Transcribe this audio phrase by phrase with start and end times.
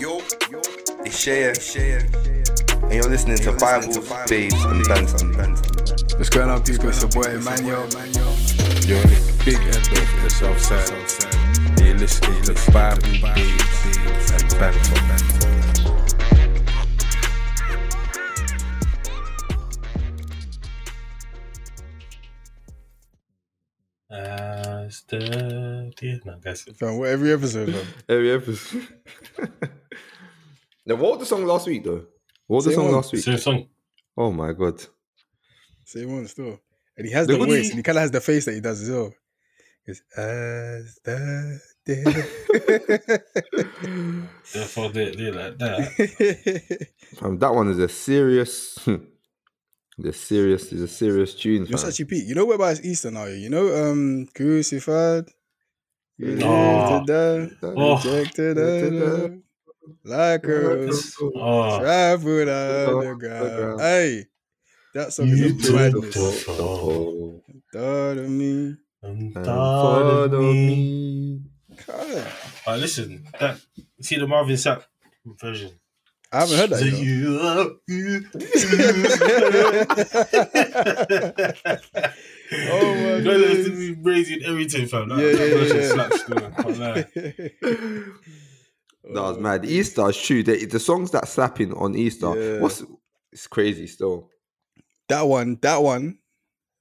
[0.00, 0.20] Yo,
[1.04, 1.98] it's Shea, Shea,
[2.82, 3.94] and you're listening to Bible,
[4.28, 5.26] Babes, and Banter.
[6.16, 6.88] What's going on, people?
[6.88, 7.86] It's your boy Emmanuel.
[8.86, 10.90] You're on the big end of the south side.
[11.78, 13.02] And you're listening to Bible,
[13.34, 15.34] Babes, and Banter.
[24.10, 26.62] As the dear, no, guys.
[26.62, 27.86] Fam, what every episode, fam.
[28.08, 28.88] Every episode.
[30.86, 32.06] now, what was the song last week, though?
[32.46, 32.94] What was the song one.
[32.94, 33.22] last week?
[33.22, 33.66] Same song.
[34.16, 34.82] Oh my god.
[35.84, 36.60] Same one still.
[36.96, 38.44] And he has The the one voice, he- and he kind of has the face
[38.44, 39.12] that he does as well.
[39.86, 42.02] It's as the day.
[44.52, 46.86] Therefore, they, they like that.
[47.22, 48.78] Um, that one is a serious.
[49.98, 51.66] the serious is a serious tune.
[51.66, 51.90] You're fam.
[51.90, 52.24] such a peak.
[52.26, 53.26] You know what about Easter now?
[53.26, 55.24] You know, um, crucified.
[56.18, 57.04] You Oh.
[57.06, 57.96] lived Oh.
[57.96, 58.58] rejected,
[59.86, 63.42] uh, like a rose, Oh, traveled Oh, underground.
[63.42, 63.80] underground.
[63.80, 64.26] Hey,
[64.94, 66.44] that song You is a took the madness.
[66.44, 66.54] fall.
[66.60, 68.76] Oh, Thought of me.
[69.02, 70.66] and and thought of follow me.
[70.66, 71.40] me.
[71.86, 72.26] God,
[72.66, 73.60] Oh, listen, that
[74.00, 74.84] see the Marvin Sapp
[75.40, 75.72] version.
[76.32, 76.78] I haven't heard that.
[76.80, 76.98] So You know.
[76.98, 78.24] you are you.
[82.52, 83.18] Oh my god!
[83.18, 83.78] You know that's days.
[83.78, 85.08] the brazen everything, fam.
[85.08, 85.88] That, Yeah, that yeah, version yeah.
[85.92, 86.44] slaps still.
[86.44, 87.06] I can't lie.
[89.12, 89.64] That was oh, mad.
[89.66, 90.42] Easter is true.
[90.42, 92.60] The, the songs that slapping on Easter, Yeah.
[92.60, 92.82] what's
[93.32, 94.30] it's crazy still.
[95.08, 96.18] that one, that one,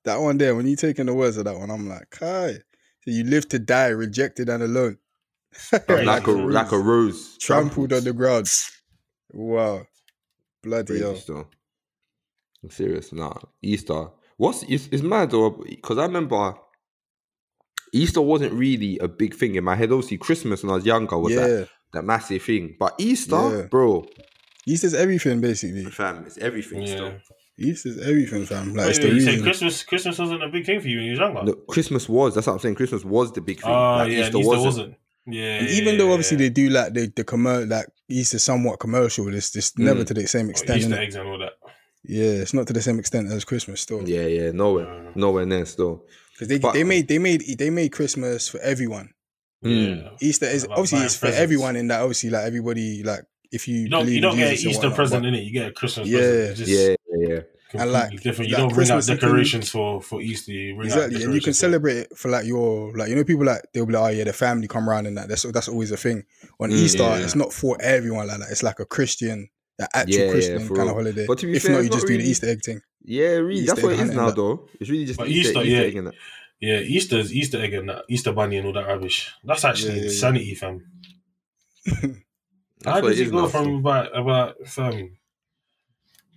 [0.05, 0.55] that one there.
[0.55, 2.53] When you taking the words of that one, I'm like, Kai.
[3.01, 4.97] So you live to die, rejected and alone.
[5.89, 6.53] Like a rose.
[6.53, 7.37] like a rose.
[7.37, 8.47] trampled on the ground.
[9.31, 9.85] Wow,
[10.63, 11.15] bloody hell.
[11.15, 11.47] still.
[12.63, 13.11] I'm serious.
[13.11, 14.07] Nah, Easter.
[14.37, 16.55] What's it's, it's mad though because I remember
[17.93, 19.91] Easter wasn't really a big thing in my head.
[19.91, 22.75] Obviously, Christmas when I was younger was Yeah, that, that massive thing.
[22.79, 23.61] But Easter, Yeah.
[23.69, 24.05] bro,
[24.65, 25.85] Easter's everything basically.
[25.85, 26.87] fam, it's everything Yeah.
[26.95, 27.13] still.
[27.59, 28.73] Easter's everything, fam.
[28.73, 29.43] Like Wait, it's the wait, you say reason.
[29.43, 29.83] Christmas?
[29.83, 31.43] Christmas wasn't a big thing for you when you was younger.
[31.43, 32.33] No, Christmas was.
[32.33, 32.75] That's what I'm saying.
[32.75, 33.69] Christmas was the big thing.
[33.69, 34.95] Oh Like, yeah, Easter, wasn't.
[35.25, 38.79] Yeah, And even though obviously yeah, they do like the the commer like Easter's somewhat
[38.79, 39.83] commercial, it's just Mm.
[39.85, 40.79] never to the same extent.
[40.79, 40.97] Easter innit?
[40.97, 41.53] eggs and all that.
[42.05, 44.01] Yeah, it's not to the same extent as Christmas still.
[44.09, 46.03] Yeah, yeah, nowhere, Uh, nowhere near still.
[46.33, 49.11] Because they But- they made they made they made Christmas for everyone.
[49.63, 50.03] Mm.
[50.03, 50.09] Yeah.
[50.21, 51.41] Easter is About obviously it's for presents.
[51.41, 54.47] everyone in that obviously like everybody like if you You don't, believe you don't get
[54.47, 55.43] an Easter whatnot, present in it.
[55.43, 56.19] You get a Christmas Yeah.
[56.19, 56.57] present.
[56.57, 57.39] Just Yeah, yeah, yeah.
[57.75, 58.49] And, like, different.
[58.51, 60.51] You like don't bring out Christmas, you can- decorations for for Easter.
[60.51, 63.23] You bring out Exactly, and you can celebrate it for like your like you know
[63.23, 65.67] people like they'll be like oh yeah the family come around and that that's that's
[65.69, 66.23] always a thing.
[66.59, 67.17] On Mm, Easter yeah.
[67.17, 68.49] it's not for everyone like that.
[68.51, 69.49] It's like a Christian,
[69.79, 70.89] an actual Yeah, yeah, Christian for kind real.
[70.89, 71.25] of holiday.
[71.25, 72.81] But to be if fair, not, you not just do the Easter egg thing.
[73.05, 73.61] Yeah, really.
[73.61, 74.69] Easter That's what it is now, though.
[74.79, 76.13] It's really just But Easter, Easter, Easter egg and that.
[76.63, 79.33] Yeah, Easter's Easter egg and that Easter bunny and all that rubbish.
[79.43, 80.55] That's actually Yeah, yeah, yeah.
[80.55, 80.75] fam.
[82.85, 83.47] How did you go now.
[83.47, 85.17] from about about fam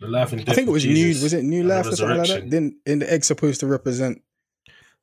[0.00, 0.52] the life and death?
[0.52, 1.08] I think it was new.
[1.22, 2.42] Was it new life or something like that?
[2.42, 2.50] resurrection?
[2.50, 4.20] Then in the egg supposed to represent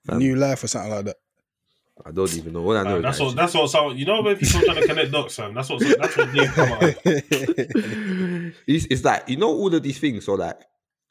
[0.05, 0.17] Fam.
[0.19, 1.15] new life or something like that.
[2.05, 2.61] I don't even know.
[2.63, 4.59] What I know Uh, is that's that what that's what sound, you know when people
[4.59, 5.53] trying to connect dots, fam.
[5.53, 6.83] That's what that's what they come out.
[8.67, 10.25] it's, it's like you know all of these things.
[10.25, 10.59] So like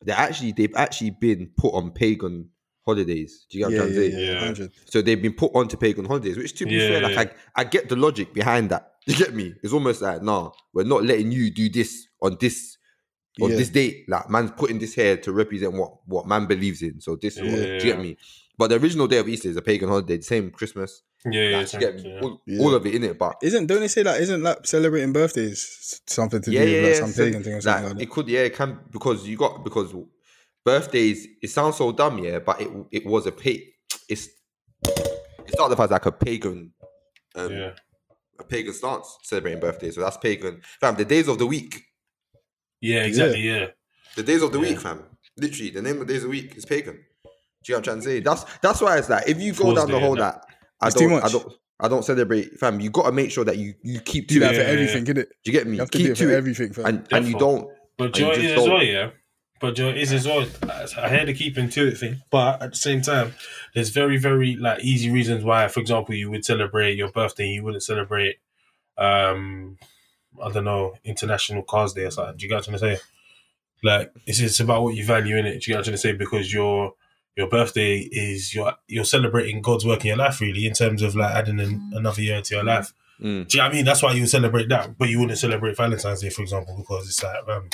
[0.05, 2.51] they actually they've actually been put on pagan
[2.85, 3.47] holidays.
[3.51, 4.61] Do you get what yeah, I'm yeah, trying to say?
[4.61, 4.69] yeah, Yeah.
[4.87, 7.17] So they've been put onto pagan holidays, which to be Yeah, fair, like.
[7.57, 8.89] I, I get the logic behind that.
[9.07, 9.53] You get me?
[9.65, 12.79] It's almost like, nah, we're not letting you do this on this
[13.41, 13.57] on Yeah.
[13.57, 14.05] this date.
[14.09, 17.01] Like man's putting this here to represent what what man believes in.
[17.01, 18.17] So this is what, do you get me?
[18.59, 21.03] But the original day of Easter is a pagan holiday, the same Christmas.
[21.25, 22.21] Yeah, yeah, Like, do get yeah.
[22.21, 22.61] All, Yeah.
[22.61, 26.01] all of it in it, but Isn't don't they say like isn't like celebrating birthdays
[26.07, 27.01] something to yeah, do yeah, with like yeah.
[27.01, 29.37] some So, pagan thing or something like, like, it could, yeah, it can because you
[29.37, 29.95] got because
[30.65, 31.27] birthdays.
[31.43, 33.69] It sounds so dumb, yeah, but it it was a pay.
[34.09, 34.29] It's
[34.85, 36.73] it started off as like a pagan,
[37.35, 37.71] um, yeah.
[38.39, 39.95] a pagan stance celebrating birthdays.
[39.95, 40.97] So that's pagan, fam.
[40.97, 41.83] The days of the week,
[42.81, 43.67] Yeah, exactly, yeah.
[44.17, 44.69] the days of the Yeah.
[44.71, 45.05] week, fam.
[45.37, 46.95] Literally, the name of the days of the week is pagan.
[46.95, 47.01] Do
[47.69, 48.21] you know what I'm trying to say?
[48.21, 50.45] That's that's why it's like if you go Fool's down the Day whole and that
[50.81, 51.33] I don't, I much.
[51.33, 52.81] don't, I don't celebrate, fam.
[52.81, 54.57] You got to make sure that you you keep to Do that it.
[54.57, 55.27] for Yeah, everything, innit?
[55.45, 55.75] Do you get me?
[55.75, 56.85] You have to keep do it for to it, everything, fam.
[56.87, 57.69] and and you don't.
[57.97, 59.11] But And you Joe just is as don't- well, yeah.
[59.63, 60.45] But Joe is as well.
[60.99, 63.33] I hear the keeping to it thing, but at the same time,
[63.75, 65.69] there's very, very like easy reasons why.
[65.69, 68.39] For example, you would celebrate your birthday, you wouldn't celebrate,
[68.99, 69.79] um,
[70.43, 72.39] I don't know, International Cars Day or something.
[72.39, 73.03] Do you get what I'm trying to say?
[73.85, 75.51] Like it's it's about what you value in it.
[75.51, 76.13] Do you get what I'm trying to say?
[76.13, 76.95] Because your
[77.37, 81.15] your birthday is you're you're celebrating God's work in your life, really, in terms of
[81.15, 82.93] like adding an, another year to your life.
[83.21, 83.47] Mm.
[83.47, 83.85] Do you know what I mean?
[83.85, 87.07] That's why you would celebrate that, but you wouldn't celebrate Valentine's Day, for example, because
[87.07, 87.71] it's like, um,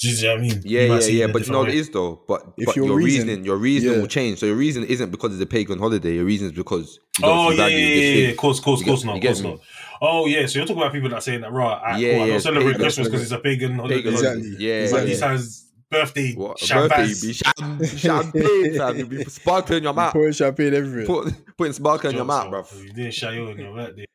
[0.00, 0.60] Do you know what I mean?
[0.64, 1.26] Yeah, yeah, yeah.
[1.28, 1.76] But you know different way.
[1.76, 2.22] is though.
[2.26, 4.00] But, If but your your, reason- reasoning, your reasoning yeah.
[4.00, 4.38] will change.
[4.40, 6.14] So your reason isn't because it's a pagan holiday.
[6.14, 8.34] Your reason is because you don't Oh yeah, yeah, yeah, yeah.
[8.34, 9.60] course, course, You course get- not, you of get course not.
[10.02, 11.80] Oh yeah, so you're talking about people that are saying that, right?
[11.82, 12.80] I, Yeah, cool, I yeah, don't celebrate pagan.
[12.80, 13.94] Christmas because it's a pagan holiday.
[13.96, 14.56] Pagan Exactly.
[14.58, 15.36] Yeah, It's like exactly.
[15.38, 17.06] these birthday What a birthday?
[17.06, 17.78] You be champagne.
[17.86, 17.96] cham-
[18.32, 18.98] champagne, fam.
[18.98, 20.12] You be sparkling your mouth.
[20.12, 21.06] Pouring champagne everywhere.
[21.06, 22.64] Put, putting sparkle in your mouth, bro.
[22.82, 24.06] You didn't show on your birthday.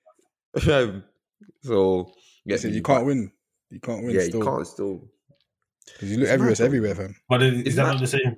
[1.63, 2.11] so
[2.45, 3.31] yeah, Listen, you can't win.
[3.69, 4.39] You can't win Yeah, still.
[4.39, 5.09] you can't still.
[5.99, 7.15] 'Cause you look It's everywhere, mad, it's everywhere, fam.
[7.27, 8.35] But is Isn't that that- not the same?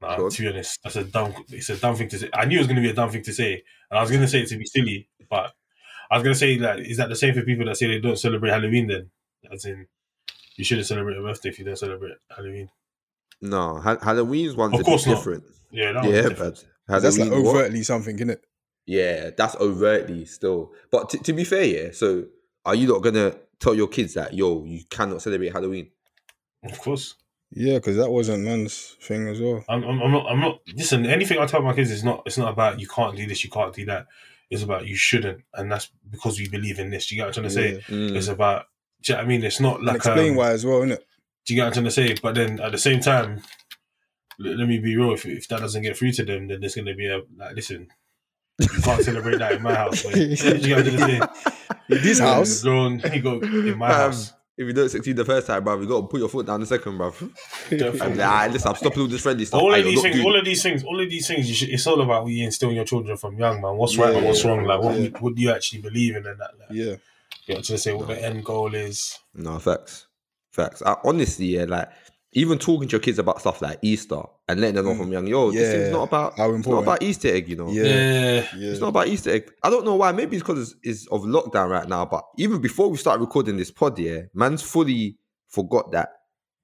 [0.00, 1.34] Nah, Go to be honest, that's a dumb.
[1.50, 2.28] It's a dumb thing to say.
[2.34, 4.10] I knew it was going to be a dumb thing to say, and I was
[4.10, 5.52] going to say it to be silly, but
[6.10, 8.00] I was going to say that is that the same for people that say they
[8.00, 8.86] don't celebrate Halloween?
[8.88, 9.10] Then,
[9.50, 9.86] as in,
[10.56, 12.68] you shouldn't celebrate a birthday if you don't celebrate Halloween.
[13.40, 15.16] No, ha- Halloween's one's Of a course bit not.
[15.16, 15.44] different.
[15.70, 17.56] Yeah, that Yeah, but That's like Halloween, what?
[17.56, 18.44] overtly something, it?
[18.86, 20.72] Yeah, that's overtly still.
[20.90, 21.90] But t- to be fair, yeah.
[21.92, 22.26] So
[22.66, 25.90] are you not gonna tell your kids that yo, you cannot celebrate Halloween?
[26.64, 27.14] Of course,
[27.50, 29.64] Yeah, because that wasn't man's thing as well.
[29.68, 30.26] I'm, I'm, I'm not.
[30.30, 30.60] I'm not.
[30.74, 32.22] Listen, anything I tell my kids is not.
[32.26, 34.06] It's not about you can't do this, you can't do that.
[34.50, 37.06] It's about you shouldn't, and that's because we believe in this.
[37.06, 37.72] Do you get what I'm trying to say?
[37.88, 37.96] Yeah.
[37.96, 38.16] Mm.
[38.16, 38.66] It's about.
[39.02, 39.44] Do you know what I mean?
[39.44, 41.00] It's not And like explain um, why as well, innit?
[41.44, 42.14] Do you get what I'm trying to say?
[42.22, 43.42] But then at the same time,
[44.38, 45.12] let, let me be real.
[45.12, 47.54] If, if that doesn't get through to them, then there's going to be a like,
[47.56, 47.88] listen,
[48.60, 50.02] you can't celebrate that in my house.
[50.02, 51.50] Do you get what I'm trying to say?
[51.90, 54.32] In this house, go, you go in my Um, house.
[54.56, 56.60] If you don't succeed the first time, bro, you got to put your foot down
[56.60, 57.10] the second, bro.
[57.10, 58.14] Definitely.
[58.14, 59.60] Nah, listen, I'm stopping all this friendly stuff.
[59.60, 61.48] all of these things, all of these things, all of these things.
[61.48, 63.76] You should, it's all about what you instill in your children from young, man.
[63.76, 64.64] What's right Yeah, and what's yeah, wrong.
[64.64, 65.08] Like, what, yeah.
[65.18, 66.24] what do you actually believe in?
[66.24, 66.84] And that, like, yeah.
[66.84, 66.98] you know
[67.46, 69.18] what I'm trying to say what the end goal is.
[69.34, 70.06] No, facts.
[70.52, 70.82] Facts.
[70.82, 71.88] I, honestly, yeah, like
[72.36, 75.26] even talking to your kids about stuff like Easter and letting them know from young,
[75.26, 75.72] yo, this Mm.
[75.72, 77.70] Yeah, is not about how it's not about Easter egg, you know.
[77.70, 77.84] Yeah.
[77.84, 78.70] Yeah, Yeah.
[78.70, 79.50] It's not about Easter egg.
[79.62, 80.12] I don't know why.
[80.12, 82.04] Maybe it's because it's, it's of lockdown right now.
[82.06, 85.16] But even before we start recording this pod, yeah, man's fully
[85.48, 86.08] forgot that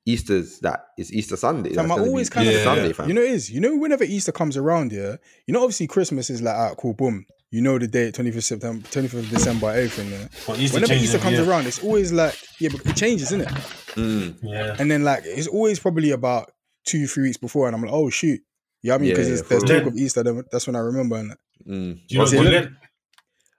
[0.06, 1.74] Easter's that it's Easter Sunday.
[1.74, 2.74] Fam, I gonna always kind of Easter Yeah.
[2.74, 3.08] Sunday, fam.
[3.08, 3.50] You know, it is.
[3.50, 5.16] You know, whenever Easter comes around, yeah.
[5.46, 7.26] You know, obviously Christmas is like, ah, cool, boom.
[7.52, 10.10] You know the date, twenty fifth September, twenty fifth December, everything.
[10.10, 10.28] Yeah.
[10.46, 11.48] but Easter Whenever changes Easter comes year.
[11.50, 13.48] around, it's always like, yeah, but it changes, isn't it?
[13.48, 14.76] Mm, yeah.
[14.78, 16.52] And then like, it's always probably about
[16.86, 18.40] two, three weeks before, and I'm like, oh shoot,
[18.82, 19.10] you know what I mean?
[19.10, 20.22] Because yeah, there's for talk of Easter.
[20.22, 21.16] Then that's when I remember.
[21.16, 21.30] And
[21.66, 21.94] mm.
[21.94, 22.68] Do you know, Was it- do you let-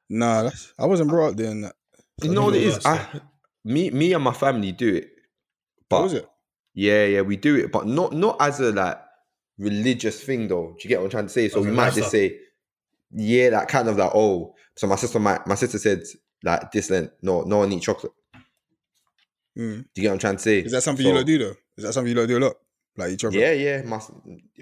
[0.09, 1.51] nah, that's, I wasn't brought up there.
[1.51, 1.75] And that.
[2.23, 2.79] You know what it know is?
[2.79, 3.19] that I,
[3.65, 5.09] me, me and my family do it.
[5.89, 6.27] But What was it?
[6.73, 8.97] Yeah, yeah, we do it, but not not as a like
[9.57, 10.67] religious thing though.
[10.77, 11.49] Do you get what I'm trying to say?
[11.49, 12.39] So As we might just say,
[13.13, 16.03] yeah, that kind of like, oh, so my sister might my sister said
[16.43, 18.13] like this then no, no one eat chocolate.
[19.57, 19.83] Mm.
[19.93, 20.59] Do you get what I'm trying to say?
[20.59, 21.55] Is that something So- you lot do though?
[21.77, 22.55] Is that something you lot do a lot?
[22.97, 23.41] Like eat chocolate?
[23.41, 23.81] Yeah, yeah.
[23.83, 23.99] My,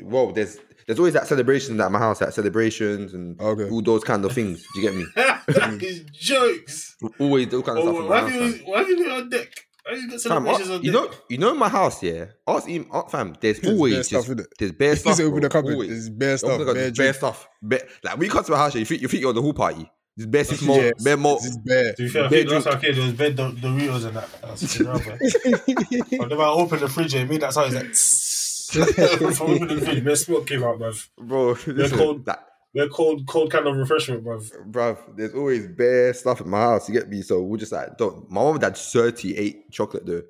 [0.03, 3.69] well, there's there's always that celebration at my house, that celebrations and Okay.
[3.69, 4.65] all those kind of things.
[4.73, 5.05] Do you get me?
[5.15, 6.95] that is jokes.
[7.19, 7.95] Always those kind of stuff.
[7.95, 8.65] Oh, in why my have you, fam.
[8.67, 9.47] why have you on deck?
[9.89, 12.25] Why have you Fam, celebrations you know, you know, in my house, yeah.
[12.47, 13.35] Ask him, ask fam.
[13.41, 14.47] There's There's always bare stuff just, in it.
[14.59, 15.19] there's bare Just stuff.
[15.19, 15.73] open the cupboard.
[15.73, 15.89] always.
[15.89, 16.57] There's bare Oh my stuff.
[16.59, 17.47] God, Bare there's bare stuff.
[17.61, 19.41] Bare, like when you come to my house, you think you think you're on the
[19.41, 19.89] whole party.
[20.15, 21.37] There's bare six more, Yes, bare more.
[21.37, 21.93] This is bare.
[21.93, 24.05] To be fair, I Bare think last time I came, there was bed Dor- Doritos
[24.05, 24.29] and that.
[24.41, 25.17] That's sitting around, man.
[26.19, 27.73] But then I opened the fridge and it made that sound.
[27.75, 28.89] It's like,
[29.35, 31.07] from opening the fridge, bare smoke came out, bruv.
[31.17, 31.55] bro.
[31.67, 32.25] Listen, cold.
[32.25, 34.71] that, Bare cold, cold kind of refreshment, bruv.
[34.71, 36.87] bruv, there's always bare stuff in my house.
[36.87, 37.21] You get me?
[37.23, 38.29] So we're just like, don't.
[38.29, 40.21] My mom and dad 38 chocolate though.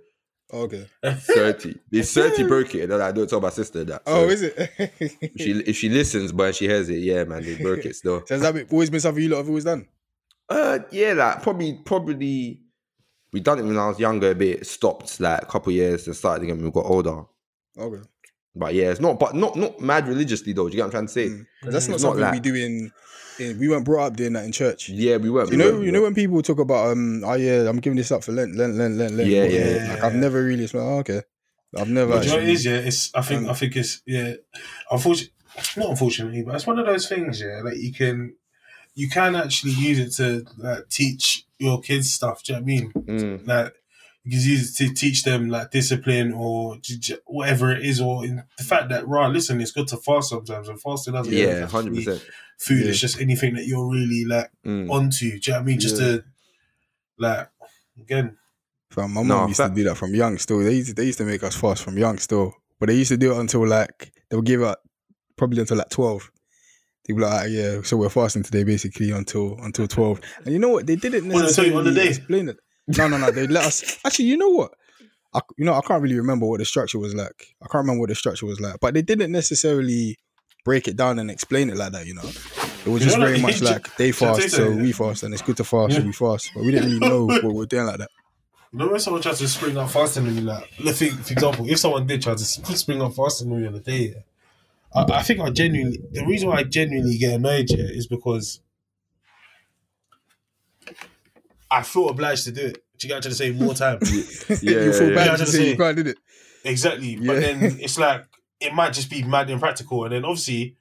[0.53, 0.88] okay.
[1.03, 1.75] 30.
[1.91, 4.03] There's 30 broke it, and then I don't tell my sister that.
[4.07, 4.56] Oh, is it?
[4.77, 8.25] if she if she listens, but she hears it, yeah, man, they broke it still.
[8.25, 9.85] So has that been- always been something you lot have always done?
[10.47, 12.61] Uh, yeah, like probably, probably
[13.31, 14.31] we done it when I was younger.
[14.31, 17.25] A bit stopped like a couple years and started again when we got older.
[17.78, 18.02] Okay.
[18.59, 20.68] But yeah, it's not, but not not mad religiously though.
[20.69, 21.28] Do you get what I'm trying to say?
[21.30, 21.45] Mm.
[21.63, 22.92] 'Cause that's not It's not something we like- do in,
[23.39, 23.57] in.
[23.59, 24.89] We weren't brought up doing that in church.
[24.89, 25.51] Yeah, we weren't.
[25.51, 27.97] You we know, weren't, you know when people talk about um, oh yeah, I'm giving
[27.97, 29.30] this up for Lent, Lent, Lent, Lent, Lent.
[29.30, 30.66] Yeah, Like, yeah, Like I've never really.
[30.66, 31.21] It's like, oh, okay,
[31.78, 32.11] I've never.
[32.13, 32.75] But do you know what it yeah?
[32.89, 34.33] It's I think Um, I think it's yeah.
[34.92, 35.33] Unfortunately,
[35.78, 37.61] not unfortunately, but it's one of those things, yeah.
[37.63, 38.35] Like you can
[38.95, 42.44] you can actually use it to like, teach your kids stuff.
[42.44, 42.92] Do you know what I mean?
[43.39, 43.73] Mm, Like
[44.23, 48.26] you can use to teach them like discipline or j- j- whatever it is, or
[48.26, 51.40] in the fact that right, listen, it's good to fast sometimes, and fasting doesn't yeah,
[51.44, 52.26] it has to hundred percent.
[52.59, 52.90] Food Yeah.
[52.90, 54.90] It's just anything that you're really like Mm.
[54.92, 55.30] onto.
[55.31, 55.80] Do you know what I mean?
[55.80, 56.07] Just Yeah.
[56.07, 56.23] to
[57.18, 57.49] like
[57.99, 58.38] again.
[58.92, 60.38] Fam, my No, mom used fa- to do that from young.
[60.38, 62.18] Still, they used to, they used to make us fast from young.
[62.18, 64.81] Still, but they used to do it until like they would give up
[65.38, 66.31] probably until like twelve.
[67.07, 70.19] They be like, ah, yeah, so we're fasting today, basically until until twelve.
[70.44, 70.85] And you know what?
[70.88, 72.09] They didn't What, they tell you on the day?
[72.09, 72.57] explain it.
[72.98, 73.31] No, no, no.
[73.31, 74.00] They let us.
[74.06, 74.74] Actually, you know what?
[75.34, 77.56] I, you know, I can't really remember what the structure was like.
[77.62, 80.18] I can't remember what the structure was like, but they didn't necessarily
[80.66, 82.08] break it down and explain it like that.
[82.08, 82.24] You know,
[82.86, 85.44] it was just very like, much like they say fast, so we fast, and it's
[85.44, 86.52] good to fast, so we fast.
[86.56, 88.10] But we didn't really know what we we're doing like that.
[88.72, 91.34] You know when someone tries to spring up fasting on you, like, let's think, for
[91.34, 94.14] example, if someone did try to spring up fasting on you on the day,
[94.94, 98.60] I, I think I genuinely, the reason why I genuinely get annoyed here is because
[101.71, 102.83] I feel obliged to do it.
[102.97, 103.52] Do you get what I'm trying to say?
[103.52, 103.99] More time.
[104.61, 105.35] Yeah, you feel yeah, bad yeah.
[105.38, 106.18] to say you can't, did it?
[106.64, 107.16] Exactly.
[107.16, 107.28] Yeah.
[107.28, 108.26] But then it's like
[108.59, 110.04] it might just be mad and impractical.
[110.04, 110.76] And then obviously,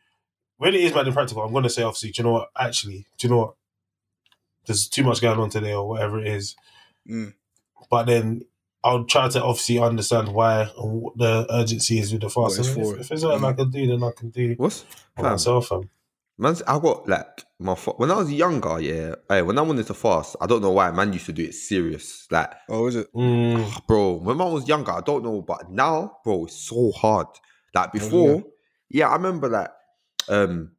[0.57, 2.49] when it is mad and impractical, I'm gonna say obviously, do you know what?
[2.59, 3.55] Actually, do you know what?
[4.67, 6.57] There's too much going on today or whatever it is.
[7.09, 7.35] Mm.
[7.91, 8.43] But then
[8.85, 12.59] I'll try to obviously understand why and what the urgency is with the fast.
[12.59, 15.23] What it's If, if it's something I can do, then I can do What's for
[15.23, 15.25] fam?
[15.25, 15.69] myself.
[15.69, 15.91] Fam.
[16.41, 19.15] Man's, I got like my fa- when I was younger, yeah.
[19.29, 20.91] Hey, when I wanted to fast, I don't know why.
[20.93, 23.13] Man used to do it serious, like Oh, is it?
[23.13, 23.87] Mm.
[23.87, 24.13] bro.
[24.15, 27.27] When I was younger, I don't know, but now, bro, it's so hard.
[27.75, 28.45] Like before,
[28.89, 29.71] yeah, I remember like
[30.29, 30.73] um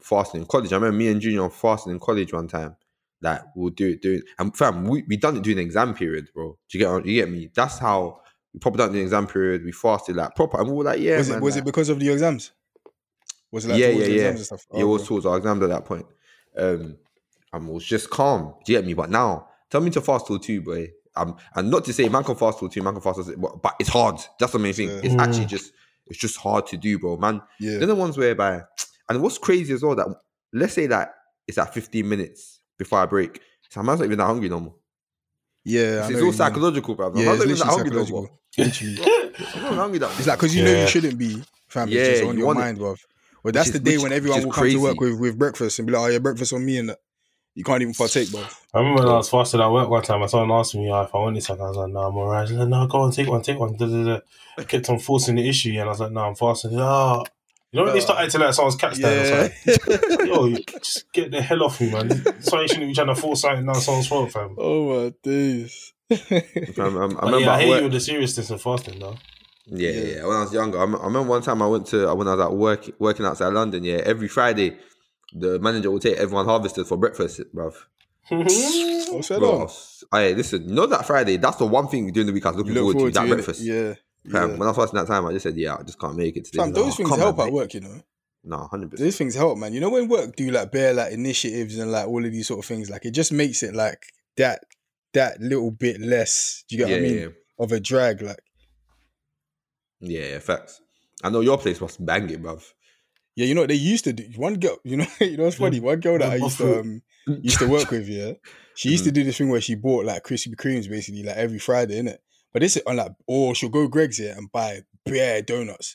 [0.00, 0.72] fasting in college.
[0.72, 2.76] I remember me and Junior fasting in college one time.
[3.20, 6.28] Like we'll do it, do it, and fam, we, we done it during exam period,
[6.32, 6.56] bro.
[6.70, 7.50] Do you get you get me?
[7.54, 8.20] That's how
[8.54, 9.64] we probably done it in the exam period.
[9.64, 11.64] We fasted like proper, and we were like, yeah, was man, it was like- it
[11.66, 12.52] because of the exams?
[13.52, 14.20] Was it like yeah, towards yeah, the yeah.
[14.28, 14.66] exams and stuff?
[14.78, 16.06] it Oh, was towards our exams at that point.
[16.56, 16.96] Um,
[17.52, 18.54] and was just calm.
[18.64, 18.94] Do you get me?
[18.94, 20.90] But now, tell me to fast till two, boy.
[21.16, 23.36] Um, and not to say man can fast till two, man can fast till six,
[23.38, 24.20] but, but it's hard.
[24.38, 24.88] That's the main thing.
[24.90, 25.00] Yeah.
[25.02, 25.20] It's Mm.
[25.22, 25.72] actually just,
[26.06, 27.16] it's just hard to do, bro.
[27.16, 27.78] Man, yeah.
[27.78, 28.62] they're the ones whereby,
[29.08, 30.06] and what's crazy as well that
[30.52, 31.14] let's say that
[31.48, 33.40] it's at 15 minutes before I break.
[33.68, 34.74] So man's not even that hungry no more.
[35.64, 37.12] Yeah, It's, it's all psychological, bro.
[37.16, 38.22] Yeah, man's it's not even that literally hungry no psychological.
[38.22, 38.38] more.
[38.58, 39.34] Literally.
[39.56, 41.88] I'm not hungry that It's like because you know you shouldn't be, fam.
[41.88, 42.62] Yeah, it's just on you your want it.
[42.62, 42.96] mind, bruv.
[43.42, 45.38] Well, that's is- the day which- when everyone is will come to work with, with
[45.38, 46.98] breakfast and be like, "Oh, yeah, breakfast on me," and that.
[47.54, 48.54] you can't even partake, bruv.
[48.74, 51.02] I remember when I was fasting at work one time, and someone asked me uh,
[51.02, 51.64] if I wanted something.
[51.64, 52.48] I was like, no, I'm alright.
[52.48, 53.76] She said, no, go on, take one, take one.
[53.76, 54.18] Da, da, da.
[54.58, 56.70] I kept on forcing the issue, and I was like, no, I'm fasting.
[56.78, 57.24] Oh.
[57.72, 59.12] You know when they start acting like someone's catch down,
[59.64, 62.42] it's like, yo, you just get the hell off me, man.
[62.42, 64.56] So you shouldn't be trying to force something down someone's throat, fam.
[64.58, 65.92] oh my days.
[66.10, 68.98] Um, I But remember yeah, I at hear work- you with the seriousness of fasting,
[68.98, 69.16] though.
[69.70, 70.26] Yeah, yeah, yeah.
[70.26, 72.46] When I was younger, I, remember one time I went to uh, when I was
[72.46, 73.84] at work working outside London.
[73.84, 74.76] Yeah, every Friday,
[75.32, 77.74] the manager would take everyone harvested for breakfast, bruv.
[79.12, 79.68] Oh, Bro,
[80.12, 81.36] I Hey, listen, you know that Friday?
[81.36, 83.20] That's the one thing during the week I was looking look forward, forward to.
[83.20, 83.60] to That it, breakfast.
[83.60, 83.94] Yeah.
[84.30, 84.56] Fam, yeah.
[84.56, 86.44] When I was fasting that time, I just said, "Yeah, I just can't make it
[86.44, 88.02] today." Fam, those like, "Oh, things help on, at mate." work, you know.
[88.44, 89.04] No, hundred percent.
[89.04, 89.72] These things help, man.
[89.72, 92.60] You know when work do like bare like initiatives and like all of these sort
[92.60, 94.02] of things, like it just makes it like
[94.36, 94.62] that
[95.14, 96.64] that little bit less.
[96.68, 97.18] Do you get Yeah, what I mean?
[97.18, 98.40] yeah, Of a drag, like
[100.00, 100.80] yeah, yeah, facts.
[101.22, 102.62] I know your place must bang it, bruv.
[103.36, 104.24] yeah, you know they used to do.
[104.36, 105.80] One girl, you know, you know what's funny?
[105.92, 108.32] One girl that I used to um used to work with, yeah,
[108.74, 111.58] she used to do this thing where she bought like Krispy Kremes basically like every
[111.58, 112.18] Friday, innit?
[112.52, 115.94] But this is on like, or she'll go Greggs here and buy bare donuts.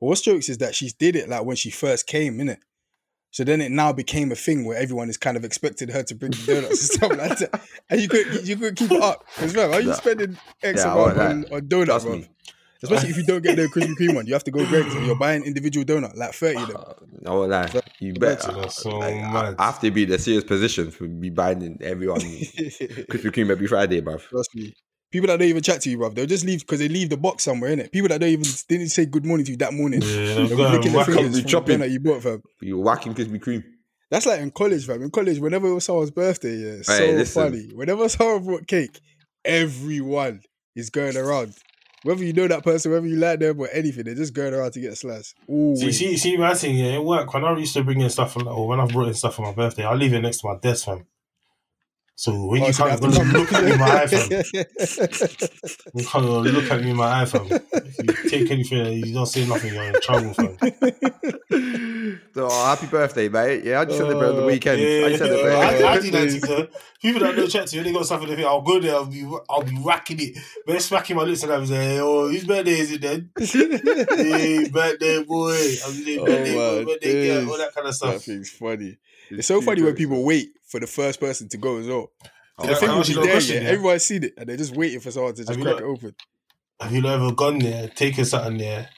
[0.00, 2.58] But what's jokes is that she did it like when she first came, innit?
[3.32, 6.14] So then it now became a thing where everyone is kind of expected her to
[6.14, 7.60] bring the donuts and stuff like that.
[7.90, 9.24] And you could you could keep it up.
[9.34, 12.16] Because man, how you spending X Yeah, amount on, on donuts, bro?
[12.16, 12.28] me.
[12.90, 15.06] Especially if you don't get the Krispy Kreme one, you have to go Greggs and
[15.06, 16.76] you're buying individual donut, like 30 of them.
[16.76, 17.82] Uh, I won't lie.
[18.00, 18.52] You better.
[18.52, 19.54] That's so like, I, mad.
[19.58, 23.66] I have to be in a serious position for me buying everyone Krispy Kreme every
[23.66, 24.20] Friday, bruv.
[24.28, 24.72] Trust me.
[25.12, 27.16] People that don't even chat to you, bro, they'll just leave because they leave the
[27.16, 27.92] box somewhere, innit?
[27.92, 30.02] People that don't even didn't say good morning to you that morning.
[30.02, 31.78] Yeah, They'll they've be got licking their whack up fingers the the chopping.
[31.78, 32.42] donut you bought, fam.
[32.60, 33.64] You're whacking Krispy Kreme.
[34.10, 35.02] That's like in college, fam.
[35.02, 37.42] In college, whenever it was someone's birthday, yeah, Hey, so listen.
[37.50, 37.68] funny.
[37.74, 38.98] Whenever someone brought cake,
[39.44, 40.40] everyone
[40.74, 41.54] is going around.
[42.06, 44.70] Whether you know that person, whether you like them or anything, they're just going around
[44.72, 45.34] to get a slice.
[45.48, 45.80] Always.
[45.80, 47.34] See, see, see, my thing, yeah, it work.
[47.34, 49.52] When I used to bring in stuff, or when I've brought in stuff for my
[49.52, 51.04] birthday, I leave it next to my desk, fam.
[52.18, 54.04] So when Oh, you so they can't have to come- look at me in my
[54.06, 57.60] iPhone, fam, you can't look at me in my iPhone.
[57.74, 60.56] If you take anything, uh, you don't say nothing, you're in trouble, fam.
[62.34, 63.64] So, oh, happy birthday, mate.
[63.64, 64.80] Yeah, I just celebrate on the Oh, weekend.
[64.80, 65.54] Yeah, I just celebrate.
[65.54, 66.68] I, I do that to them.
[67.02, 68.46] People that don't chat to you, they got something to think.
[68.48, 68.94] I'll go there.
[68.94, 72.44] I'll be, I'll be racking it, but smacking my lips and I'm saying, "Oh, whose
[72.44, 73.30] birthday is it then?
[73.38, 75.52] hey, birthday boy.
[75.84, 78.34] I'm saying, Oh, birthday my boy, birthday girl, all that kind of stuff." that stuff."
[78.34, 78.96] thing's funny.
[79.30, 82.10] It's so funny when people wait for the first person to go as well.
[82.58, 83.60] Can the I thing will ask be you a there, yeah.
[83.60, 83.68] yeah?
[83.68, 85.86] Everyone's seen it, and they're just waiting for someone to just Have crack not- it
[85.86, 86.14] open.
[86.80, 88.88] Have you ever gone there, taken something there,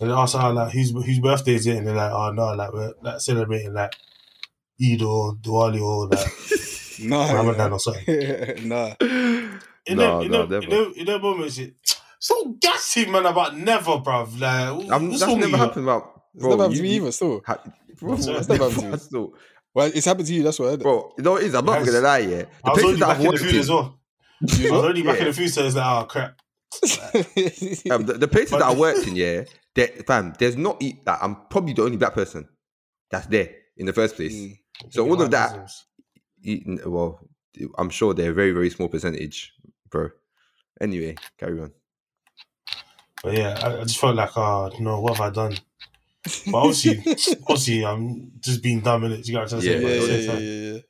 [0.00, 2.30] and then asked her ah, like, "Whose whose birthday is it?" And they're like, "Oh
[2.32, 3.92] no, like we're like celebrating like
[4.80, 6.28] Eid or Diwali or like
[7.00, 8.06] Nah, Ramadan or something."
[8.68, 8.94] nah.
[9.86, 10.64] In No, them, in, no, them, never.
[10.64, 11.74] in, them, in them moments, it,
[12.18, 14.40] so gassy, man, about never, bruv.
[14.40, 16.22] Like, I'm, what's that's wrong never happened about.
[16.34, 17.12] It's never happened to you- me either.
[17.12, 17.62] Still, Ha-
[18.00, 18.38] Bro, It's never
[18.68, 18.96] happened to me.
[18.98, 19.34] Still.
[19.74, 20.42] Well, it's happened to you.
[20.42, 20.80] That's what.
[20.80, 21.54] Bro, you know what it is?
[21.54, 21.86] I'm not Yes.
[21.90, 22.28] gonna lie, yeah.
[22.28, 24.00] The I was places already that back I've in the worked food in, as well.
[24.42, 25.28] I was already back in Yeah.
[25.28, 26.40] the food, so it's like, oh crap.
[27.90, 31.18] um, the, the places that I worked in, yeah, there, fam, there's not e- that
[31.22, 32.48] I'm probably the only black person
[33.10, 34.34] that's there in the first place.
[34.34, 34.58] Mm.
[34.90, 35.70] So all of that,
[36.84, 37.20] well,
[37.78, 39.52] I'm sure they're a very, very small percentage,
[39.88, 40.08] bro.
[40.80, 41.72] Anyway, carry on.
[43.22, 45.56] But yeah, I, I just felt like, oh no, what have I done?
[46.46, 46.98] But obviously,
[47.48, 49.28] obviously, I'm just being dumb in it.
[49.28, 49.82] You got what I'm Yeah, saying?
[49.82, 50.80] Yeah, But at the yeah, yeah, yeah,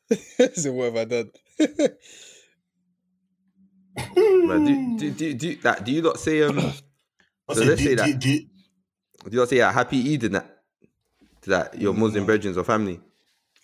[0.40, 0.48] yeah.
[0.62, 1.30] so what have I done?
[4.48, 6.60] Man, do, do, do, do, that, do you not say um?
[6.60, 6.72] So
[7.54, 10.50] said, let's do- say that- do- Do you not say a happy Eid in that?
[11.42, 13.00] To that your Muslim brethren or family?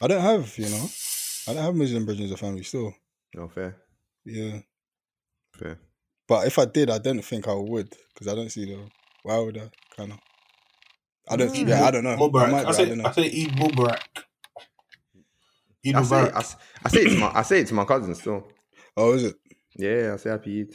[0.00, 0.88] I don't have, you know,
[1.48, 2.94] I don't have Muslim brethren or family still.
[3.34, 3.76] No fair,
[4.24, 4.58] Yeah,
[5.54, 5.78] fair.
[6.26, 8.78] but if I did, I don't think I would because I don't see the
[9.22, 10.18] why would I kind of.
[11.30, 11.56] I don't.
[11.56, 12.12] Eid Yeah, I don't know.
[12.12, 12.50] I, Mubarak.
[12.50, 13.04] might I, be, I say, don't know.
[13.06, 14.00] I say Eid Mubarak.
[15.86, 16.32] Eid I say, Mubarak.
[16.34, 18.46] I, s- I say it to my I say it to my cousin still.
[18.96, 19.36] Oh, is it?
[19.76, 20.74] Yeah, I say happy Eid.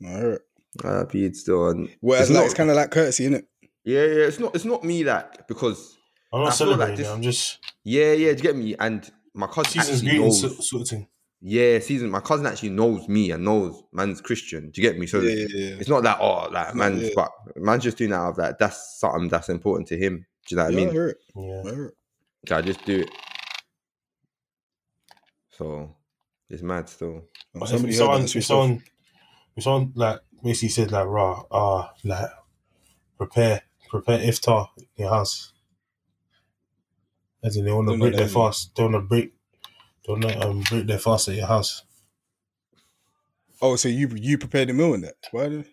[0.00, 0.42] No, I hear it.
[0.82, 1.68] Happy Eid still.
[1.68, 3.48] And Well, it's it's, like, not- it's kind of like courtesy, isn't it?
[3.84, 4.26] yeah, yeah.
[4.26, 4.54] It's not.
[4.54, 5.96] It's not me like because
[6.32, 8.32] I'm not feel like this- I'm just yeah, yeah.
[8.32, 8.74] Do you get me?
[8.78, 11.08] And my cousin season's actually greetings sort, sort of thing.
[11.48, 12.10] Yeah, season.
[12.10, 14.70] My cousin actually knows me and knows man's Christian.
[14.70, 15.06] Do you get me?
[15.06, 15.76] So Yeah, yeah, yeah.
[15.78, 17.10] it's not that oh like not, man's yeah.
[17.14, 18.58] but man's just doing that out of that.
[18.58, 20.26] That's something that's important to him.
[20.48, 20.92] Do you know what Yeah, I I mean?
[20.92, 21.18] hear it.
[21.36, 21.62] Yeah.
[21.64, 21.94] I hear it.
[22.48, 23.10] So I just do it.
[25.50, 25.94] So
[26.50, 27.22] it's mad still.
[27.54, 28.64] But somebody if heard someone, that and if switched off.
[28.64, 28.82] someone,
[29.56, 32.28] if someone like basically said like, "Raw, ah, like
[33.18, 35.52] prepare, prepare iftar in your house,"
[37.44, 39.32] as in they want to break their fast, they want to break,
[40.06, 41.82] they want to um, break their fast at your house.
[43.60, 45.14] Oh, so you you prepared the meal in that?
[45.30, 45.48] Why?
[45.48, 45.64] Did...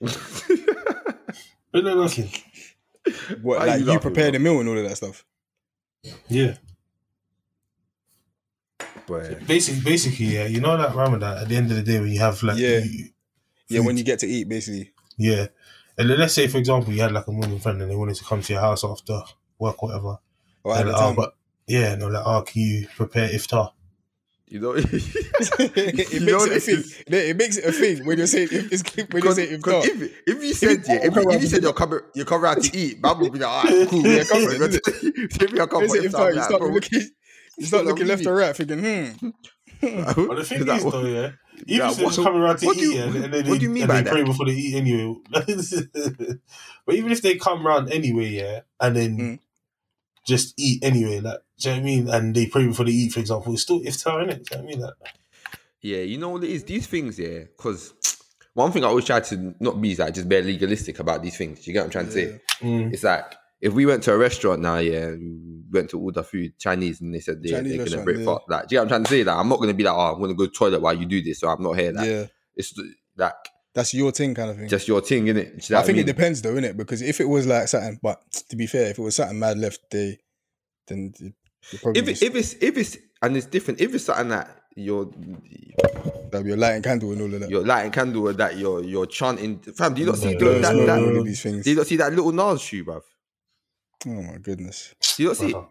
[0.00, 2.28] But they're looking,
[3.40, 3.60] what?
[3.60, 4.38] Why like you you, prepared bro?
[4.38, 5.24] the meal and all of that stuff?
[6.28, 6.54] yeah.
[9.06, 10.46] but Basically, basically, yeah.
[10.46, 12.78] You know that Ramadan at the end of the day when you have like, Yeah.
[12.80, 13.08] you-
[13.68, 14.92] Yeah, when you get to eat, basically.
[15.16, 15.46] yeah,
[15.96, 18.16] and then let's say for example you had like a Muslim friend and they wanted
[18.16, 19.20] to come to your house after
[19.58, 20.18] work or whatever.
[20.64, 21.16] Or at the like, oh, time.
[21.16, 21.34] but
[21.66, 23.72] yeah, no, like, oh, can you prepare iftar?
[24.48, 24.82] you know, it
[26.12, 26.84] You makes know it a thing.
[27.08, 29.60] No, It makes it a thing when you're saying if it's when you're Because saying
[29.60, 29.84] iftar.
[29.86, 32.60] if, if you said yeah, if, you- if you said you're coming you're coming out
[32.62, 34.52] to eat, man will be like, alright, cool, yeah, come on.
[34.52, 37.02] Is If you're coming When for it's iftar, iftar, you start bro, looking,
[37.56, 39.30] you start looking left or right, thinking, hmm.
[39.80, 41.30] But the thing Like, is, what- though, yeah,
[41.66, 43.64] even Yeah, if they're coming around to eat, you- and, and then what they, do
[43.64, 44.26] you mean and by they pray that?
[44.26, 45.16] before they eat anyway.
[46.84, 49.38] but even if they come around anyway, yeah, and then Mm.
[50.26, 52.08] Just eat anyway, like, do you know what I mean?
[52.08, 54.44] And they pray before they eat, for example, it's still iftar, innit?
[54.48, 54.80] Do you know what I mean?
[54.80, 54.94] Like,
[55.82, 56.64] Yeah, you know what it is?
[56.64, 57.92] These things, yeah, because
[58.54, 61.36] one thing I always try to not be is like just bare legalistic about these
[61.36, 61.66] things.
[61.66, 62.40] You get what I'm trying to say?
[62.60, 66.22] mm, It's like if we went to a restaurant now, yeah, we went to order
[66.22, 68.24] food, Chinese, and they said yeah, Chinese they're gonna break yeah.
[68.24, 68.42] fast.
[68.48, 69.24] Like, do you get what I'm trying to say?
[69.24, 71.06] Like, I'm not gonna be like, oh, I'm gonna go to the toilet while you
[71.06, 71.92] do this, so I'm not here.
[71.92, 72.74] Like, Yeah, it's
[73.16, 73.34] like
[73.74, 74.68] that's your thing, kind of thing.
[74.68, 75.70] just your thing, innit?
[75.72, 76.76] I think it depends, though, innit?
[76.76, 79.58] Because if it was like something, but to be fair, if it was something mad
[79.58, 80.18] left, they
[80.88, 81.32] then it,
[81.72, 83.80] it If, it, just, if it's if it's and it's different.
[83.80, 85.06] If it's something that you're
[86.30, 87.50] that'd be a lighting candle and all of that.
[87.50, 89.94] you're lighting candle or that you're you're chanting, fam.
[89.94, 91.04] Do you not see No, the- that, smoke that, no.
[91.20, 91.64] of these things.
[91.64, 93.02] Do you not see that Lil Nas shoe, bruv?
[94.06, 94.94] Oh my goodness.
[95.16, 95.52] Do you not see?
[95.52, 95.66] brother.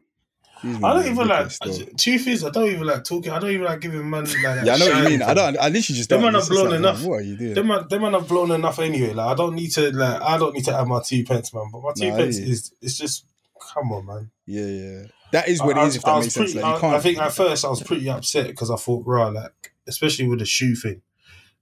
[0.63, 1.49] I don't even like.
[1.97, 3.31] Truth is, I don't even like talking.
[3.31, 4.33] I don't even like giving man like.
[4.43, 5.21] that Yeah, I know what you mean.
[5.21, 5.57] I don't.
[5.57, 7.03] I literally just Them man have blown like, enough.
[7.03, 7.53] What are you doing?
[7.55, 9.13] Them man, them man have blown enough anyway.
[9.13, 11.69] Like I don't need to like I don't need to add my two pence, man.
[11.71, 12.45] But my two Nah, pence yeah.
[12.47, 13.25] is it's just
[13.73, 14.31] come on, man.
[14.45, 15.03] Yeah, yeah.
[15.31, 15.95] That is what I, it is.
[15.95, 18.09] If that I makes sense, pretty- like I- I think at first I was pretty
[18.09, 21.01] upset because I thought, right, like especially with the shoe thing,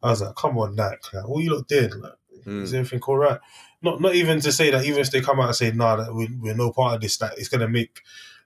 [0.03, 2.13] I was like, come on, Nike, like what you lot did, like
[2.45, 2.61] Mm.
[2.63, 3.39] is everything all right?
[3.81, 6.13] Not not even to say that even if they come out and say, nah, that
[6.15, 8.01] we, we're no part of this, that it's gonna make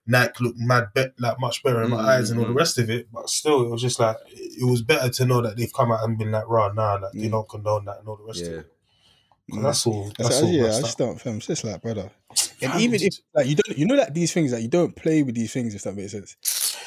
[0.06, 2.58] Nike looked mad, be- like much better in my Mm, eyes and all the mm.
[2.58, 3.08] rest of it.
[3.12, 6.04] But still, it was just like it was better to know that they've come out
[6.04, 7.32] and been like, "Raw, nah, like they Mm.
[7.32, 8.60] don't condone that and all the rest of Yeah.
[8.60, 8.70] it.
[9.52, 10.04] 'Cause That's all.
[10.06, 10.54] That's That's all, all.
[10.54, 11.20] yeah, I just don't.
[11.22, 12.10] Fam, it's just like brother.
[12.62, 15.22] And even if like you don't, you know that these things that you don't play
[15.22, 15.76] with these things.
[15.76, 16.38] If that makes sense.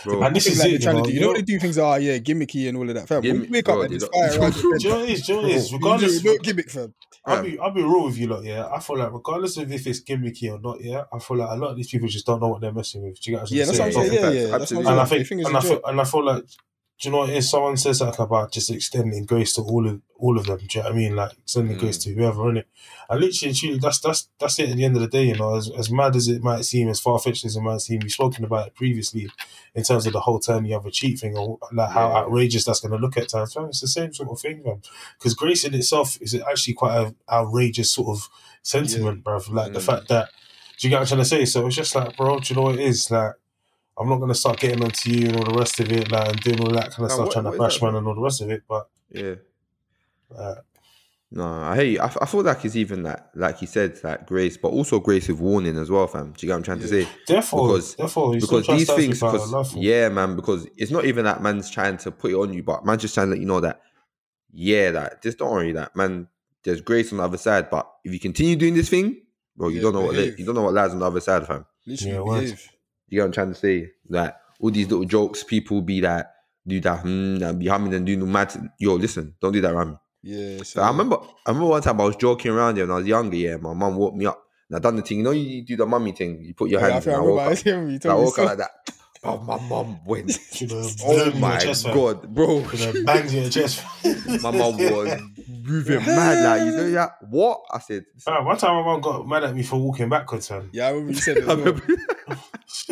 [0.04, 1.14] Bro, And this is like it, you trying know, to do.
[1.14, 1.58] You know what they do?
[1.58, 3.08] Things are yeah, gimmicky and all of that.
[3.08, 4.96] Fam, Gimmick, you wake bro, up and they there's don't- fire around Do you know
[5.00, 5.22] what it is?
[5.26, 5.70] Do you know what it is?
[5.72, 6.94] you Regardless, no gimmick, fam.
[7.24, 8.68] I'll be I'll be real with you lot, yeah.
[8.68, 11.56] I feel like regardless of if it's gimmicky or not, yeah, I feel like a
[11.56, 13.20] lot of these people just don't know what they're messing with.
[13.20, 14.12] Do you get what I'm Yeah, that's what I'm saying?
[14.12, 14.86] Yeah, yeah, that's what I'm absolutely.
[14.86, 14.86] saying.
[14.86, 16.44] And I think, think and a I feel, and I feel like,
[16.98, 17.50] do you know is?
[17.50, 20.56] Someone says something about just extending grace to all of all of them.
[20.58, 21.14] Do you know what I mean?
[21.16, 21.80] Like extending Mm.
[21.80, 22.64] grace to whoever, innit?
[23.10, 24.70] And literally, truly, that's that's that's it.
[24.70, 26.88] At the end of the day, you know, as, as mad as it might seem,
[26.88, 29.30] as far fetched as it might seem, we've spoken about it previously
[29.74, 32.16] in terms of the whole turn the other cheat thing, or like how Yeah.
[32.16, 33.54] outrageous that's going to look at times.
[33.56, 34.80] It's the same sort of thing, man.
[35.18, 38.28] Because grace in itself is actually quite an outrageous sort of
[38.62, 39.50] sentiment, bruv.
[39.52, 39.82] Like the Mm.
[39.82, 40.30] fact that
[40.78, 41.44] do you get what I'm trying to say?
[41.46, 43.10] So it's just like, bro, do you know what it is?
[43.10, 43.32] Like,
[43.98, 46.40] I'm not gonna start getting onto you and all the rest of it, like, and
[46.40, 48.06] doing all that kind of Now, stuff, what- trying what to is bash man and
[48.06, 48.62] all the rest of it.
[48.68, 49.34] But yeah.
[50.36, 50.54] uh,
[51.30, 52.00] No, I hear you.
[52.00, 55.00] I, f- I feel like it's even that, like he said, like grace, but also
[55.00, 56.32] grace with warning as well, fam.
[56.32, 57.08] Do you get what I'm trying to say?
[57.26, 61.42] therefore, Because- therefore, because these things, because, because, yeah, man, because it's not even that
[61.42, 63.60] man's trying to put it on you, but man's just trying to let you know
[63.60, 63.80] that
[64.52, 66.28] yeah, like just don't worry, that man.
[66.62, 69.20] There's grace on the other side, but if you continue doing this thing,
[69.56, 71.20] bro, you Yeah, don't know what li- you don't know what lies on the other
[71.20, 71.64] side, fam.
[71.86, 72.40] Literally Yeah, word.
[72.40, 72.68] behave.
[73.08, 73.90] You know what I'm trying to say?
[74.08, 76.26] Like all these little jokes, people be like,
[76.66, 78.52] do that, hmm, and be humming and doing no mad.
[78.78, 79.96] Yo, listen, don't do that around me.
[80.22, 80.62] Yeah.
[80.64, 83.06] So I remember, I remember one time I was joking around there when I was
[83.06, 83.36] younger.
[83.36, 84.42] Yeah, my mum woke me up.
[84.68, 85.18] And I done the thing.
[85.18, 86.42] You know, you do the mummy thing.
[86.42, 87.06] You put your Yeah, I hands.
[87.06, 87.58] I I remember woke I up.
[88.04, 88.70] I woke up like that.
[89.24, 90.30] Oh, my mum went.
[90.52, 91.94] Should have Oh my your chest, fam.
[91.94, 92.66] god, bro.
[92.68, 93.82] Should have banged your chest.
[94.42, 96.44] My mum was moving mad.
[96.44, 97.12] Like you know that?
[97.28, 98.04] What I said?
[98.18, 100.70] Fam, one time my mum got mad at me for walking backwards, fam.
[100.72, 101.46] Yeah, I remember you said it.
[101.46, 101.56] Well.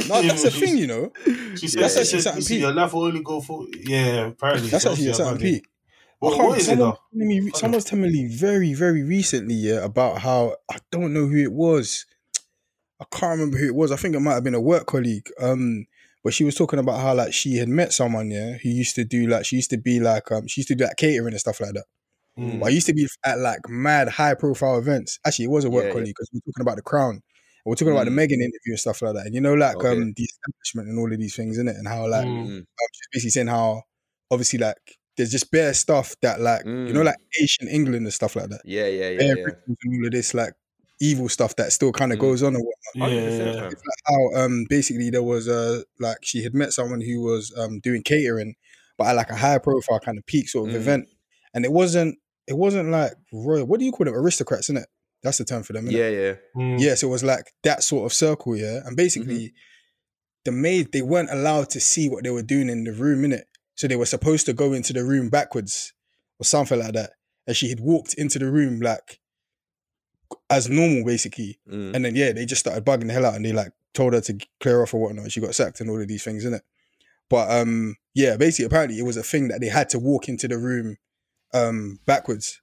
[0.09, 1.13] No, that's the thing, you know.
[1.57, 4.27] She said, That's she actually said, something your life will only go for yeah.
[4.27, 5.69] Apparently, That's so actually a obviously I'm certain peak.
[6.21, 6.99] What, I can't- what is it someone though?
[7.19, 11.37] telling me- someone's telling me very, very recently, yeah, about how I don't know who
[11.37, 12.07] it was.
[13.01, 13.91] I can't remember who it was.
[13.93, 15.29] I think it might have been a work colleague.
[15.41, 15.87] Um,
[16.25, 19.05] but she was talking about how like she had met someone, yeah, who used to
[19.05, 21.41] do like she used to be like um she used to do like catering and
[21.41, 21.85] stuff like that.
[22.39, 22.59] Mm.
[22.61, 25.21] But I used to be at like mad high profile events.
[25.25, 25.93] Actually, it was a work Yeah, yeah.
[25.93, 27.21] colleague because we're talking about the crown.
[27.65, 28.17] We're talking about the Mm.
[28.19, 29.27] Meghan interview and stuff like that.
[29.27, 29.89] And you know, like Okay.
[29.89, 32.47] um the establishment and all of these things in it, and how like Mm.
[32.47, 33.83] Mm, um, she's basically saying how
[34.31, 34.77] obviously like
[35.17, 37.05] there's just bare stuff that like you know Mm.
[37.05, 38.63] like ancient England and stuff like that.
[38.65, 39.55] yeah, yeah, yeah, Bare yeah.
[39.69, 40.55] and all of this like
[41.09, 42.27] evil stuff that still kind of Mm.
[42.27, 43.13] goes on and whatnot.
[43.13, 47.17] Yeah, yeah, like how um basically there was uh like she had met someone who
[47.23, 48.55] was um doing catering,
[48.99, 50.79] but at like a high profile kind of peak sort of Mm.
[50.83, 51.05] event,
[51.55, 53.67] and it wasn't it wasn't like royal.
[53.67, 54.15] What do you call them?
[54.15, 54.89] Aristocrats, isn't it?
[55.23, 55.87] That's the term for them.
[55.87, 55.93] innit?
[55.93, 56.35] Yeah, yeah.
[56.57, 56.81] Mm.
[56.81, 58.81] Yes, it was like that sort of circle, yeah.
[58.85, 59.55] And basically,
[60.45, 63.33] the maid they weren't allowed to see what they were doing in the room, in
[63.33, 63.47] it.
[63.77, 65.93] So they were supposed to go into the room backwards
[66.39, 67.13] or something like that.
[67.47, 69.19] And she had walked into the room like
[70.51, 71.59] as normal, basically.
[71.71, 71.95] Mm.
[71.95, 74.21] And then yeah, they just started bugging the hell out, and they like told her
[74.23, 75.31] to clear off or whatnot.
[75.33, 76.63] She got sacked and all of these things, in it.
[77.31, 80.49] But um, yeah, basically, apparently, it was a thing that they had to walk into
[80.49, 80.97] the room
[81.53, 82.61] um backwards,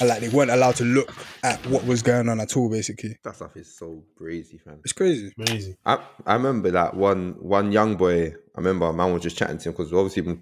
[0.00, 2.70] and like they weren't allowed to look at what was going on at all.
[2.70, 4.80] Basically, That stuff is so crazy, fam.
[4.82, 5.32] it's crazy.
[5.38, 5.76] Amazing.
[5.84, 8.28] I, I remember that one one young boy.
[8.28, 10.38] I remember a man was just chatting to him because obviously,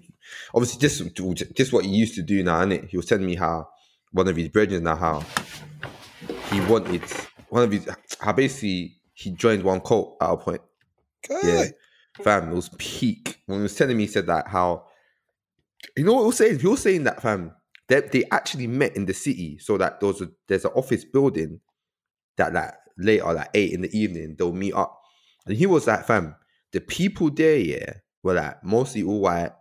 [0.53, 0.99] obviously this
[1.55, 3.69] this what he used to do now, and He was telling me how
[4.11, 5.23] one of his brethren now how
[6.51, 7.03] he wanted
[7.49, 7.87] one of his
[8.19, 10.61] how basically he joined one cult at a point.
[11.43, 11.65] Yeah,
[12.23, 14.03] fam, it was peak when he was telling me.
[14.03, 14.85] He said that how
[15.97, 16.59] you know what he was saying.
[16.59, 17.53] He was saying that fam,
[17.87, 21.05] they they actually met in the city, so that there was a, there's an office
[21.05, 21.59] building
[22.37, 24.99] that like later like eight in the evening they'll meet up,
[25.45, 26.35] and he was like, fam,
[26.71, 29.51] the people there, yeah, were like mostly all white,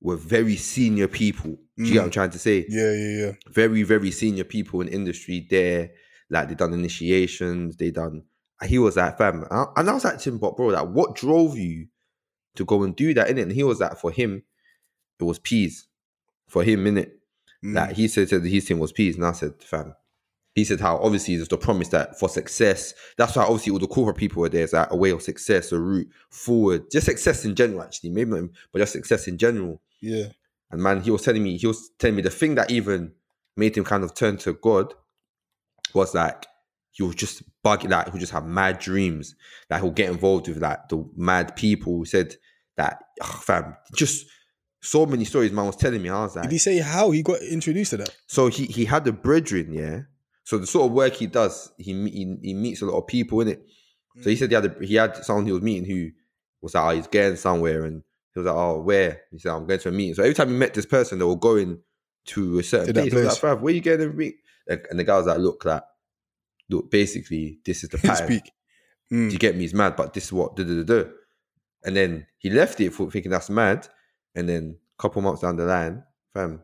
[0.00, 1.58] were very senior people.
[1.76, 2.06] Do you get what mm.
[2.06, 2.66] I'm trying to say?
[2.68, 3.32] Yeah, yeah, yeah.
[3.48, 5.90] very very senior people in industry there
[6.32, 8.22] like they done initiations they done
[8.66, 10.88] he was like fam and I- and I was like to him but bro like
[10.88, 11.86] what drove you
[12.56, 14.42] to go and do that in it and he was like for him
[15.20, 15.86] it was peas
[16.48, 17.18] for him in it
[17.64, 17.74] Mm.
[17.76, 19.94] like he said that his team was peas and I said fam
[20.56, 23.86] he said how obviously there's the promise that for success that's why obviously all the
[23.86, 27.44] corporate people were there is like a way of success a route forward just success
[27.44, 30.24] in general actually maybe not but just success in general yeah.
[30.72, 33.12] and man, he was telling me, he was telling me the thing that even
[33.56, 34.92] made him kind of turn to God
[35.94, 36.46] was like
[36.92, 39.34] he was just bugging, like he would just have mad dreams,
[39.70, 42.34] like he'll get involved with like the mad people who said
[42.76, 44.26] that, ugh, fam, just
[44.80, 45.52] so many stories.
[45.52, 47.96] Man was telling me, I was like, Did he say how he got introduced to
[47.98, 48.10] that?
[48.26, 50.00] so he he had a brethren, yeah.
[50.44, 53.40] So the sort of work he does, he he, he meets a lot of people
[53.40, 53.62] in it.
[54.20, 54.38] So he mm.
[54.38, 56.10] said he had a, he had someone he was meeting who
[56.60, 58.02] was like, oh, he's getting somewhere, and
[58.34, 59.22] he was like, oh, where?
[59.30, 60.14] He said, I'm going to a meeting.
[60.14, 61.78] So every time he met this person, they were going
[62.26, 63.14] to a certain To that place.
[63.14, 63.42] Was place.
[63.42, 64.36] like, "Bruv, where you getting to meet?
[64.68, 65.82] And, and the guy was like, look, like,
[66.70, 68.26] look, basically, this is the pattern.
[68.28, 68.44] Speak.
[69.10, 69.30] Do Mm.
[69.32, 69.62] you get me?
[69.62, 71.10] He's mad, but this is what da da da da.
[71.84, 73.86] And then he left it for thinking that's mad.
[74.34, 76.62] And then a couple months down the line, fam,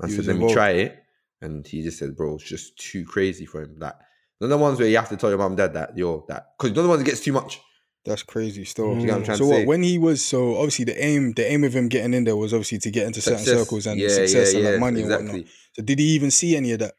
[0.00, 1.02] I He said, let me try it.
[1.42, 3.76] And he just said, bro, it's just too crazy for him.
[3.78, 3.92] Like,
[4.40, 6.24] none of the ones where you have to tell your mum and dad that you're
[6.28, 6.54] that.
[6.58, 7.60] Because none of the ones that gets too much.
[8.04, 8.86] That's crazy still.
[8.94, 9.00] Mm.
[9.00, 9.64] You get what I'm trying So to what, say?
[9.66, 12.52] when he was so obviously the aim the aim of him getting in there was
[12.52, 15.10] obviously to get into certain circles and Yeah, success yeah, and like yeah, money and
[15.10, 15.44] whatnot.
[15.72, 16.94] So did he even see any of that?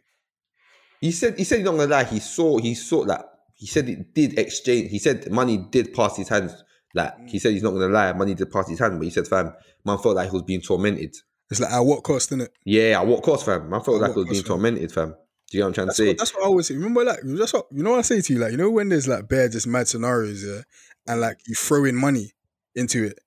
[1.02, 3.88] He said, he said, he's not gonna lie, he saw, he saw that, he said
[3.90, 6.54] it did exchange, he said money did pass his hands.
[6.96, 7.30] Like, Mm.
[7.30, 9.54] he said he's not gonna lie, money did pass his hand, but he said, fam,
[9.84, 11.14] man felt like he was being tormented.
[11.52, 12.52] It's like at what cost, isn't it?
[12.66, 13.70] Yeah, at what cost, fam?
[13.70, 14.48] Man felt At like he was being fam?
[14.48, 15.10] tormented, fam.
[15.52, 16.08] Do you know what I'm trying That's to say?
[16.08, 16.74] what, that's what I always say.
[16.74, 17.92] Remember, like that's what you know.
[17.92, 20.44] what I say to you, like you know, when there's like bare just mad scenarios,
[20.44, 20.62] yeah,
[21.08, 22.34] and like you throw in money
[22.76, 23.20] into it,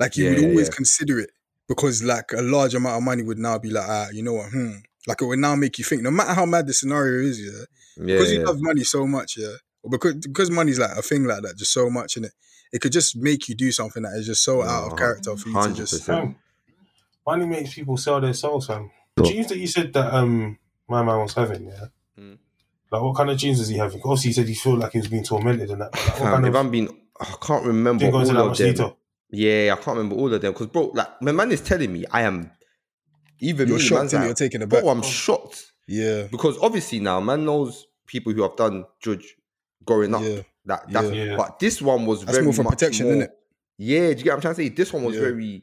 [0.00, 0.74] like you Yeah, would always yeah.
[0.74, 1.30] consider it
[1.68, 4.50] because like a large amount of money would now be like, ah, you know what,
[4.50, 4.72] hmm,
[5.06, 6.02] like it would now make you think.
[6.02, 7.64] No matter how mad the scenario is, yeah,
[7.96, 8.46] yeah, because you yeah.
[8.46, 11.72] love money so much, yeah, or because because money's like a thing like that, just
[11.72, 12.32] so much in it.
[12.72, 15.48] It could just make you do something that is just so out of character for
[15.48, 16.04] you to just.
[16.04, 16.10] 100%.
[16.10, 16.36] Um,
[17.26, 18.90] money makes people sell their souls, fam.
[19.18, 19.26] Sure.
[19.32, 21.86] Dreams that you said that um my man was having, yeah.
[22.90, 24.00] Like what kind of dreams was he having?
[24.02, 25.94] Obviously, he said he felt like he was being tormented and that.
[25.94, 26.56] Like, what kind if of?
[26.56, 26.88] I'm being,
[27.20, 28.70] I can't remember Didn't go into all that of them.
[28.72, 28.96] detail.
[29.30, 32.04] Yeah, I can't remember all of them because, bro, like my man is telling me
[32.10, 32.50] I am.
[33.40, 34.88] Even You're me, shocked like, you're taken Bro.
[34.88, 39.36] I'm shocked Yeah, because obviously now man knows people who have done judge
[39.84, 40.22] growing up.
[40.22, 41.36] yeah, That that's Yeah.
[41.36, 43.28] but this one was That's very more for much protection, more, innit?
[43.76, 44.68] Yeah, do you get what I'm trying to say?
[44.70, 45.20] This one was Yeah.
[45.20, 45.62] very,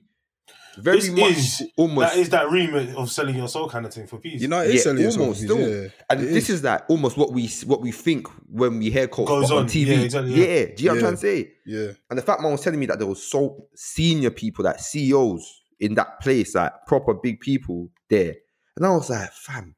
[0.78, 2.14] very This much is almost.
[2.14, 4.42] that is that remit of selling your soul kind of thing for peace.
[4.42, 5.84] you know, it is Yeah, selling yourself, almost because, still.
[5.84, 6.64] yeah, and it this is.
[6.64, 9.66] like almost what we what we think when we hear coach Goes on, on.
[9.68, 9.88] TV.
[9.88, 10.46] Yeah, exactly, yeah.
[10.46, 11.52] do you get what I'm trying to say?
[11.66, 14.80] yeah, And the fact man was telling me that there was so senior people, that
[14.82, 18.36] CEOs in that place, like proper big people there.
[18.78, 19.76] And I was like, fam,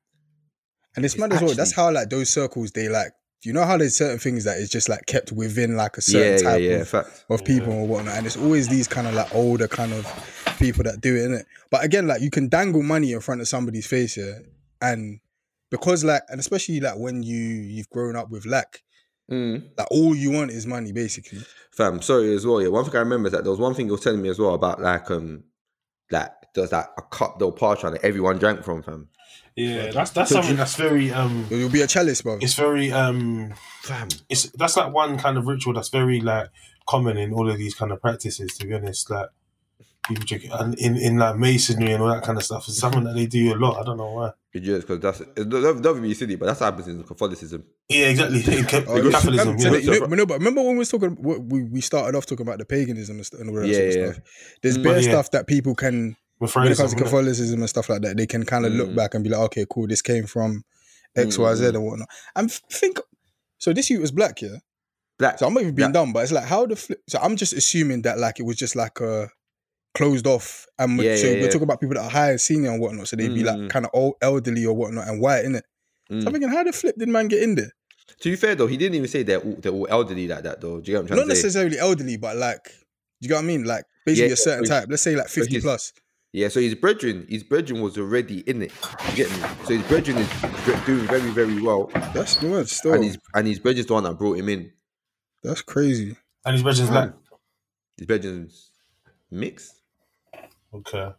[0.95, 1.53] and it's, It's mad as well.
[1.53, 3.11] That's how like those circles they like.
[3.47, 6.43] You know how there's certain things that is just like kept within like a certain
[6.43, 7.25] yeah, type yeah, of fact.
[7.29, 8.15] of people or whatnot.
[8.17, 10.05] And it's always these kind of like older kind of
[10.59, 11.45] people that do it, innit?
[11.71, 14.39] But again, like you can dangle money in front of somebody's face, yeah.
[14.81, 15.21] And
[15.71, 18.83] because like and especially like when you you've grown up with lack,
[19.29, 19.71] Mm.
[19.77, 21.39] like all you want is money, basically.
[21.71, 22.61] Fam, sorry as well.
[22.61, 24.29] Yeah, one thing I remember is that there was one thing you were telling me
[24.29, 25.43] as well about like um,
[26.11, 29.09] like there's like a cup they'll pass around that everyone drank from, fam.
[29.57, 31.45] Yeah, that's that's So something that's very um.
[31.49, 32.37] It'll be a chalice, bro.
[32.41, 33.53] It's very um.
[33.81, 36.49] Fam, It's that's like one kind of ritual that's very like
[36.87, 38.55] common in all of these kind of practices.
[38.57, 39.29] To be honest, like
[40.07, 42.67] people drink and in in like masonry and all that kind of stuff.
[42.67, 43.79] It's something that they do a lot.
[43.79, 44.31] I don't know why.
[44.53, 47.63] it's just because that's it don't, don't be silly, but that's what happens in Catholicism.
[47.89, 48.57] Yeah, exactly.
[48.57, 49.17] In ca- Oh, in yeah.
[49.17, 49.57] Um, yeah.
[49.57, 52.45] so you know, no, but remember when we was talking, we, we started off talking
[52.45, 54.11] about the paganism and, and all that Yeah, sort of yeah.
[54.13, 54.23] stuff.
[54.61, 54.83] There's Mm.
[54.83, 55.09] bare Yeah.
[55.11, 58.45] stuff that people can, when it comes to Catholicism and stuff like that, they can
[58.45, 58.95] kind of look Mm.
[58.95, 60.63] back and be like, okay, cool, this came from
[61.15, 61.75] X, Y, Z, Mm.
[61.75, 62.09] and whatnot.
[62.35, 62.99] And think,
[63.57, 64.57] so this youth was black, yeah.
[65.17, 65.39] Black.
[65.39, 65.93] So I'm not even being Black.
[66.05, 67.01] dumb, but it's like how the flip.
[67.09, 69.29] So I'm just assuming that like it was just like a
[69.95, 71.45] closed off, and Yeah, so yeah, we're yeah.
[71.47, 73.07] talking about people that are higher, senior, and whatnot.
[73.07, 73.61] So they'd be Mm.
[73.61, 75.65] like kind of old, elderly or whatnot, and white in it.
[76.11, 76.21] Mm.
[76.21, 77.71] So I'm thinking, how the flip did man get in there?
[78.21, 80.61] To be fair though, he didn't even say they're all, they're all elderly like that
[80.61, 80.79] though.
[80.79, 81.47] Do you get what I'm trying Not to say?
[81.47, 82.71] necessarily elderly, but like,
[83.21, 83.63] you get what I mean?
[83.63, 84.85] Like basically a certain type.
[84.87, 85.93] Let's say like 50 his- plus.
[86.33, 88.71] Yeah, so his brethren, his brethren was already in it.
[89.09, 89.37] You get me?
[89.65, 90.29] So his brethren is
[90.85, 92.67] doing very, very well, That's good.
[92.69, 94.71] Still, and his and his brethren's the one that brought him in.
[95.43, 96.15] that's crazy.
[96.45, 97.13] And his brethren's black.
[97.97, 98.71] His brethren's
[99.31, 99.81] mixed.
[100.73, 101.11] Okay.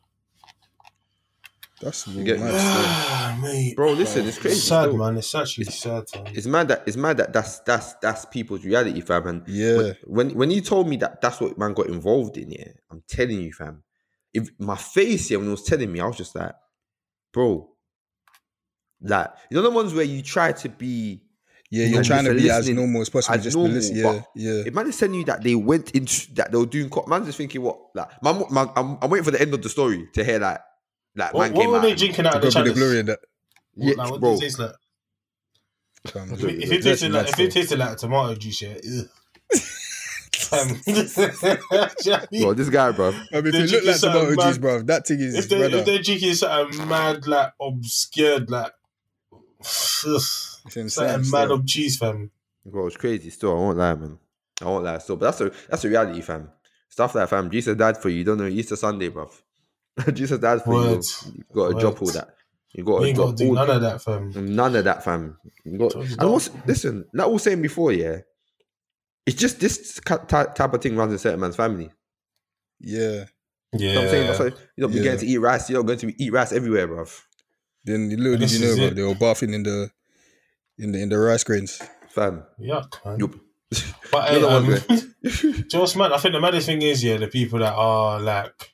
[1.80, 2.44] That's You get me?
[2.44, 3.40] mad.
[3.42, 3.76] Mate.
[3.76, 4.56] Bro, listen, it's crazy.
[4.56, 4.96] It's sad, still.
[4.98, 5.16] man.
[5.16, 6.26] It's actually sad, man.
[6.34, 9.26] It's mad that it's mad that that's that's that's people's reality, fam.
[9.28, 9.92] And Yeah.
[10.04, 13.40] when when you told me that that's what man got involved in, yeah, I'm telling
[13.40, 13.82] you, fam.
[14.38, 16.52] If my face, yeah, when he was telling me, I was just like,
[17.32, 17.68] bro,
[19.00, 21.22] like you know the ones where you try to be.
[21.70, 23.36] Yeah, you you're trying to just be as normal as possible.
[23.36, 23.96] as just to normal, listen.
[23.96, 24.62] Yeah, but yeah.
[24.66, 27.26] If man is telling you that they went into that they were doing, co- man's
[27.26, 30.08] just thinking what like, man, man, I'm, I'm waiting for the end of the story
[30.14, 30.62] to hear that,
[31.14, 33.06] like, What, man what came were they drinking out of the God the glory in
[33.06, 33.18] that.
[33.76, 34.30] Yeah, Like, what bro.
[34.30, 34.72] does it taste like?
[36.06, 38.74] If it, if it tasted like if it tasted like tomato juice, yeah.
[39.00, 39.06] ugh.
[40.48, 40.68] Fam.
[40.68, 41.02] Do you know
[41.68, 42.42] what I mean?
[42.42, 43.08] Bro, this guy, bro.
[43.32, 44.60] I mean, if They're it look like tomato something juice, mad.
[44.60, 45.76] bro, that thing is if they brother.
[45.78, 48.72] if they're drinking something mad like obscured like
[49.32, 49.34] ugh,
[50.06, 50.88] It's insane.
[50.90, 51.38] something still.
[51.40, 52.30] mad obtuse, fam.
[52.64, 53.30] Bro, it's crazy.
[53.30, 54.18] Still, I won't lie, man.
[54.60, 54.98] I won't lie.
[54.98, 56.50] Still, but that's a that's a reality, fam.
[56.88, 57.50] Stuff like fam.
[57.50, 58.18] Jesus died for you.
[58.18, 59.30] You don't know Easter Sunday, bro.
[60.12, 61.04] Jesus died for Word.
[61.26, 61.32] you.
[61.36, 62.34] You got to drop all that.
[62.72, 64.54] You got to drop do all none of that, fam.
[64.54, 65.38] None of that, fam.
[65.64, 68.18] You got, and what's, listen, like I was saying before, yeah,
[69.28, 71.90] it's just this type of thing runs in certain man's family.
[72.80, 73.26] Yeah.
[73.74, 74.26] You know what I'm saying?
[74.26, 74.44] That's Yeah.
[74.46, 75.02] why you don't be Yeah.
[75.02, 75.68] getting to eat rice.
[75.68, 77.20] You're not going to eat rice everywhere, bruv.
[77.84, 79.90] Then little did you know, bro, they were bathing in the
[80.78, 81.82] in the in the rice grains.
[82.08, 82.44] Fam.
[82.58, 83.18] Yuck, man.
[83.18, 83.30] You're,
[84.10, 86.12] But you're hey, um, one Do you know what's mad?
[86.12, 88.72] I think the maddest thing is, yeah, the people that are like,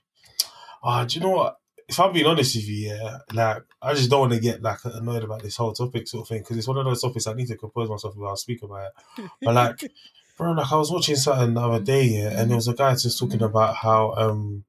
[0.84, 1.56] ah, do you know what?
[1.88, 4.78] If I'm being honest with you, yeah, like I just don't want to get like
[4.84, 7.34] annoyed about this whole topic sort of thing because it's one of those topics I
[7.34, 8.28] need to compose myself about.
[8.28, 9.30] I'll speak about it.
[9.42, 9.80] But like,
[10.36, 12.94] bro, like I was watching something the other day, yeah, and there was a guy
[12.94, 14.64] just talking about how um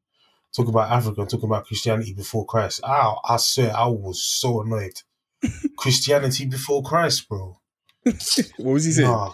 [0.56, 2.82] talking about Africa and talking about Christianity before Christ.
[2.84, 5.02] Ow, I swear I was so annoyed.
[5.78, 7.60] Christianity before Christ, bro.
[8.06, 9.10] What was he saying?
[9.10, 9.34] Nah,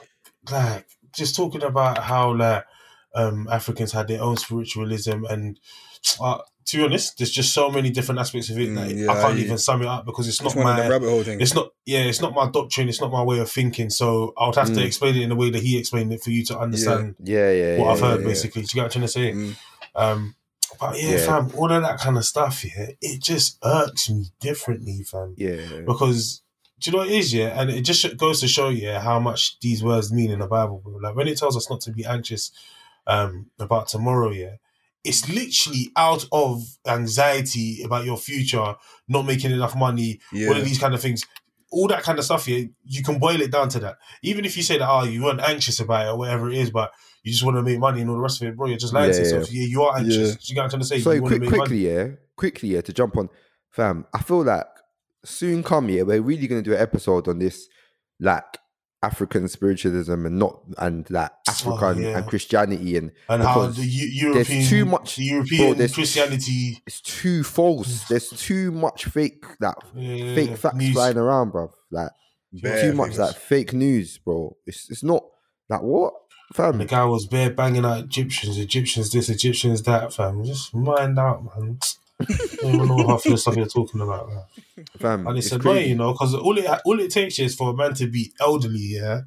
[0.50, 2.66] like just talking about how like
[3.14, 5.60] um Africans had their own spiritualism and
[6.20, 9.12] uh, to be honest, there's just so many different aspects of it Mm, that yeah,
[9.12, 11.42] I can't I- even sum it up because it's not my rabbit hole things.
[11.42, 13.90] it's not yeah, it's not my doctrine, it's not my way of thinking.
[13.90, 14.86] So I would have to Mm.
[14.86, 17.52] explain it in the way that he explained it for you to understand yeah, yeah,
[17.52, 18.62] yeah what yeah, I've heard basically.
[18.62, 19.32] Do you get what I'm trying to say?
[19.34, 19.56] Mm.
[19.96, 20.36] Um
[20.80, 25.04] but yeah, fam, all of that kind of stuff, yeah, it just irks me differently,
[25.04, 25.82] fam Yeah.
[25.86, 26.42] because
[26.80, 27.50] do you know what it is, yeah?
[27.62, 30.48] And it just goes to show you yeah, how much these words mean in the
[30.48, 30.96] Bible, bro.
[30.96, 32.52] Like when it tells us not to be anxious
[33.06, 34.56] um, about tomorrow, yeah,
[35.04, 38.76] it's literally out of anxiety about your future,
[39.08, 40.50] not making enough money, Yeah.
[40.50, 41.24] all of these kind of things.
[41.72, 43.98] All that kind of stuff here, you can boil it down to that.
[44.22, 46.70] Even if you say that, oh, you weren't anxious about it or whatever it is,
[46.70, 46.92] but
[47.24, 48.94] you just want to make money and all the rest of it, bro, you're just
[48.94, 49.52] lying to yourself.
[49.52, 50.18] Yeah, you are anxious.
[50.32, 50.36] Yeah.
[50.42, 51.00] You get what I'm trying to say?
[51.00, 51.96] So quick, make quickly, money.
[51.96, 53.30] yeah, quickly, yeah, to jump on,
[53.70, 54.06] fam.
[54.14, 54.66] I feel like
[55.24, 57.68] soon come, yeah, we're really gonna do an episode on this,
[58.20, 58.58] like
[59.04, 62.18] African spiritualism and not and like oh, African Oh, yeah.
[62.18, 66.82] and Christianity and And how the Eu- there's European, too much- the European there's- Christianity,
[66.86, 68.04] it's too false.
[68.04, 68.08] Mm.
[68.10, 70.94] There's too much fake that yeah, fake facts news.
[70.94, 71.72] flying around, bro.
[71.90, 72.12] Like
[72.54, 73.20] Bare too much things.
[73.20, 74.56] like fake news, bro.
[74.68, 75.24] It's it's not
[75.70, 76.14] like what,
[76.58, 80.44] And the guy was bare banging out Egyptians, Egyptians this, Egyptians that, fam.
[80.44, 81.80] Just mind out, man.
[82.30, 84.44] I don't even know half the stuff you're talking about, man.
[84.98, 85.90] Fam, And it's, it's annoying, crazy.
[85.90, 88.80] you know, because all it all it takes is for a man to be elderly,
[88.80, 89.22] yeah,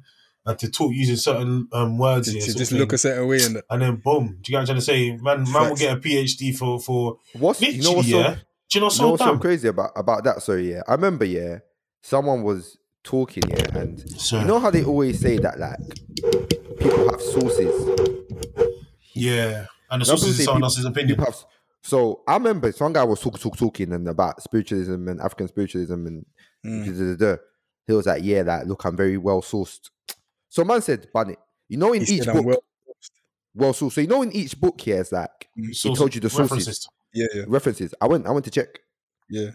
[0.45, 3.43] and to talk using certain um, words, To, yeah, to just look a certain way
[3.43, 4.39] and and then boom.
[4.41, 5.11] Do you get what I'm trying to say?
[5.17, 8.17] Man, man will get a PhD for for What's you know what's so.
[8.17, 8.37] Do you know
[8.73, 10.41] You know so what's so crazy about about that?
[10.41, 10.81] Sorry, yeah.
[10.87, 11.59] I remember, yeah,
[12.01, 14.39] someone was talking, yeah, and Sir.
[14.41, 15.79] you know how they always say that like
[16.79, 17.73] people have sources.
[19.13, 21.17] Yeah, and the sources is someone else's opinion.
[21.17, 21.45] People have,
[21.85, 25.93] so I remember some guy was talk, talk, talking and about spiritualism and African spiritualism
[26.07, 26.25] and
[26.65, 26.85] Mm.
[26.85, 27.41] da, da, da,
[27.85, 29.91] he was like, yeah, like look, I'm very well sourced.
[30.49, 32.63] So man said, "Bun it." You know, in he each book, well.
[33.53, 33.91] well sourced.
[33.93, 36.49] So you know, in each book, here, it's like Source- told you the sources.
[36.51, 36.89] references.
[37.13, 37.93] Yeah, yeah, references.
[38.01, 38.79] I went, I went to check.
[39.29, 39.51] yeah.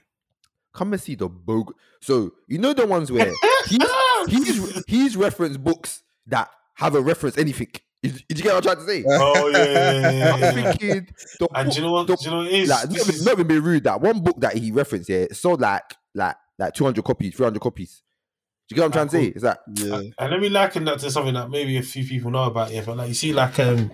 [0.72, 1.74] come and see the bog.
[2.00, 3.32] So you know the ones where
[3.66, 3.82] he's
[4.28, 7.72] he's he's referenced books that have a reference anything.
[8.02, 9.04] Did did you get what I'm trying to say?
[9.08, 10.88] Oh yeah, yeah, yeah, yeah, I'm thinking
[11.38, 12.06] the And book- do you know what?
[12.06, 12.68] the- Do you know what it is?
[12.70, 13.84] like, not, This even, is- not even being rude.
[13.84, 15.82] That one book that he referenced here sold like
[16.14, 18.02] like like 200 copies, 300 copies.
[18.68, 19.32] Do you get what I'm trying to say?
[19.36, 22.30] Is that Yeah, And let me liken that to something that maybe a few people
[22.30, 22.82] know about, yeah.
[22.86, 23.90] But like you see, like um,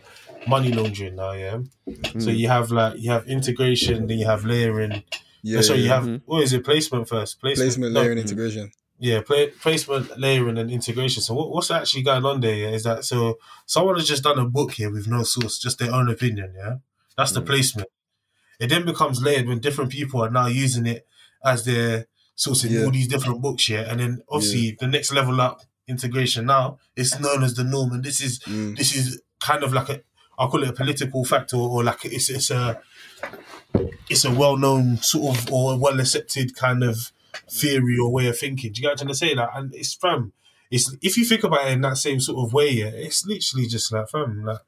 [0.46, 1.58] money laundering now, yeah.
[1.86, 2.36] So Mm.
[2.36, 5.02] you have like you have integration, then you have layering.
[5.42, 5.60] yeah.
[5.62, 5.94] so you yeah.
[5.94, 6.22] have Mhm.
[6.26, 6.64] what is it?
[6.64, 7.40] Placement first.
[7.40, 8.70] Placement, placement, no, layer, and integration.
[8.98, 11.22] Yeah, play, placement, layering, and integration.
[11.22, 12.54] So what, what's actually going on there?
[12.54, 13.38] Yeah, is that so?
[13.66, 16.54] Someone has just done a book here with no source, just their own opinion.
[16.56, 16.76] Yeah,
[17.16, 17.46] that's the Mm.
[17.46, 17.88] placement.
[18.58, 21.06] It then becomes layered when different people are now using it
[21.44, 22.84] as their source in Yeah.
[22.84, 23.68] all these different books.
[23.68, 27.92] Yeah, and then obviously the next level up integration now it's known as the norm,
[27.92, 28.76] and this is Mm.
[28.78, 30.00] this is kind of like a
[30.38, 32.80] I'll call it a political factor or like it's it's a
[34.08, 37.12] it's a well known sort of or well accepted kind of
[37.50, 38.72] theory or way of thinking.
[38.72, 39.34] Do you get what I'm trying to say?
[39.34, 40.32] That and it's fam.
[40.70, 43.66] It's if you think about it in that same sort of way, yeah, it's literally
[43.66, 44.58] just like fam, like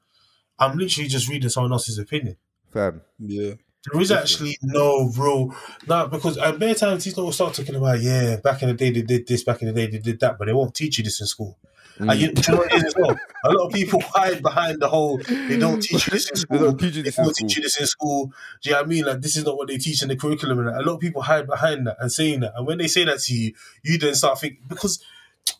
[0.58, 2.36] I'm literally just reading someone else's opinion.
[2.72, 3.00] fam.
[3.18, 3.54] Yeah,
[3.90, 5.54] There is actually no real
[5.88, 8.90] no because at bare times he's not start talking about yeah back in the day
[8.90, 11.04] they did this back in the day they did that but they won't teach you
[11.04, 11.58] this in school.
[11.98, 12.10] Mm.
[12.12, 13.18] And you, you know what it is as well?
[13.44, 16.40] A lot of people hide behind the whole they don't teach you this in They
[16.40, 16.58] school.
[16.58, 18.26] don't teach you They this in teach you this in school.
[18.62, 19.04] Do you know what I mean?
[19.04, 20.58] Like this is not what they teach in the curriculum.
[20.60, 20.80] And that.
[20.80, 22.52] a lot of people hide behind that and saying that.
[22.56, 25.02] And when they say that to you, you then start thinking because,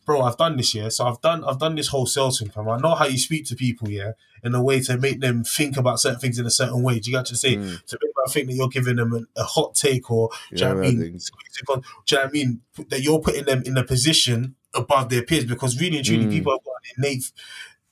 [0.06, 0.88] bro, I've done this yeah.
[0.90, 2.50] So I've done I've done this whole sales thing.
[2.50, 2.68] Fam.
[2.68, 4.12] I know how you speak to people yeah
[4.44, 7.00] in a way to make them think about certain things in a certain way.
[7.00, 7.84] Do you got to say Mm.
[7.86, 10.60] to make them think that you're giving them a, a hot take or do you
[10.62, 10.98] Yeah, know what I mean?
[10.98, 12.60] Do you know what I mean?
[12.88, 16.30] That you're putting them in a position above their peers because really and truly Mm.
[16.30, 17.32] people have got an innate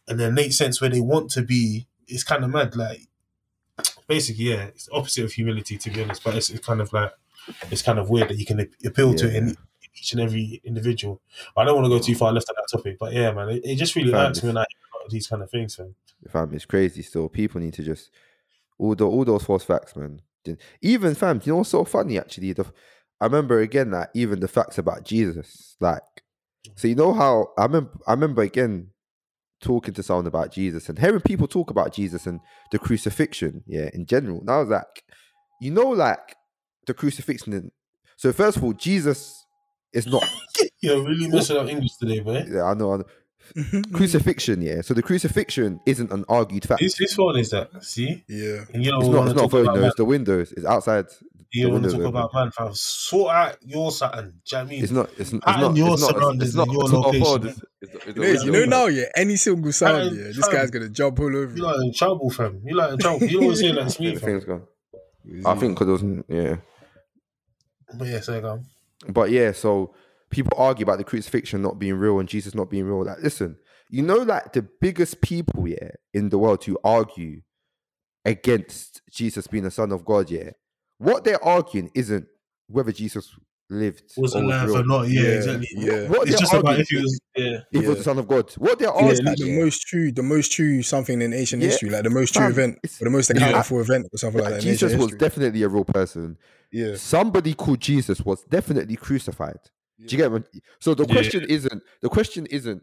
[0.08, 1.86] an innate sense where they want to be.
[2.06, 2.76] It's kind of mad.
[2.76, 3.08] Like
[4.06, 6.22] basically, yeah, it's opposite of humility to be honest.
[6.22, 7.12] But it's, it's kind of like
[7.70, 9.56] it's kind of weird that you can appeal to it in,
[9.98, 11.20] each and every individual.
[11.54, 12.98] But I don't want to go too far left on that topic.
[12.98, 15.10] But yeah, man, it, it just really irks me when I hear a lot of
[15.10, 15.78] these kind of things.
[15.78, 15.94] Man.
[16.28, 17.28] fam, it's crazy still.
[17.28, 18.10] People need to just
[18.78, 20.20] all the all those false facts, man.
[20.80, 22.52] Even fam, you know what's so funny actually?
[22.52, 22.66] The,
[23.20, 26.02] I remember again that even the facts about Jesus, like,
[26.74, 27.90] so you know how I remember.
[28.07, 28.88] I remember again
[29.61, 32.40] talking to someone about Jesus and hearing people talk about Jesus and
[32.72, 34.40] the crucifixion, yeah, in general.
[34.40, 35.02] And I was like,
[35.61, 36.37] you know, like
[36.87, 37.52] the crucifixion.
[37.52, 37.70] and-
[38.16, 39.44] So first of all, Jesus
[39.92, 40.29] is not.
[40.83, 42.44] You're really messing up English today, boy.
[42.48, 42.92] Yeah, I know.
[42.94, 43.05] I know.
[43.57, 43.94] Mm-hmm, mm-hmm.
[43.94, 44.81] crucifixion, yeah.
[44.83, 46.81] So the crucifixion isn't an argued fact.
[46.83, 47.70] Whose, whose phone is that?
[47.83, 48.24] See?
[48.29, 48.64] yeah.
[48.74, 49.24] And you don't It's not.
[49.24, 49.64] to It's not phone.
[49.66, 50.52] No, it's the windows.
[50.52, 51.07] It's outside.
[51.52, 52.06] You the want to talk open.
[52.09, 52.70] about man, fam.
[52.74, 54.40] Sort out your Saturn.
[54.48, 54.82] Do you know what I mean?
[54.85, 55.11] It's not.
[55.18, 55.76] It's, it's not.
[55.76, 56.11] your It's not.
[56.11, 56.68] surroundings It's not.
[56.71, 57.25] your It's not location.
[57.25, 59.04] phone, it's- it's- it's You know, you know now, yeah.
[59.16, 60.25] Any single sound, Fam, yeah.
[60.33, 61.50] This guy's gonna jump all over.
[61.56, 61.62] You you.
[61.62, 62.60] like in trouble, fam.
[62.64, 63.27] You like in trouble.
[63.27, 64.29] You always say that it's Yeah, me, the fam.
[64.31, 64.62] thing's gone.
[65.44, 66.56] I think because it was yeah.
[67.98, 68.60] But yeah, so go.
[69.08, 69.94] But yeah, so
[70.31, 73.04] people argue about the crucifixion not being real and Jesus not being real.
[73.04, 73.56] Like, listen,
[73.90, 77.42] you know, like the biggest people, yeah, in the world who argue
[78.25, 80.50] against Jesus being the Son of God, yeah,
[80.99, 82.27] what they're arguing isn't
[82.69, 83.35] whether Jesus
[83.69, 84.79] lived Was or alive real.
[84.79, 85.09] or not?
[85.09, 85.69] Yeah, Yeah, exactly.
[85.73, 86.09] yeah.
[86.09, 87.21] What It's just about if he was.
[87.37, 87.44] Yeah.
[87.73, 88.51] if he was the son of God.
[88.59, 91.69] What they're arguing it's like the most true, the most true something in ancient Yeah,
[91.71, 94.40] history, like the most true fam, event, or the most accounted for event, or something
[94.42, 94.61] like that.
[94.63, 95.19] Jesus was history.
[95.19, 96.38] definitely a real person.
[96.73, 99.59] yeah, Somebody called Jesus was definitely crucified.
[99.99, 100.40] Do you get me?
[100.79, 101.13] So the Yeah.
[101.15, 102.83] question isn't the question isn't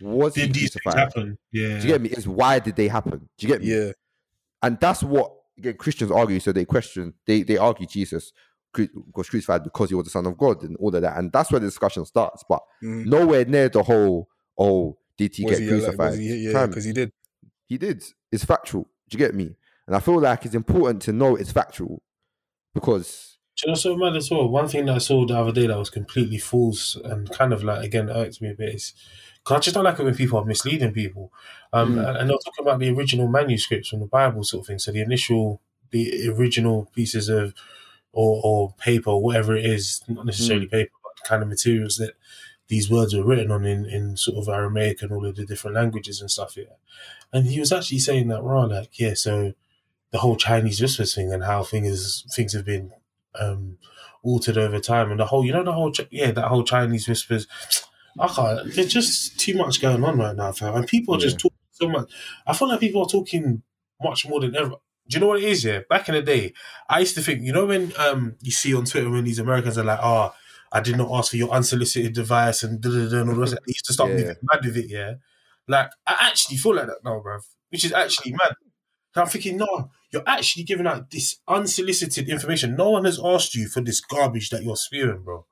[0.00, 0.98] was he Did these things crucified?
[0.98, 1.38] happen?
[1.52, 1.78] Yeah.
[1.80, 2.08] Do you get me?
[2.10, 3.28] Is why did they happen?
[3.38, 3.68] Do you get me?
[3.68, 3.92] yeah,
[4.62, 6.40] And that's what again Christians argue.
[6.40, 8.32] So they question, they they argue Jesus
[9.14, 11.16] was crucified because he was the son of God and all of that.
[11.16, 12.44] And that's where the discussion starts.
[12.48, 13.06] But Mm.
[13.06, 14.28] nowhere near the whole
[14.58, 16.10] oh did he was get he crucified?
[16.10, 17.10] Was he, yeah, because he did.
[17.66, 18.04] he did.
[18.30, 18.82] It's factual.
[19.08, 19.56] Do you get me?
[19.86, 22.02] And I feel like it's important to know it's factual
[22.74, 24.48] because Do you know so mad as well?
[24.48, 27.64] One thing that I saw the other day that was completely false and kind of
[27.64, 28.92] like again irked me a bit is
[29.46, 31.32] because I just don't like it when people are misleading people.
[31.72, 32.08] Um, Mm.
[32.08, 34.80] and, and they're talking about the original manuscripts from the Bible sort of thing.
[34.80, 37.54] So the initial, the original pieces of
[38.12, 41.96] or, or paper, or whatever it is, not necessarily paper, but the kind of materials
[41.98, 42.14] that
[42.68, 45.76] these words were written on in, in sort of Aramaic and all of the different
[45.76, 46.56] languages and stuff.
[46.56, 46.64] Yeah,
[47.32, 49.52] and he was actually saying that raw, like yeah, so
[50.10, 52.90] the whole Chinese whispers thing and how things things have been
[53.38, 53.78] um,
[54.24, 57.46] altered over time, and the whole you know the whole yeah that whole Chinese whispers.
[58.18, 58.74] I can't.
[58.74, 60.74] There's just too much going on right now, fam.
[60.74, 62.10] And people are just talking so much.
[62.46, 63.62] I feel like people are talking
[64.02, 64.70] much more than ever.
[65.08, 65.64] Do you know what it is?
[65.64, 66.52] Yeah, back in the day,
[66.88, 69.78] I used to think, you know, when um you see on Twitter when these Americans
[69.78, 70.34] are like, "Oh,
[70.72, 73.40] I did not ask for your unsolicited advice," and da da da, and all the
[73.42, 73.52] rest.
[73.52, 73.60] of.
[73.66, 74.16] They used to start Yeah.
[74.16, 74.86] moving mad with it.
[74.90, 75.14] Yeah,
[75.68, 77.42] like I actually feel like that now, bruv.
[77.70, 78.54] Which is actually mad.
[79.14, 82.76] I'm thinking, no, you're actually giving out this unsolicited information.
[82.76, 85.46] No one has asked you for this garbage that you're spewing, bro.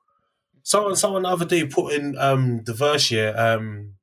[0.65, 3.93] Someone, someone the other day put in um the verse here, um,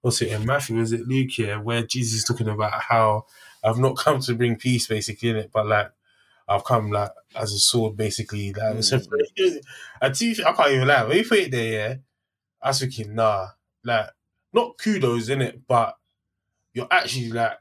[0.00, 0.78] what's it in Matthew?
[0.78, 3.26] Was it Luke here, where Jesus is talking about how
[3.62, 5.92] I've not come to bring peace, basically, in it, but like
[6.48, 8.54] I've come like as a sword, basically.
[8.54, 9.60] Like Mm.
[10.00, 10.16] And
[10.46, 11.04] I can't even lie.
[11.04, 11.94] When you put it there, yeah,
[12.62, 13.48] I was thinking, nah,
[13.84, 14.06] like
[14.54, 15.94] not kudos in it, but
[16.72, 17.58] you're actually like.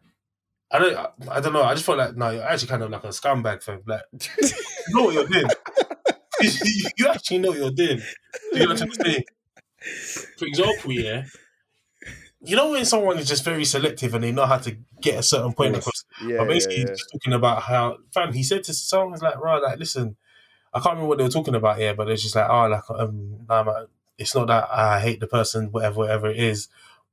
[0.73, 0.95] I don't.
[0.95, 1.63] I, I don't know.
[1.63, 3.81] I just felt like no, you're actually kind of like a scumbag, fam.
[3.85, 4.03] Like
[4.41, 5.49] you know what you're doing.
[6.97, 8.01] you, actually know what you're doing.
[8.53, 9.23] You know what I'm saying?
[10.37, 11.25] For example, yeah.
[12.43, 15.23] You know when someone is just very selective and they know how to get a
[15.23, 16.05] certain point across.
[16.25, 19.61] yeah, But basically, yeah, he's talking about how, fam, he said to someone like, right,
[19.61, 20.17] like, listen,
[20.73, 22.89] I can't remember what they were talking about here, but it's just like, oh, like,
[22.89, 23.83] um, nah,
[24.17, 26.67] it's not that I hate the person, whatever, whatever it is,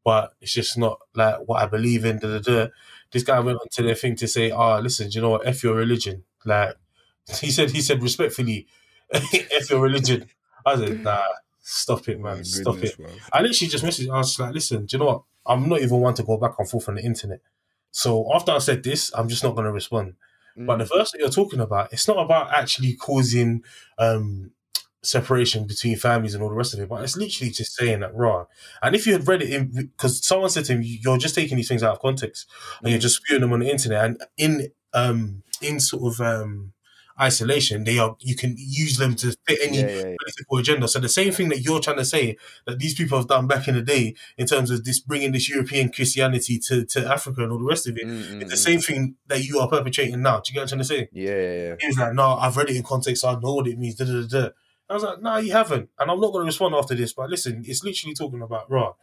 [0.04, 2.18] but it's just not like what I believe in.
[2.18, 2.66] Da, da, da.
[3.10, 5.46] This guy went on to their thing to say, oh, listen, do you know what?
[5.46, 6.24] F your religion.
[6.44, 6.74] Like,
[7.40, 8.66] he said, he said respectfully,
[9.12, 10.28] F your religion.
[10.64, 11.22] I said, nah,
[11.60, 12.96] stop it, man, My stop goodness, it.
[12.98, 13.10] bro.
[13.32, 14.12] I literally just messaged.
[14.12, 15.22] I was like, listen, do you know what?
[15.46, 17.40] I'm not even one to go back and forth on the internet.
[17.90, 20.14] So after I said this, I'm just not going to respond.
[20.66, 23.62] But the verse that you're talking about, it's not about actually causing
[23.96, 24.50] um,
[25.02, 28.14] separation between families and all the rest of it, but it's literally just saying that
[28.14, 28.44] raw.
[28.82, 31.56] And if you had read it in, because someone said to him, you're just taking
[31.56, 32.48] these things out of context
[32.82, 36.72] and you're just spewing them on the internet, and in um in sort of um
[37.20, 40.16] isolation, they are you can use them to fit any yeah, yeah, yeah.
[40.24, 40.88] political agenda.
[40.88, 43.68] So the same thing that you're trying to say that these people have done back
[43.68, 47.52] in the day in terms of this bringing this European Christianity to, to Africa and
[47.52, 48.70] all the rest of it, Mm, mm, it's the mm.
[48.70, 50.40] same thing that you are perpetrating now.
[50.40, 51.08] Do you get what I'm trying to say?
[51.12, 51.74] Yeah, yeah, yeah.
[51.80, 53.22] He was like, "No, I've read it in context.
[53.22, 54.48] So I know what it means." Da, da, da, da.
[54.88, 57.12] I was like, "No, you haven't," and I'm not going to respond after this.
[57.12, 58.94] But listen, it's literally talking about raw,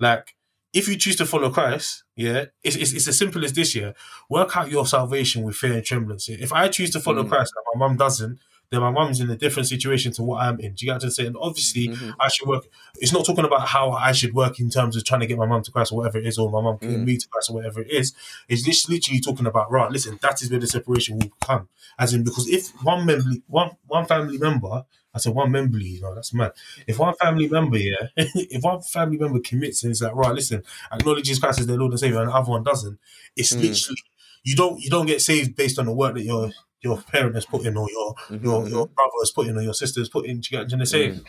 [0.00, 0.34] like.
[0.76, 3.92] If you choose to follow Christ, yeah, it's, it's, it's as simple as this, yeah.
[4.28, 6.18] Work out your salvation with fear and trembling.
[6.28, 7.28] If I choose to follow Mm.
[7.30, 8.38] Christ and my mum doesn't,
[8.70, 10.74] then my mum's in a different situation to what I'm in.
[10.74, 11.28] Do you get what I'm saying?
[11.28, 12.14] And obviously, Mhm.
[12.20, 12.64] I should work.
[12.96, 15.46] It's not talking about how I should work in terms of trying to get my
[15.46, 17.06] mum to Christ or whatever it is, or my mum getting Mm.
[17.06, 18.12] me to Christ or whatever it is.
[18.48, 19.90] It's just literally talking about right.
[19.90, 21.68] Listen, that is where the separation will come.
[21.98, 24.84] As in, because if one member, one one family member,
[25.16, 26.52] I said one member, you know, that's mad.
[26.86, 30.62] If one family member, yeah, if one family member commits and is like, right, listen,
[30.92, 32.98] acknowledges Christ as their Lord and Savior, and the other one doesn't,
[33.34, 33.62] it's Mm.
[33.62, 34.02] literally
[34.44, 36.52] you don't you don't get saved based on the work that your
[36.82, 39.62] your parent has put in or your Mhm, your your brother has put in or
[39.62, 40.40] your sister has put in.
[40.40, 41.08] Do you get what I'm trying to say?
[41.08, 41.24] Mm.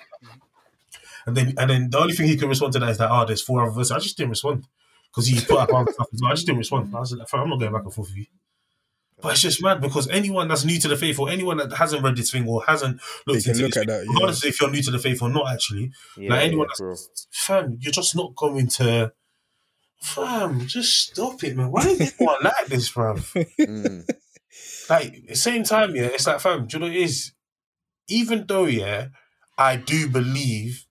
[1.26, 3.26] And then and then the only thing he can respond to that is that oh,
[3.26, 3.92] there's four other verses.
[3.92, 4.66] I just didn't respond
[5.10, 6.08] because he put up other stuff.
[6.26, 6.94] I just didn't respond.
[6.96, 8.26] I was like, I'm not going back and forth with you.
[9.22, 12.04] But it's just mad because anyone that's new to the faith or anyone that hasn't
[12.04, 14.00] read this thing or hasn't looked can into look this at that.
[14.02, 14.14] thing, Yeah.
[14.14, 17.28] regardless if you're new to the faith or not, actually, Yeah, like anyone yeah, that's
[17.32, 19.12] fam, you're just not going to.
[20.02, 21.72] Fam, just stop it, man.
[21.72, 23.46] Why is everyone like this, bruv?
[23.60, 24.08] Mm.
[24.90, 27.32] like at the same time, yeah, it's like fam, do you know what it is?
[28.08, 29.08] Even though, yeah,
[29.58, 30.86] I do believe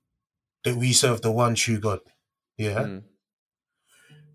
[0.64, 2.00] that we serve the one true God.
[2.58, 2.80] Yeah.
[2.80, 3.02] Mm.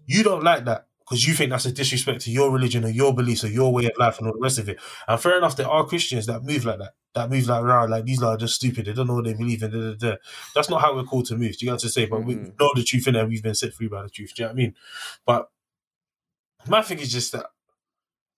[0.06, 3.14] You don't like that because you think that's a disrespect to your religion or your
[3.14, 4.80] beliefs or your way of life and all the rest of it.
[5.10, 8.06] And fair enough, there are Christians that move like that, that move like around like
[8.06, 8.86] these lot are just stupid.
[8.86, 9.72] They don't know what they believe in.
[9.72, 10.16] Da, da, da.
[10.56, 11.58] That's not how we're called to move.
[11.58, 12.08] Do you what I'm saying?
[12.10, 12.58] But we Mhm.
[12.58, 13.28] know the truth in there.
[13.28, 14.34] We've been set free by the truth.
[14.34, 14.76] Do you know what I mean?
[15.26, 15.50] But
[16.70, 17.48] my thing is just that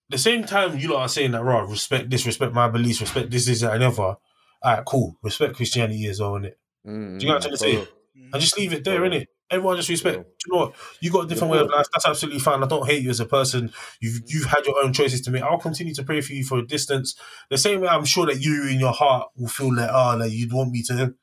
[0.09, 3.29] the same time you lot are saying that, right, respect this, respect my beliefs, respect
[3.29, 4.01] this, this, that, and other.
[4.01, 4.17] All
[4.63, 5.15] right, cool.
[5.21, 6.53] Respect Christianity as well, innit?
[6.87, 7.87] Mm, Do you what I'm trying to say?
[8.31, 9.27] And just leave it there, innit?
[9.49, 10.17] Everyone just respect.
[10.17, 10.23] Yeah.
[10.45, 10.75] You know what?
[10.99, 11.85] You got a different way of life.
[11.93, 12.63] That's absolutely fine.
[12.63, 13.71] I don't hate you as a person.
[13.99, 15.43] You've you've had your own choices to make.
[15.43, 17.15] I'll continue to pray for you for a distance.
[17.49, 20.31] The same way I'm sure that you in your heart will feel that ah that
[20.31, 21.13] you'd want me to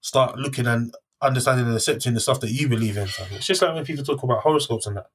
[0.00, 3.08] start looking and understanding and accepting the stuff that you believe in.
[3.32, 5.06] It's just like when people talk about horoscopes and that.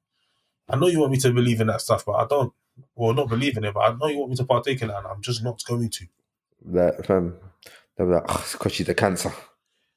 [0.68, 2.52] I know you want me to believe in that stuff, but I don't.
[2.94, 4.98] Well, not believe in it, but I know you want me to partake in that,
[4.98, 6.06] and I'm just not going to.
[6.66, 9.32] That like, oh, it's because she's a cancer.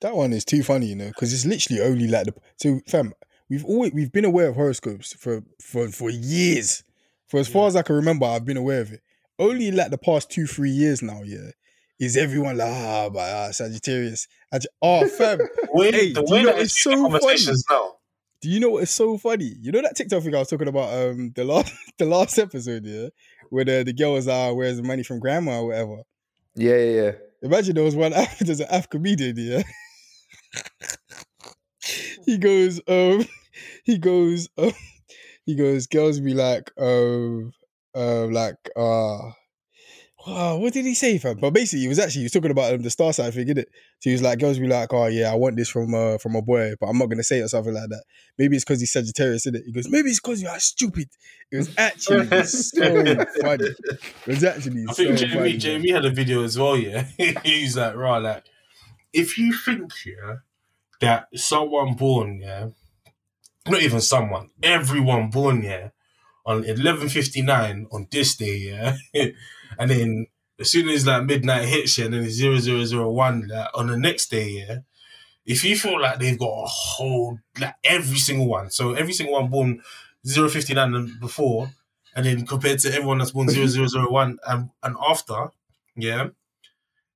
[0.04, 3.14] That one is too funny, you know, because it's literally only like the so fam.
[3.50, 6.84] We've always we've been aware of horoscopes for for for years.
[7.28, 9.02] For as far as I can remember, I've been aware of it.
[9.40, 11.52] Only like the past two three years now, yeah,
[12.00, 14.28] is everyone like ah, but ah, Sagittarius.
[14.52, 15.40] Ag- Oh, fam.
[15.74, 17.46] Way, Hey, the do way you know that it's so funny?
[17.70, 17.96] now.
[18.42, 19.54] Do you know what is so funny?
[19.62, 22.86] You know that TikTok thing I was talking about um the last the last episode,
[22.86, 23.08] yeah,
[23.50, 25.98] where the, the girl was uh where's the money from grandma or whatever.
[26.56, 27.12] Yeah, yeah, yeah.
[27.42, 29.64] Imagine there was one there's an Af comedian, yeah.
[32.26, 33.26] He goes, um,
[33.84, 34.72] he goes, um,
[35.46, 37.52] he goes, girls be like, um,
[37.96, 39.32] uh, like, uh,
[40.26, 41.38] wow, what did he say, fam?
[41.38, 43.66] But basically, he was actually he was talking about um, the star sign thing, innit?
[44.00, 46.36] So he was like, girls be like, oh yeah, I want this from uh, from
[46.36, 48.04] a boy, but I'm not gonna say it or something like that.
[48.38, 49.66] Maybe it's because he's Sagittarius, innit?
[49.66, 51.10] He goes, maybe it's because you are stupid.
[51.52, 53.66] It was actually so funny.
[53.66, 55.58] It was actually I think so Jamie, funny.
[55.58, 57.06] Jamie had a video as well, yeah.
[57.18, 58.46] he He's like, right, like,
[59.14, 60.38] if you think, yeah,
[61.00, 62.70] that someone born, yeah,
[63.68, 65.90] not even someone, everyone born, yeah,
[66.46, 68.96] on 11.59 on this day, yeah,
[69.80, 70.28] and then
[70.60, 74.30] as soon as like midnight hits, yeah, and then it's 0001 like, on the next
[74.32, 74.78] day, yeah,
[75.46, 79.36] if you feel like they've got a whole, like every single one, so every single
[79.36, 79.82] one born
[80.26, 81.70] 059 and before,
[82.16, 85.50] and then compared to everyone that's born 0001 and, and after,
[85.96, 86.30] yeah,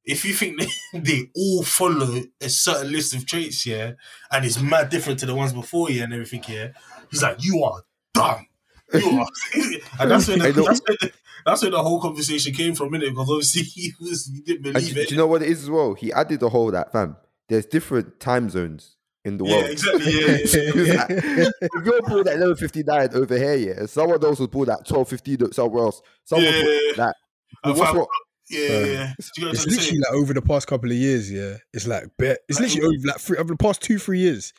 [0.08, 0.68] if you think they,
[0.99, 3.91] they all follow a certain list of traits, yeah,
[4.32, 6.70] and it's mad different to the ones before you and everything, yeah,
[7.12, 7.84] he's like, you are
[8.14, 8.47] dumb.
[8.93, 9.28] You are.
[9.99, 11.12] and that's when, the, that's, when the,
[11.45, 13.10] that's when the whole conversation came from, innit?
[13.10, 15.10] Because obviously he, was, he didn't believe do, it.
[15.10, 15.93] do you know what it is as well?
[15.93, 17.18] He added the whole that fam.
[17.49, 18.95] There's different time zones
[19.26, 19.70] in the yeah, world.
[19.70, 20.12] exactly.
[20.14, 20.99] Yeah, yeah, yeah.
[21.01, 24.70] Like, if you're born at eleven fifty nine over here, yeah, someone else was born
[24.70, 26.01] at twelve fifty somewhere else.
[26.24, 27.12] Someone Yeah, yeah, yeah.
[27.64, 28.08] And what's what?
[28.49, 29.07] Yeah, yeah, yeah.
[29.09, 29.77] You It's I'm saying?
[29.77, 31.57] literally like over the past couple of years, yeah.
[31.73, 32.39] It's like bet.
[32.49, 34.53] It's Like, literally over like three, over the past two, three years.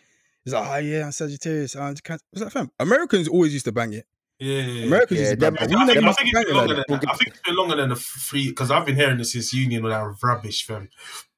[0.45, 1.77] It's like, oh yeah, I'm Sagittarius.
[1.77, 2.25] I'm Cancer.
[2.31, 2.71] What's that fam?
[2.79, 4.07] Americans always used to bang it.
[4.39, 4.87] Yeah, yeah, yeah.
[4.87, 5.61] Americans Yeah, used to bang it.
[5.63, 6.87] I think, I think bang it's it been like longer that.
[6.89, 7.09] than that.
[7.11, 9.83] I think it's been longer than the three because I've been hearing this since union
[9.83, 10.89] with that rubbish, fam.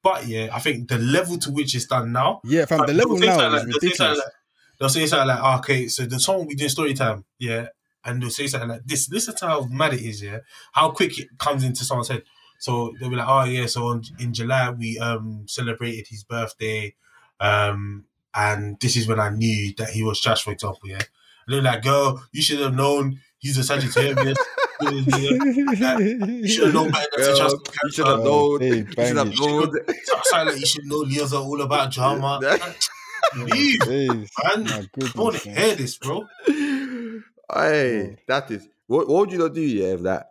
[0.03, 2.41] But yeah, I think the level to which it's done now.
[2.45, 2.85] Yeah, fam.
[2.85, 4.17] The level now something is like- they'll say ridiculous.
[4.19, 4.27] like-
[4.79, 7.67] They'll say something like, "Ah, okay, so the song we doing story time, yeah,
[8.03, 9.09] and they'll say something like this.
[9.11, 10.39] Listen to how mad it is, yeah.
[10.71, 12.23] How quick it comes into someone's head.
[12.61, 16.93] So they'll be like, oh yeah, so on, in July we um celebrated his birthday,
[17.39, 18.05] um,
[18.35, 20.99] and this is when I knew that he was trash, for example, yeah.
[21.47, 24.37] And they're like, girl, you should have known he's a Sagittarius.
[24.81, 28.59] you should have known better than to Girl, trust you should have known.
[28.61, 29.71] hey, You should have known.
[30.25, 32.39] Sound like you should know Leos are all about drama.
[33.35, 34.27] Leave, Hey, man.
[34.63, 36.27] my I don't hear this, bro.
[37.53, 39.07] Hey, that is what.
[39.07, 39.61] What would you not do?
[39.61, 40.30] Yeah, if that,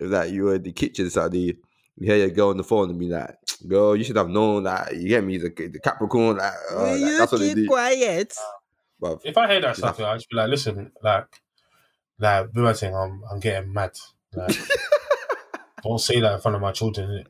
[0.00, 1.58] if that you were in the kitchen Saturday,
[1.96, 3.36] you hear your girl on the phone and be like,
[3.68, 6.38] "Girl, you should have known that." You get me, the, the Capricorn.
[6.38, 7.66] Like, uh, like, that's what they do.
[7.66, 8.34] quiet?
[8.98, 11.26] But If I hear that stuff, I'd just be like, listen, like,
[12.18, 13.92] like, be my thing, I'm, I'm getting mad.
[14.34, 14.56] Like,
[15.82, 17.08] don't say that in front of my children.
[17.08, 17.26] Innit?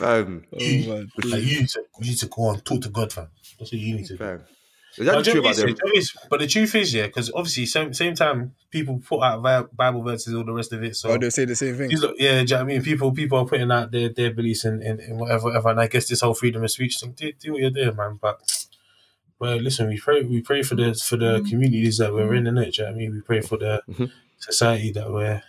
[0.00, 1.10] fam, Oh man.
[1.24, 3.28] Like, you need, to, you need to go and talk to God, fam.
[3.58, 4.40] That's what you need to do.
[4.96, 5.06] Fam.
[5.06, 5.68] Is that do true about what them?
[5.68, 5.80] it is?
[5.92, 6.12] It is.
[6.28, 9.42] But the truth is, yeah, because obviously, same same time, people put out
[9.76, 10.96] Bible verses, all the rest of it.
[10.96, 11.90] So, Oh, they'll say the same thing.
[11.98, 12.82] look, yeah, do you know what I mean?
[12.82, 15.68] People people are putting out their, their beliefs and, in, in whatever, whatever.
[15.70, 18.18] And I guess this whole freedom of speech thing, do, do what you're doing, man.
[18.20, 18.40] But,
[19.38, 22.72] well, listen, we pray we pray for the for the communities that we're in, innit?
[22.74, 23.12] Do you know what I mean?
[23.14, 24.10] We pray for the Mhm.
[24.38, 25.42] society that we're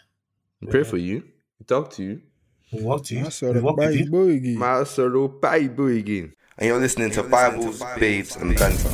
[0.70, 1.24] Pray for you.
[1.68, 2.22] Talk to you.
[2.72, 3.20] we walk to.
[3.20, 4.12] I We saw the walk with baby you.
[4.12, 4.56] boogie.
[4.56, 6.34] My solo Bible again.
[6.58, 8.90] And you're listening to Bibles, Babes, and Banter.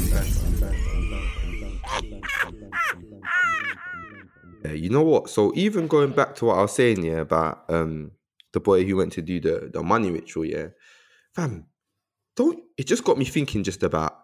[4.64, 5.30] Yeah, you know what?
[5.30, 8.12] So even going back to what I was saying, yeah, about um
[8.54, 10.68] the boy who went to do the the money ritual, yeah,
[11.36, 11.66] fam,
[12.36, 14.18] don't it just got me thinking just about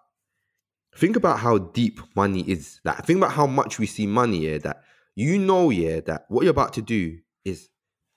[0.96, 2.80] think about how deep money is.
[2.84, 4.50] Like, think about how much we see money.
[4.50, 4.84] Yeah, that
[5.16, 7.70] you know, yeah, that what you're about to do is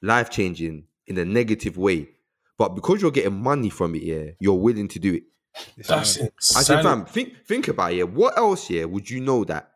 [0.03, 2.09] life changing in a negative way.
[2.59, 5.25] But because you're getting money from it, yeah, you're willing to do it.
[5.87, 6.33] That's it.
[6.57, 7.97] I said, fam, think think about it.
[7.97, 8.71] Yeah, what else?
[8.71, 9.71] Yeah, would you know that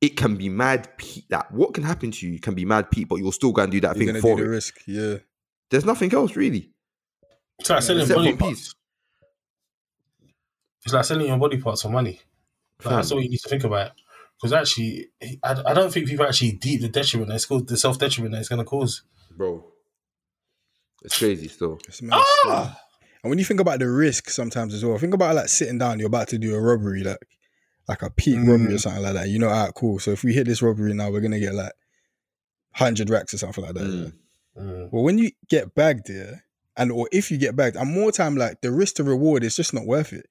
[0.00, 0.96] it can be mad?
[0.98, 3.62] Pe- that what can happen to you can be mad, Pete, but you'll still go
[3.62, 4.52] and do that You're thing for do the it.
[4.52, 4.80] risk.
[4.86, 5.16] Yeah.
[5.70, 6.70] There's nothing else really.
[7.58, 8.74] It's like selling Except body parts.
[10.84, 12.20] It's like selling your body parts for money.
[12.82, 13.92] Like, that's all you need to think about.
[14.36, 15.08] Because actually,
[15.44, 18.32] I, I don't think people actually deep the detriment that it's called the self detriment
[18.32, 19.02] that it's going to cause.
[19.36, 19.69] bro.
[21.02, 21.78] It's crazy still.
[21.88, 22.76] It's mad still.
[23.22, 25.98] And when you think about the risk sometimes as well, think about like sitting down,
[25.98, 27.18] you're about to do a robbery, like
[27.88, 29.28] like a peak robbery or something like that.
[29.28, 29.98] You know, alright, cool.
[29.98, 31.72] So if we hit this robbery now, we're gonna get like
[32.72, 33.84] hundred racks or something like that.
[33.84, 34.06] yeah.
[34.06, 34.12] Mm.
[34.62, 34.92] Mm.
[34.92, 36.44] Well, when you get bagged there,
[36.76, 39.56] and or if you get bagged, and more time like the risk to reward is
[39.56, 40.26] just not worth it.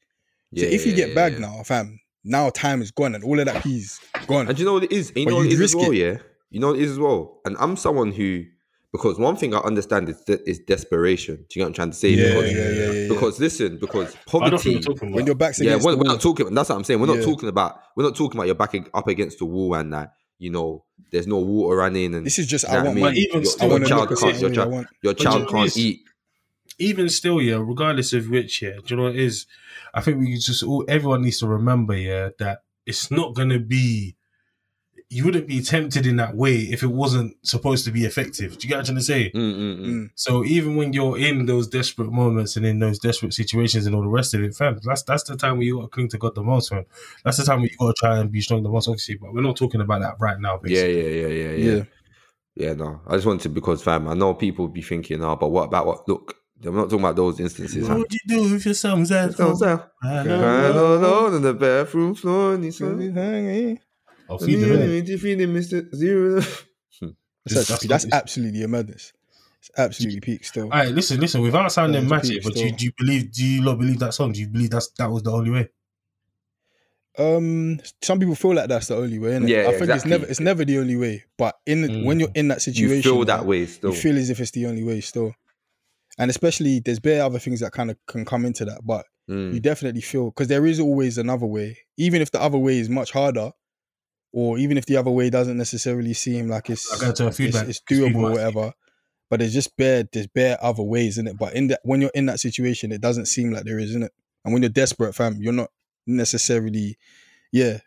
[0.55, 1.45] So if you get yeah, bagged yeah.
[1.47, 4.47] now, fam, now time is gone and all of that peas gone.
[4.47, 5.11] And you know what it is?
[5.15, 5.95] You But know what it you'd is as well, it.
[5.97, 6.17] yeah?
[6.49, 7.39] You know what it is as well?
[7.45, 8.45] And I'm someone who,
[8.91, 11.35] because one thing I understand is, de- is desperation.
[11.35, 12.09] Do you get what I'm trying to say?
[12.09, 13.07] yeah, because, yeah, yeah, yeah, yeah.
[13.07, 14.75] because listen, because I don't think poverty.
[14.75, 15.15] we're talking about.
[15.15, 16.53] when your back's Yeah, against we're, the we're wall, not talking.
[16.53, 16.99] That's what I'm saying.
[16.99, 17.25] We're not Yeah.
[17.25, 17.79] talking about.
[17.95, 20.13] We're not talking about your back up against the wall and that.
[20.39, 23.01] You know, there's no water running and this is just You know I want I
[23.01, 23.15] mean?
[23.17, 24.39] even Your- still, I want your child can't.
[24.41, 24.85] Your child.
[25.03, 25.99] Your child you can't it's- eat.
[26.79, 29.45] even still, yeah, regardless of which, yeah, do you know what it is?
[29.93, 34.15] I think we just all everyone needs to remember, yeah, that it's not gonna be.
[35.11, 38.57] You wouldn't be tempted in that way if it wasn't supposed to be effective.
[38.59, 39.31] Do you get what I'm trying to say?
[39.33, 39.85] Mm, mm, mm.
[39.87, 40.09] Mm.
[40.13, 44.03] So even when you're in those desperate moments and in those desperate situations and all
[44.03, 46.19] the rest of it, fam, that's that's the time where you got to cling to
[46.19, 46.85] God the most, man.
[47.25, 49.15] That's the time where you got to try and be strong the most, obviously.
[49.15, 51.21] But we're not talking about that right now, Yeah, basically.
[51.21, 51.75] yeah, yeah, yeah, yeah.
[51.77, 51.83] Yeah.
[52.55, 53.01] Yeah, no.
[53.07, 55.87] I just wanted to because, fam, I know people be thinking, oh, but what about
[55.87, 56.07] what?
[56.07, 57.87] Look, I'm not talking about those instances.
[57.87, 59.55] What would you do if your son's at So, home?
[59.55, 62.53] so, I I don't know on the bathroom floor.
[62.53, 62.89] and he's I'll
[64.37, 65.17] feed them in.
[65.17, 65.93] feeding Mr.
[65.95, 66.41] Zero.
[67.45, 69.11] That's, That's that's absolutely a madness.
[69.59, 70.65] It's absolutely peak still.
[70.65, 71.41] All right, listen, listen.
[71.41, 73.31] Without sounding Yeah, it's massive, peak but do you, do you believe?
[73.31, 74.33] Do you not believe that song?
[74.33, 75.69] Do you believe that's that was the only way?
[77.17, 79.31] Um, some people feel like that's the only way.
[79.31, 79.49] Innit?
[79.49, 80.09] Yeah, I think it's exactly.
[80.11, 81.23] never it's never the only way.
[81.37, 82.05] But in Mm.
[82.05, 83.91] when you're in that situation, You feel that way still.
[83.91, 85.33] You feel as if it's the only way still.
[86.17, 89.53] And especially there's bare other things that kind of can come into that, but Mm.
[89.53, 92.89] you definitely feel because there is always another way, even if the other way is
[92.89, 93.51] much harder,
[94.31, 97.39] or even if the other way doesn't necessarily seem like it's I to a it's,
[97.39, 98.73] it's doable or whatever.
[99.29, 101.37] But there's just bare there's bare other ways in it.
[101.37, 104.03] But in that when you're in that situation, it doesn't seem like there is, in
[104.03, 104.11] it.
[104.43, 105.69] And when you're desperate, fam, you're not
[106.07, 106.97] necessarily,
[107.51, 107.79] yeah,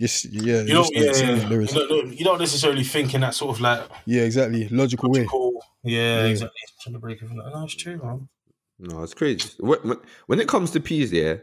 [0.00, 1.48] just yeah, it You know, just yeah, yeah.
[1.48, 5.10] like You don't, you don't necessarily think in that sort of like Yeah, exactly, logical
[5.10, 5.26] way.
[5.84, 6.24] Yeah, Yeah.
[6.26, 6.56] exactly.
[6.82, 7.38] Trying to break everything.
[7.52, 8.28] No, it's true, man.
[8.78, 9.50] No, it's crazy.
[9.58, 11.36] When, when- when it comes to peas, yeah.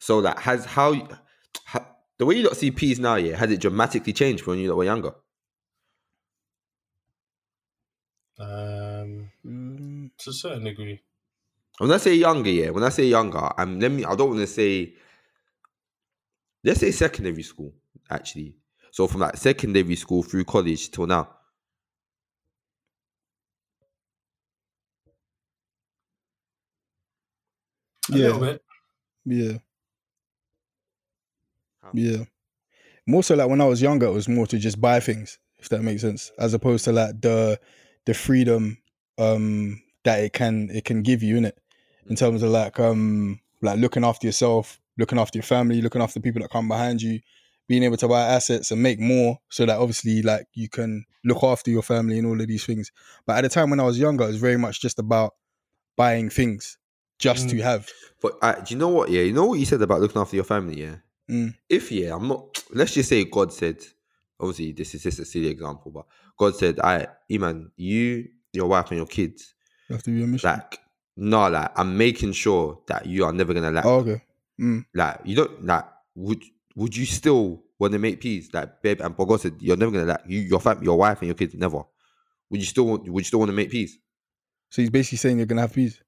[0.00, 1.08] So that has how,
[1.64, 1.86] how
[2.18, 4.68] the way you lot see peas now, yeah, has it dramatically changed from when you
[4.70, 5.14] lot were younger?
[8.38, 11.02] Um, Mm, to a certain degree.
[11.78, 14.04] When I say younger, yeah, when I say younger, I'm let me.
[14.04, 14.94] I don't want to say.
[16.64, 17.72] Let's say secondary school,
[18.10, 18.56] actually.
[18.90, 21.36] So from like secondary school through college till now.
[28.08, 28.38] Yeah.
[29.24, 29.58] Yeah, How?
[31.92, 32.24] Yeah.
[33.06, 35.68] More so like when I was younger, it was more to just buy things, if
[35.70, 37.58] that makes sense, as opposed to like the
[38.06, 38.78] the freedom
[39.18, 41.58] um that it can it can give you in it,
[42.06, 46.18] in terms of like um like looking after yourself, looking after your family, looking after
[46.18, 47.20] the people that come behind you,
[47.68, 51.42] being able to buy assets and make more, so that obviously like you can look
[51.42, 52.90] after your family and all of these things.
[53.26, 55.34] But at the time when I was younger, it was very much just about
[55.96, 56.78] buying things
[57.18, 57.62] just to Mm.
[57.62, 57.88] have.
[58.20, 59.10] But uh, do you know what?
[59.10, 60.80] Yeah, you know what you said about looking after your family.
[60.80, 60.96] Yeah,
[61.32, 61.54] Mm.
[61.68, 62.62] if yeah, I'm not.
[62.74, 63.78] Let's just say God said.
[64.40, 66.06] Obviously, this is just a silly example, but
[66.36, 69.54] God said, "I, Iman, you, your wife, and your kids,
[69.88, 70.50] You have to be a mission.
[70.50, 70.80] like,
[71.16, 73.84] no, like, I'm making sure that you are never gonna lack.
[73.86, 74.20] Oh, okay.
[74.60, 74.84] Mm.
[74.94, 75.84] Like, you don't like.
[76.16, 76.42] Would
[76.74, 78.48] would you still want to make peace?
[78.52, 80.22] Like, babe, and but God said, you're never gonna lack.
[80.26, 81.82] You, your fam, your wife, and your kids, never.
[82.50, 83.08] Would you still want?
[83.08, 83.96] Would you still want to make peace?
[84.70, 86.02] So he's basically saying you're gonna have peace.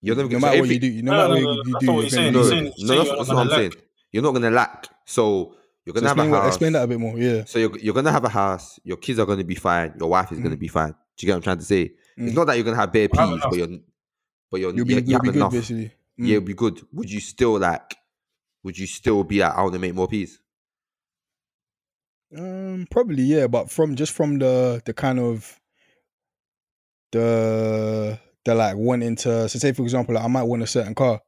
[0.00, 0.46] You're never no gonna.
[0.46, 1.94] matter so what you do, no, No, matter no, what no, you that's do, not
[1.94, 2.32] what you're he's gonna saying.
[2.32, 2.50] No, lose.
[2.50, 2.74] He's it.
[2.76, 3.56] saying- no, saying that's, that's what I'm lack.
[3.58, 3.72] saying.
[4.12, 4.88] You're not gonna lack.
[5.04, 6.48] So you're gonna have a explain, what, house.
[6.54, 7.18] explain that a bit more.
[7.18, 7.44] Yeah.
[7.44, 8.78] So you're, you're gonna have a house.
[8.84, 9.94] Your kids are gonna be fine.
[9.98, 10.60] Your wife is gonna Mm.
[10.60, 10.90] be fine.
[10.90, 11.82] Do you get what I'm trying to say?
[12.16, 12.34] It's Mm.
[12.34, 13.50] not that you're gonna have bare Have peas, enough.
[13.50, 13.78] but you're,
[14.50, 15.52] but you're, You'll be you, you you'll have be good enough.
[15.52, 15.84] basically.
[15.84, 15.92] Mm.
[16.26, 16.80] Yeah, it'll be good.
[16.92, 17.96] Would you still like?
[18.62, 20.38] Would you still be like, I want to make more peas?
[22.36, 25.58] Um, probably yeah, but from just from the the kind of
[27.12, 30.94] the the like wanting to so say for example like, I might want a certain
[30.94, 31.20] car.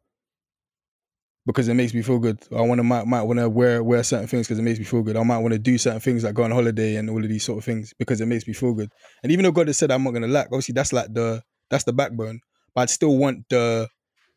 [1.46, 2.38] Because it makes me feel good.
[2.56, 4.84] I want to might might want to wear wear certain things because it makes me
[4.84, 5.16] feel good.
[5.16, 7.44] I might want to do certain things like go on holiday and all of these
[7.44, 8.90] sort of things because it makes me feel good.
[9.22, 11.84] And even though God has said I'm not gonna lack, obviously that's like the that's
[11.84, 12.40] the backbone.
[12.74, 13.88] But I'd still want the,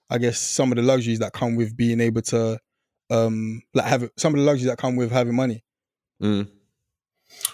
[0.09, 2.59] I guess some of the luxuries that come with being able to,
[3.09, 5.63] um, like have some of the luxuries that come with having money.
[6.21, 6.49] Mm.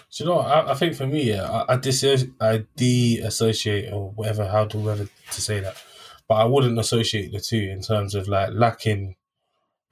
[0.08, 0.38] So you know.
[0.38, 2.04] I, I think for me, yeah, I, I dis
[2.40, 5.76] I de-associate or whatever, how do whether to say that,
[6.28, 9.16] but I wouldn't associate the two in terms of like lacking.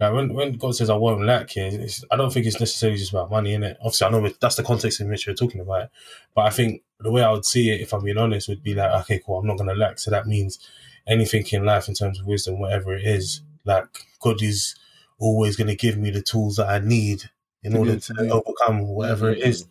[0.01, 2.99] Like when when God says I won't lack here, it's, I don't think it's necessarily
[2.99, 3.77] just about money in it.
[3.81, 5.91] Obviously, I know that's the context in which we're talking about it,
[6.35, 8.75] but I think the way I would see it, if I'm being honest, would be
[8.75, 9.99] like, okay, cool, I'm not gonna lack.
[9.99, 10.59] So that means
[11.07, 14.75] anything in life in terms of wisdom, whatever it is, like God is
[15.19, 17.29] always gonna give me the tools that I need
[17.63, 19.67] in order to to overcome whatever it is.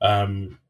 [0.00, 0.60] Um,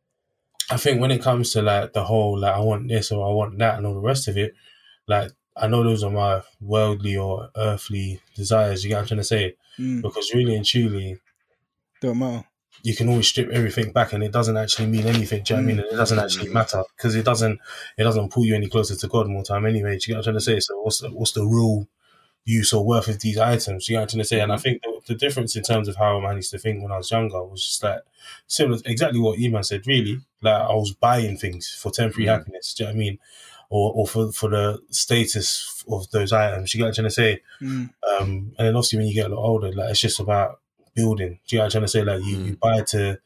[0.70, 3.32] I think when it comes to like the whole like I want this or I
[3.32, 4.54] want that and all the rest of it,
[5.06, 5.30] like
[5.60, 8.84] I know those are my worldly or earthly desires.
[8.84, 9.54] You get what I'm trying to say?
[9.78, 11.18] Mm, Because really and truly,
[12.00, 12.44] don't matter.
[12.82, 15.42] you can always strip everything back and it doesn't actually mean anything.
[15.42, 15.80] Do you know what I mean?
[15.84, 17.58] And it doesn't actually matter because it doesn't
[17.96, 19.90] it doesn't pull you any closer to God more time anyway.
[19.90, 20.60] Do you get what I'm trying to say?
[20.60, 21.88] So what's the, what's the real
[22.44, 23.86] use or worth of these items?
[23.86, 24.40] Do you get what I'm trying to say?
[24.40, 26.92] And I think the, the difference in terms of how I used to think when
[26.92, 28.00] I was younger was just like
[28.46, 29.86] similar, exactly what Iman said.
[29.86, 32.38] Really, like I was buying things for temporary Mhm.
[32.38, 32.74] happiness.
[32.74, 33.18] Do you know what I mean?
[33.70, 36.72] Or, or for, for the status of those items.
[36.72, 37.42] You get what I'm trying to say?
[37.60, 37.90] Mm,
[38.20, 40.60] Um, and then obviously when you get a lot older, like it's just about
[40.94, 41.38] building.
[41.46, 42.02] Do you know what I'm trying to say?
[42.02, 43.20] Like you, you buy to,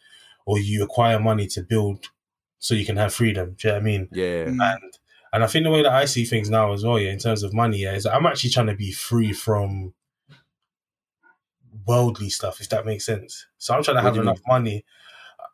[0.45, 2.07] or you acquire money to build,
[2.59, 3.55] so you can have freedom.
[3.57, 4.09] Do you know what I mean?
[4.11, 4.45] Yeah.
[4.47, 4.93] mm, And
[5.33, 7.45] and I think the way that I see things now as well, yeah, in terms
[7.45, 9.95] of money, yeah, is that I'm actually trying to be free from
[11.87, 13.47] worldly stuff, if that makes sense.
[13.59, 14.85] So I'm trying to What have do you enough money.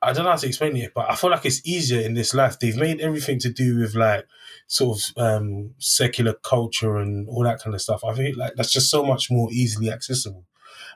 [0.00, 2.32] I don't know how to explain it, but I feel like it's easier in this
[2.34, 2.58] life.
[2.58, 4.26] They've made everything to do with like
[4.66, 8.04] sort of um, secular culture and all that kind of stuff.
[8.04, 10.44] I think like that's just so much more easily accessible.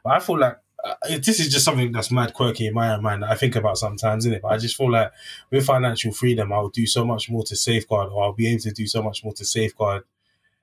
[0.04, 3.02] But I feel like uh, this is just something that's mad quirky in my own
[3.02, 4.42] mind that I think about sometimes, is it?
[4.42, 5.12] But I just feel like
[5.50, 8.62] with financial freedom, I will do so much more to safeguard, or I'll be able
[8.62, 10.04] to do so much more to safeguard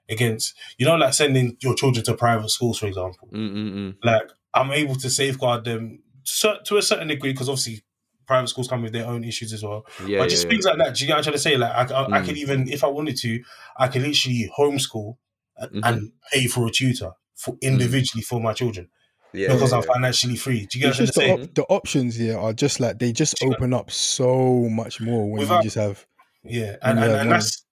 [0.09, 3.95] against, you know, like sending your children to private schools, for example Mm-mm-mm.
[4.03, 7.83] like I'm able to safeguard them cer- to a certain degree because obviously
[8.29, 9.81] private schools come with their own issues as well.
[10.05, 10.19] Yeah.
[10.19, 10.95] but just yeah, things like that.
[10.95, 11.57] Do you get what I'm trying to say?
[11.57, 12.25] Like I, I, I Mm.
[12.25, 13.31] could even, if I wanted to,
[13.77, 15.17] I could literally homeschool
[15.57, 15.87] and, Mhm.
[15.87, 18.89] and pay for a tutor for individually for my children
[19.33, 20.67] yeah, because yeah, I'm financially free.
[20.69, 21.49] Do you get It's what I'm just the, trying to say?
[21.49, 25.39] op- the options here are just like they just open up so much more when
[25.41, 26.05] Without- you just have.
[26.43, 27.65] Yeah, and, and, and that's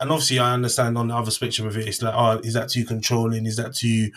[0.00, 2.68] and obviously I understand on the other spectrum of it, it's like, oh, is that
[2.70, 3.44] too controlling?
[3.46, 4.10] Is that too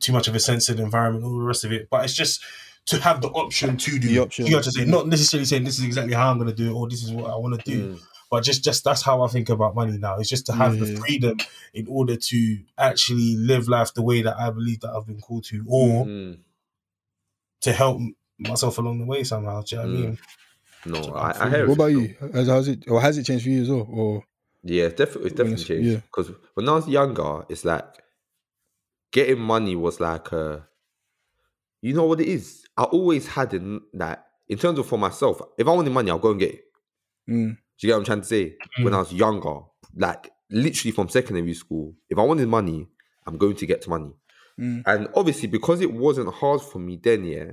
[0.00, 1.24] too much of a censored environment?
[1.24, 2.42] All the rest of it, but it's just
[2.88, 4.08] to have the option to do.
[4.08, 4.46] The option.
[4.46, 6.70] You got to say, not necessarily saying this is exactly how I'm going to do
[6.70, 8.00] it or this is what I want to do, Mm.
[8.30, 10.18] but just just that's how I think about money now.
[10.18, 11.36] It's just to have the freedom
[11.74, 15.44] in order to actually live life the way that I believe that I've been called
[15.46, 16.38] to, or Mm.
[17.62, 18.00] to help
[18.38, 19.62] myself along the way somehow.
[19.62, 20.02] Do you know what I Mm.
[20.04, 20.18] mean?
[20.86, 22.14] No, I, I hear What about you?
[22.32, 23.86] Has, has it or has it changed for you as well?
[23.90, 24.24] Or
[24.62, 25.88] Yeah, it's definitely, it's definitely Honest- changed.
[25.90, 25.96] yeah.
[25.96, 27.84] Because when I was younger, it's like
[29.12, 30.66] getting money was like, a,
[31.82, 32.64] you know what it is.
[32.78, 35.40] I always had in that in terms of for myself.
[35.58, 36.64] If I wanted money, I'll go and get it.
[37.28, 38.56] mm, Do you get what I'm trying to say?
[38.82, 39.60] When I was younger,
[39.94, 42.88] like literally from secondary school, if I wanted money,
[43.26, 44.12] I'm going to get money.
[44.58, 47.50] mm, And obviously, because it wasn't hard for me then, yeah,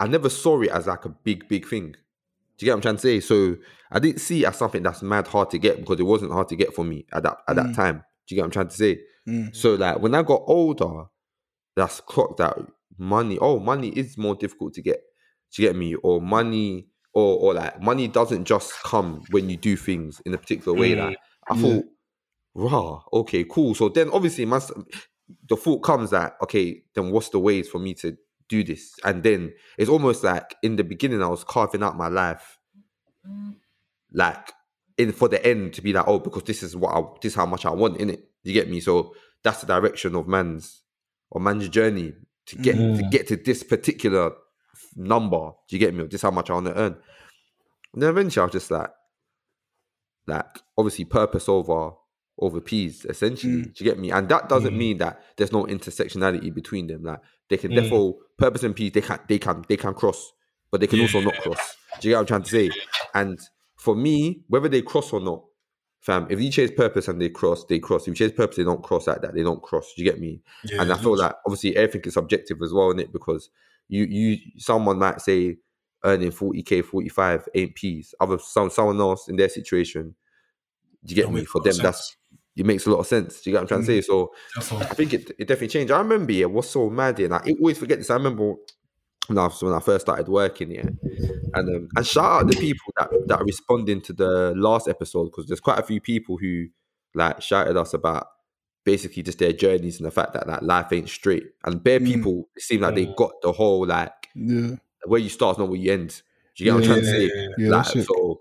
[0.00, 1.92] I never saw it as like a big, big thing.
[1.92, 3.20] Do you get what I'm trying to say?
[3.20, 3.56] So
[3.90, 6.48] I didn't see it as something that's mad hard to get because it wasn't hard
[6.48, 7.74] to get for me at that at that Mm.
[7.74, 8.04] time.
[8.26, 9.00] Do you get what I'm trying to say?
[9.26, 11.04] mm, So like when I got older,
[11.76, 12.56] that's clocked that
[12.98, 13.38] money.
[13.40, 15.02] Oh, money is more difficult to get.
[15.54, 15.94] Do you get me?
[15.96, 20.38] Or money, or or like money doesn't just come when you do things in a
[20.38, 20.94] particular way.
[20.94, 21.16] Like mm,
[21.48, 21.60] I Yeah.
[21.60, 21.86] thought,
[22.54, 23.74] rah, okay, cool.
[23.74, 24.60] So then obviously my
[25.48, 28.16] the thought comes that okay, then what's the ways for me to
[28.48, 28.94] do this?
[29.04, 32.58] And then it's almost like in the beginning I was carving out my life,
[34.12, 34.52] like
[34.98, 37.36] in for the end to be like, oh, because this is what I this is
[37.36, 38.30] how much I want in it.
[38.42, 38.80] You get me?
[38.80, 40.82] So that's the direction of man's
[41.30, 42.12] or man's journey
[42.46, 43.10] to get to Mhm.
[43.10, 44.32] get to this particular
[44.96, 45.52] number.
[45.68, 46.04] Do you get me?
[46.04, 46.96] This is how much I want to earn.
[47.92, 48.90] And then eventually I was just like,
[50.26, 51.92] like obviously purpose over
[52.38, 53.62] over peas, essentially.
[53.62, 54.10] Do you get me?
[54.10, 54.78] And that doesn't Mm.
[54.78, 57.04] mean that there's no intersectionality between them.
[57.04, 57.76] Like they can Mm.
[57.76, 60.32] therefore purpose and peas, they can they can they can cross,
[60.70, 61.76] but they can also not cross.
[62.00, 62.70] Do you get what I'm trying to say?
[63.14, 63.38] And
[63.76, 65.44] for me, whether they cross or not,
[66.02, 68.02] fam, if you chase purpose and they cross, they cross.
[68.02, 69.34] If you chase purpose, they don't cross like that.
[69.34, 69.94] They don't cross.
[69.96, 70.42] Do you get me?
[70.64, 73.48] Yeah, and I feel like obviously everything is subjective as well, in it because
[73.88, 75.56] you you someone might say
[76.04, 78.14] earning 40k, 45 ain't peas.
[78.20, 80.14] Other some someone else in their situation,
[81.04, 81.44] do you get me?
[81.44, 82.16] For them, that's
[82.56, 83.40] it makes a lot of sense.
[83.40, 84.00] Do you get what I'm trying to say?
[84.02, 85.92] So Therefore, I think it, it definitely changed.
[85.92, 88.10] I remember, yeah, what's so mad, yeah, like, I always forget this.
[88.10, 88.54] I remember
[89.34, 90.92] when I, when I first started working, here,
[91.54, 95.24] and um, and shout out the people that that are responding to the last episode
[95.26, 96.66] because there's quite a few people who
[97.14, 98.26] like shouted us about
[98.84, 102.06] basically just their journeys and the fact that like life ain't straight, and bare Mm.
[102.06, 103.16] people seem like they Mm.
[103.16, 106.22] got the whole like Yeah, where you start is not where you end.
[106.56, 107.22] Do you get what I'm Yeah, trying to say?
[107.24, 108.06] yeah, yeah, like, that's it.
[108.06, 108.40] so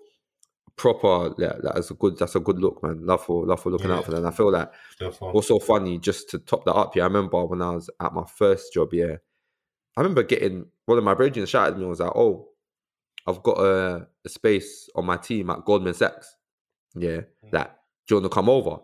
[0.76, 3.06] proper, yeah, that's a good, that's a good look, man.
[3.06, 3.98] Love for, love for looking Yeah.
[3.98, 4.26] out for them.
[4.26, 5.32] I feel like therefore.
[5.34, 7.04] what's so funny, just to top that up, yeah.
[7.04, 9.18] I remember when I was at my first job, yeah.
[9.98, 12.50] I remember getting one of my brethren shouted at me and was like, "Oh,
[13.28, 16.36] I've got a, a space on my team at Goldman Sachs.
[16.96, 17.22] Yeah,
[17.52, 18.78] that do you want to come over?"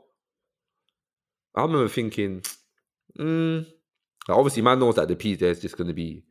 [1.56, 2.44] I remember thinking,
[3.18, 3.66] mm,
[4.28, 6.24] like, obviously, man knows that the P there is just going to be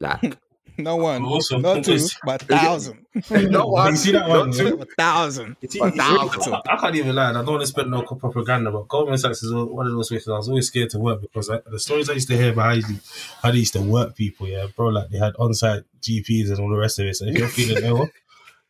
[0.00, 0.38] like
[0.76, 5.56] no one, Also, not two, but thousand, no one, You see that one, two, thousand.
[5.62, 6.54] a thousand.
[6.54, 7.30] I, I can't even lie.
[7.30, 10.28] I don't want to spend no propaganda, but Goldman Sachs is one of those places
[10.28, 12.66] I was always scared to work because I, the stories I used to hear about
[12.66, 12.98] how, you,
[13.42, 16.70] how they used to work people, yeah, bro, like they had on-site GPs and all
[16.70, 17.16] the rest of it.
[17.16, 18.08] So if you're feeling ill,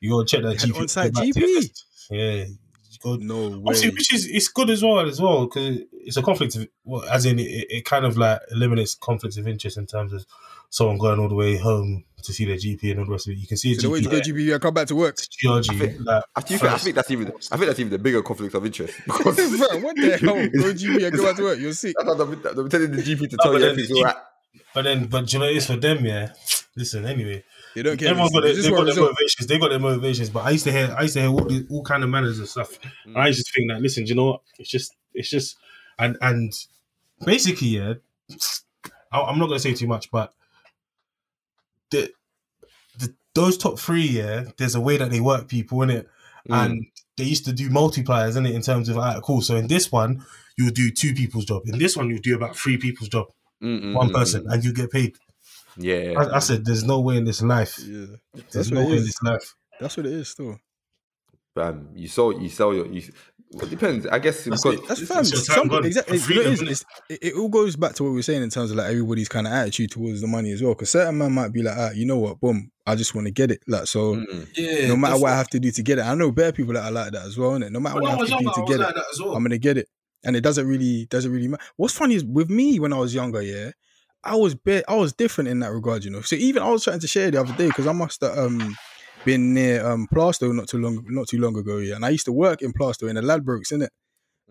[0.00, 0.80] you go check that GP.
[0.80, 1.70] on-site GP?
[2.10, 2.32] Yeah.
[2.44, 2.56] you
[3.02, 3.62] Go, No way.
[3.66, 7.04] Obviously, which is it's good as well as well because it's a conflict of well,
[7.04, 10.26] as in it, it kind of like eliminates conflicts of interest in terms of
[10.70, 13.32] someone going all the way home to see their GP and all the rest of
[13.32, 13.38] it.
[13.38, 14.96] You can see a So the way GP to go GP, I come back to
[14.96, 15.16] work.
[15.40, 18.22] geology, think- like I think, I think that's even I think that's even the bigger
[18.22, 20.34] conflict of interest because Bro, what the hell?
[20.62, 21.58] Go GP, I go back to work.
[21.58, 21.94] You're sick.
[22.00, 24.16] I thought I'm, I'm telling the GP to tell but you then everything's all right.
[24.74, 26.32] But then, but you know, it's for them, yeah.
[26.76, 27.42] Listen, anyway,
[27.74, 28.08] They don't care.
[28.10, 29.46] everyone's got their, they've got their motivations.
[29.46, 30.30] They got their motivations.
[30.30, 32.38] But I used to hear, I used to hear all, the, all kind of manners
[32.38, 32.78] and stuff.
[33.04, 34.40] And I used to think that, listen, do you know what?
[34.58, 35.56] It's just, it's just,
[35.98, 36.52] and and
[37.24, 37.94] basically, yeah.
[39.10, 40.32] I, I'm not gonna say too much, but
[41.90, 42.10] the,
[42.98, 44.44] the those top three, yeah.
[44.56, 46.08] There's a way that they work people in it,
[46.48, 46.64] Mm.
[46.64, 46.86] and
[47.18, 49.42] they used to do multipliers in it in terms of alright, cool.
[49.42, 50.24] So in this one,
[50.56, 51.62] you'll do two people's job.
[51.66, 53.26] In this one, you'll do about three people's job.
[53.62, 55.16] Mm, mm, One person, and you get paid.
[55.76, 57.78] Yeah, I, I said, there's no way in this life.
[57.80, 59.54] Yeah, There's that's no what way it in this life.
[59.80, 60.28] That's what it is.
[60.28, 60.58] Still,
[61.56, 63.02] um, you sell you sell your you.
[63.52, 64.06] Well, it depends.
[64.06, 64.88] I guess That's because it.
[64.88, 65.20] that's It's- fam.
[65.20, 66.18] it's your time Some, exactly.
[66.18, 68.50] For freedom, it's, it's, it, it all goes back to what we were saying in
[68.50, 70.74] terms of like everybody's kind of attitude towards the money as well.
[70.74, 73.30] Because certain man might be like, ah, you know what, boom, I just want to
[73.30, 73.60] get it.
[73.66, 74.48] Like so, Mm.
[74.56, 74.88] Yeah.
[74.88, 76.02] no matter what I have to do to get it.
[76.02, 77.70] I know bare people that are like that as well, innit?
[77.70, 79.04] No matter what I I have to younger, do was to get like it, that
[79.12, 79.34] as well.
[79.34, 79.88] I'm gonna get it.
[80.24, 81.62] And it doesn't really doesn't really matter.
[81.76, 83.70] What's funny is with me when I was younger, yeah,
[84.24, 86.20] I was bare, I was different in that regard, you know.
[86.22, 88.76] So even I was trying to share the other day because I must have um
[89.24, 91.96] been near um Plaistow not too long not too long ago, yeah.
[91.96, 93.88] And I used to work in Plaistow in the Ladbrokes, innit?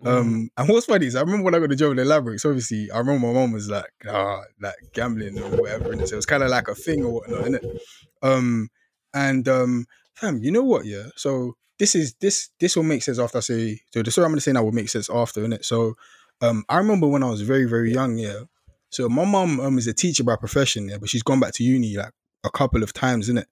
[0.04, 0.08] Mm.
[0.08, 2.46] Um, and what's funny is I remember when I got the job in the Ladbrokes,
[2.46, 6.18] obviously I remember my mom was like, ah, like gambling or whatever, and so it
[6.18, 7.80] was kind of like a thing or whatnot, innit?
[8.22, 8.70] Um,
[9.14, 10.86] and um, fam, you know what?
[10.86, 11.08] Yeah.
[11.16, 13.80] So this is this this will make sense after I say.
[13.94, 15.66] So the story I'm gonna say now will make sense after, innit?
[15.66, 15.96] So,
[16.42, 18.18] um, I remember when I was very very young.
[18.18, 18.42] Yeah.
[18.90, 21.64] So my mom um is a teacher by profession, yeah, but she's gone back to
[21.64, 22.14] uni like
[22.44, 23.46] a couple of times, innit?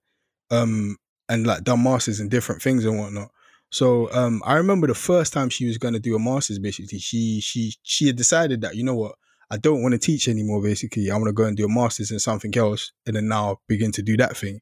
[0.50, 0.96] Um,
[1.28, 3.30] and like done masters and different things and whatnot.
[3.70, 6.58] So um, I remember the first time she was gonna do a masters.
[6.58, 9.16] Basically, she she she had decided that you know what,
[9.50, 10.62] I don't want to teach anymore.
[10.62, 13.60] Basically, I want to go and do a masters in something else, and then now
[13.68, 14.60] begin to do that thing.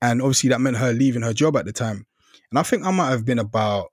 [0.00, 2.06] And obviously, that meant her leaving her job at the time.
[2.50, 3.88] And I think I might have been about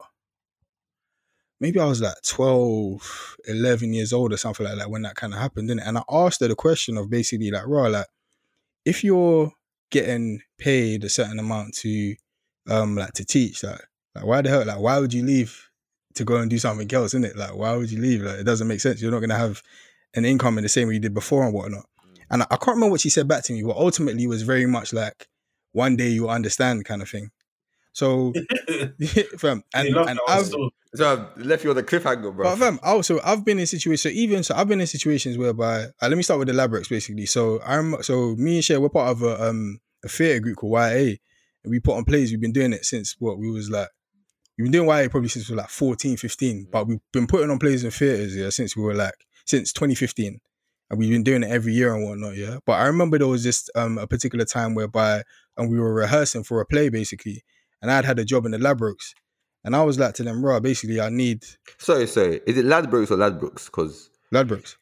[1.60, 5.34] maybe I was like 12, 11 years old or something like that when that kind
[5.34, 5.88] of happened, didn't it?
[5.88, 8.08] And I asked her the question of basically like, raw, like,
[8.84, 9.52] if you're
[9.92, 12.16] getting paid a certain amount to
[12.70, 13.82] um like to teach, like,
[14.16, 15.70] like why the hell, like why would you leave
[16.16, 17.36] to go and do something else, innit?
[17.36, 18.22] Like, why would you leave?
[18.22, 19.02] Like it doesn't make sense.
[19.02, 19.62] You're not gonna have
[20.16, 21.86] an income in the same way you did before and whatnot.
[22.30, 24.44] And I, I can't remember what she said back to me, but ultimately it was
[24.44, 25.28] very much like
[25.74, 27.30] one day you'll understand kind of thing.
[27.94, 28.34] So
[29.38, 30.54] fam, and, and I've.
[30.94, 32.44] So I left you on a cliffhanger, bro.
[32.44, 34.02] but fam, also I've been in situations.
[34.02, 35.86] So even so, I've been in situations whereby.
[36.02, 37.26] Uh, let me start with the Labrix basically.
[37.26, 40.74] So I'm so me and Shay, we're part of a um a theatre group called
[40.74, 41.16] YA,
[41.64, 42.32] and we put on plays.
[42.32, 43.90] We've been doing it since what we was like.
[44.58, 47.50] We've been doing YA probably since we were like 14, 15, but we've been putting
[47.50, 49.16] on plays in theatres yeah since we were like
[49.46, 50.40] since 2015,
[50.90, 52.36] and we've been doing it every year and whatnot.
[52.36, 55.24] Yeah, but I remember there was just um a particular time whereby
[55.58, 57.44] and we were rehearsing for a play basically,
[57.82, 59.14] and I'd had a job in the Labrix.
[59.64, 61.46] And I was like to them, bro, basically, I need
[61.78, 62.42] sorry, sorry.
[62.48, 63.66] Is it Ladbrokes or Ladbrokes?
[63.66, 64.76] Because Ladbrokes.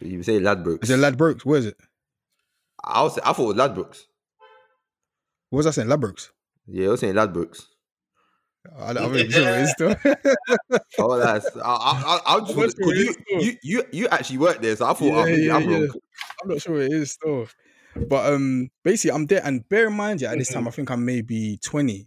[0.00, 0.84] you say Ladbrokes.
[0.84, 1.44] Is it Ladbrokes?
[1.44, 1.76] Where is it?
[2.84, 4.04] I was I thought it was Ladbrokes.
[5.48, 5.88] What was I saying?
[5.88, 6.30] Ladbrokes.
[6.66, 7.66] Yeah, I was saying Ladbrokes.
[8.78, 9.96] I, I'm really sure it is still.
[10.98, 14.76] Oh, that's I I I, I just because you, you you you actually worked there,
[14.76, 15.86] so I thought Yeah, maybe yeah, I'm yeah.
[16.42, 17.48] I'm not sure it is still.
[17.96, 20.90] But um, basically, I'm there, and bear in mind, yeah, at this time, I think
[20.90, 22.06] I'm maybe 20,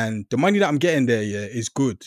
[0.00, 2.00] and the money that I'm getting there, yeah, is good.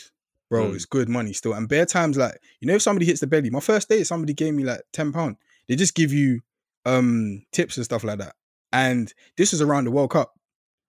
[0.50, 0.76] bro, Mm.
[0.76, 1.54] it's good money still.
[1.54, 4.34] And bare times like you know if somebody hits the belly, my first day somebody
[4.34, 5.36] gave me like ten pound.
[5.68, 6.40] They just give you
[6.86, 8.34] um tips and stuff like that.
[8.72, 10.30] And this was around the World Cup,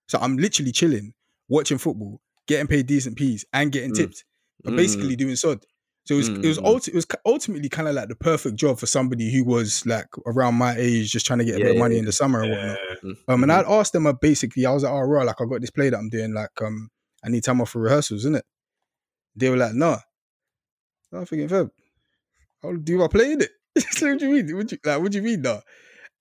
[0.06, 1.12] so I'm literally chilling,
[1.48, 3.96] watching football, getting paid decent peas, and getting Mm.
[3.96, 4.24] tipped.
[4.64, 5.64] I'm basically doing sod.
[6.08, 6.74] So it was it was Mm, mm, mm.
[6.74, 10.06] ulti- it was ultimately kind of like the perfect job for somebody who was like
[10.24, 11.98] around my age, just trying to get a Yeah, bit of money yeah.
[11.98, 12.78] in the summer and whatnot.
[13.28, 13.52] Um, and.
[13.52, 15.90] I'd asked them uh, basically, I was like, oh, raw, like I got this play
[15.90, 16.88] that I'm doing, like um,
[17.22, 18.44] I need time off for rehearsals, isn't it?
[19.36, 19.98] They were like, no.
[21.12, 21.70] I'm thinking, fam,
[22.62, 23.50] how do I play in it?
[24.00, 24.56] what do you mean?
[24.56, 25.60] What do you, like, what do you mean, no?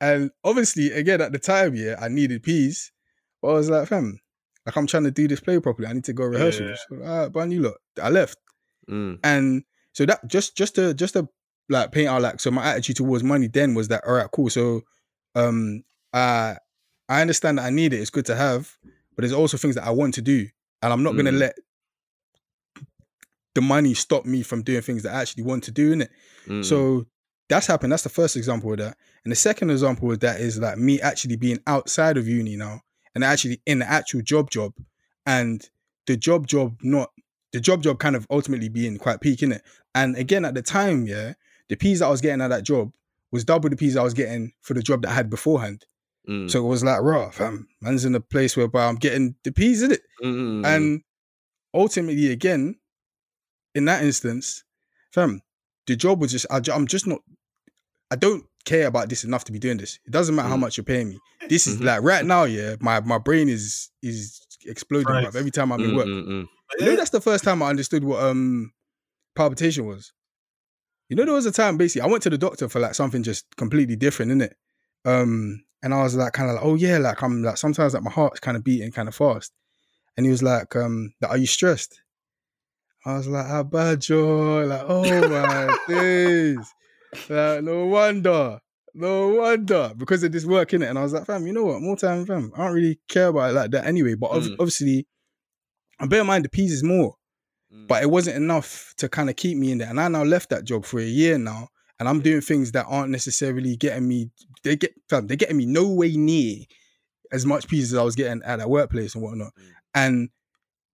[0.01, 2.91] And obviously, again, at the time, yeah, I needed peas,
[3.41, 4.19] but I was like, fam,
[4.65, 5.87] like I'm trying to do this play properly.
[5.87, 6.77] I need to go rehearsals.
[6.89, 8.37] So, all right, but I knew, look, I left,
[8.89, 9.19] Mm.
[9.23, 9.63] and
[9.97, 11.27] so that just just to just to
[11.69, 14.47] like paint out like so my attitude towards money then was that all right cool
[14.47, 14.81] so
[15.33, 15.83] um
[16.13, 16.57] I
[17.09, 18.77] I understand that I need it it's good to have
[19.15, 20.47] but there's also things that I want to do
[20.83, 21.39] and I'm not gonna Mm.
[21.39, 21.55] let
[23.55, 26.11] the money stop me from doing things that I actually want to do in it
[26.47, 26.63] Mm.
[26.63, 27.05] so
[27.49, 30.59] that's happened that's the first example of that and the second example of that is
[30.59, 32.81] like me actually being outside of uni now
[33.15, 34.73] and actually in the actual job job
[35.25, 35.69] and
[36.05, 37.09] the job job not
[37.53, 39.63] the job job kind of ultimately being quite peak in it.
[39.97, 41.33] And again, at the time, yeah,
[41.69, 42.91] the peas that I was getting at that job
[43.31, 45.85] was double the peas I was getting for the job that I had beforehand.
[46.29, 46.49] Mm.
[46.49, 49.81] So it was like, raw, fam, man's in a place whereby I'm getting the peas
[49.81, 50.01] in it.
[50.23, 50.65] Mm, mm, mm.
[50.65, 51.01] And
[51.73, 52.75] ultimately, again,
[53.75, 54.63] in that instance,
[55.11, 55.41] fam,
[55.87, 57.19] the job was just, I, I'm just not,
[58.11, 59.99] I don't care about this enough to be doing this.
[60.05, 60.61] It doesn't matter how Mm.
[60.61, 61.19] much you're paying me.
[61.49, 61.85] This is Mhm.
[61.85, 65.35] like right now, yeah, my, my brain is is exploding Right.
[65.35, 66.07] every time I'm in Mm, work.
[66.79, 68.73] You know, that's the first time I understood what um
[69.37, 70.11] palpitation was.
[71.09, 73.23] You know, there was a time basically I went to the doctor for like something
[73.23, 74.51] just completely different, innit?
[75.05, 78.03] Um, and I was like kind of like, oh yeah, like I'm like sometimes like
[78.03, 79.53] my heart's kind of beating kind of fast.
[80.17, 82.01] And he was like, um, like, are you stressed?
[83.05, 84.65] I was like, how bad Joe?
[84.65, 86.73] Like, oh my days.
[87.29, 88.59] Like, no wonder.
[88.93, 89.93] No wonder.
[89.95, 90.89] Because of this work, innit?
[90.89, 91.81] And I was like, fam, you know what?
[91.81, 92.51] More time, fam.
[92.57, 94.15] I don't really care about it like that anyway.
[94.15, 94.55] But Mm.
[94.59, 95.07] obviously,
[95.99, 97.15] and bear in mind the peas is more
[97.73, 97.87] Mm.
[97.87, 99.89] but it wasn't enough to kind of keep me in there.
[99.89, 101.67] And I now left that job for a year now,
[101.99, 104.29] and I'm doing things that aren't necessarily getting me.
[104.63, 106.59] They get fam, they're getting me no way near
[107.31, 109.53] as much pieces as I was getting at that workplace and whatnot.
[109.55, 109.71] Mm.
[109.95, 110.29] And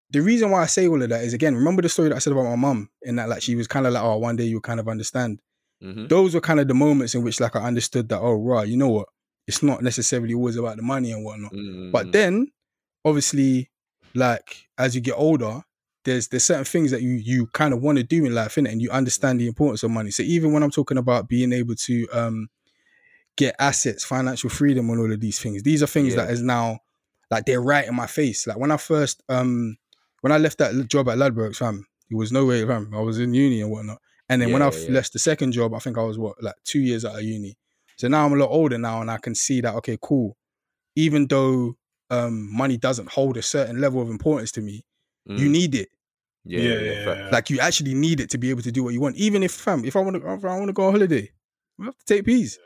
[0.09, 2.19] the reason why I say all of that is again, remember the story that I
[2.19, 4.45] said about my mum, in that like she was kind of like, oh, one day
[4.45, 5.41] you'll kind of understand.
[5.84, 6.09] Mhm.
[6.09, 8.78] Those were kind of the moments in which like I understood that, oh, right, you
[8.78, 9.09] know what?
[9.47, 11.51] It's not necessarily always about the money and whatnot.
[11.53, 12.47] Mm, But then,
[13.05, 13.69] obviously,
[14.15, 15.61] like as you get older,
[16.06, 18.72] there's there's certain things that you you kind of want to do in life, innit?
[18.72, 20.12] And you understand the importance of money.
[20.12, 22.49] So even when I'm talking about being able to um
[23.36, 26.26] get assets, financial freedom, and all of these things, these are things Yeah.
[26.26, 26.80] that is now
[27.32, 28.45] like they're right in my face.
[28.47, 29.78] Like when I first um
[30.22, 32.91] when I left that job at Ladbrokes, fam, it was no way, fam.
[32.93, 33.99] I was in uni and whatnot.
[34.30, 34.91] And then when I yeah.
[34.91, 37.58] left the second job, I think I was what like two years out of uni.
[37.97, 40.38] So now I'm a lot older now, and I can see that okay, cool.
[40.95, 41.76] Even though
[42.10, 44.86] um money doesn't hold a certain level of importance to me,
[45.26, 45.51] you Mm.
[45.51, 45.89] need it.
[46.45, 48.84] yeah, Yeah, yeah, yeah, yeah, Like you actually need it to be able to do
[48.84, 49.15] what you want.
[49.15, 51.32] Even if fam, if I want to, if I want to go on holiday,
[51.80, 52.57] I have to take peas.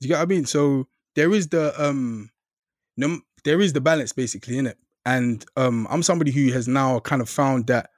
[0.00, 0.44] Do you get what I mean?
[0.46, 2.30] So there is the um,
[2.96, 4.78] no, there is the balance basically in it.
[5.04, 7.90] And um, I'm somebody who has now kind of found that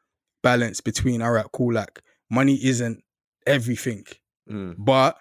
[0.42, 3.02] balance between all right, cool, like money isn't
[3.46, 4.04] everything,
[4.50, 4.74] Mm.
[4.78, 5.18] but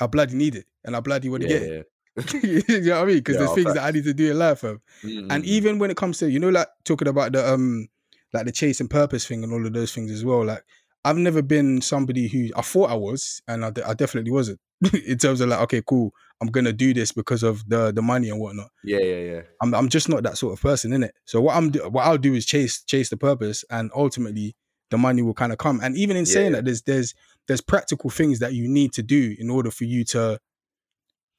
[0.00, 1.92] I bloody need it, and I bloody want to Yeah, get it.
[2.42, 3.16] you know what I mean?
[3.16, 4.80] Because Yeah, there's things that I need to do in life, fam.
[5.04, 7.88] Mm, And even when it comes to, you know, like talking about the um
[8.32, 10.44] like the chase and purpose thing and all of those things as well.
[10.44, 10.64] Like
[11.04, 14.58] I've never been somebody who I thought I was, and I, de- I definitely wasn't.
[15.06, 18.30] in terms of like, okay, cool, I'm gonna do this because of the the money
[18.30, 18.68] and whatnot.
[18.84, 19.42] yeah, yeah, yeah.
[19.60, 21.14] I'm I'm just not that sort of person, in it.
[21.26, 24.54] So what I'm do- what I'll do is chase chase the purpose, and ultimately
[24.90, 25.80] the money will kind of come.
[25.82, 26.56] And even in Yeah, saying yeah.
[26.58, 27.14] that, there's there's
[27.48, 30.38] there's practical things that you need to do in order for you to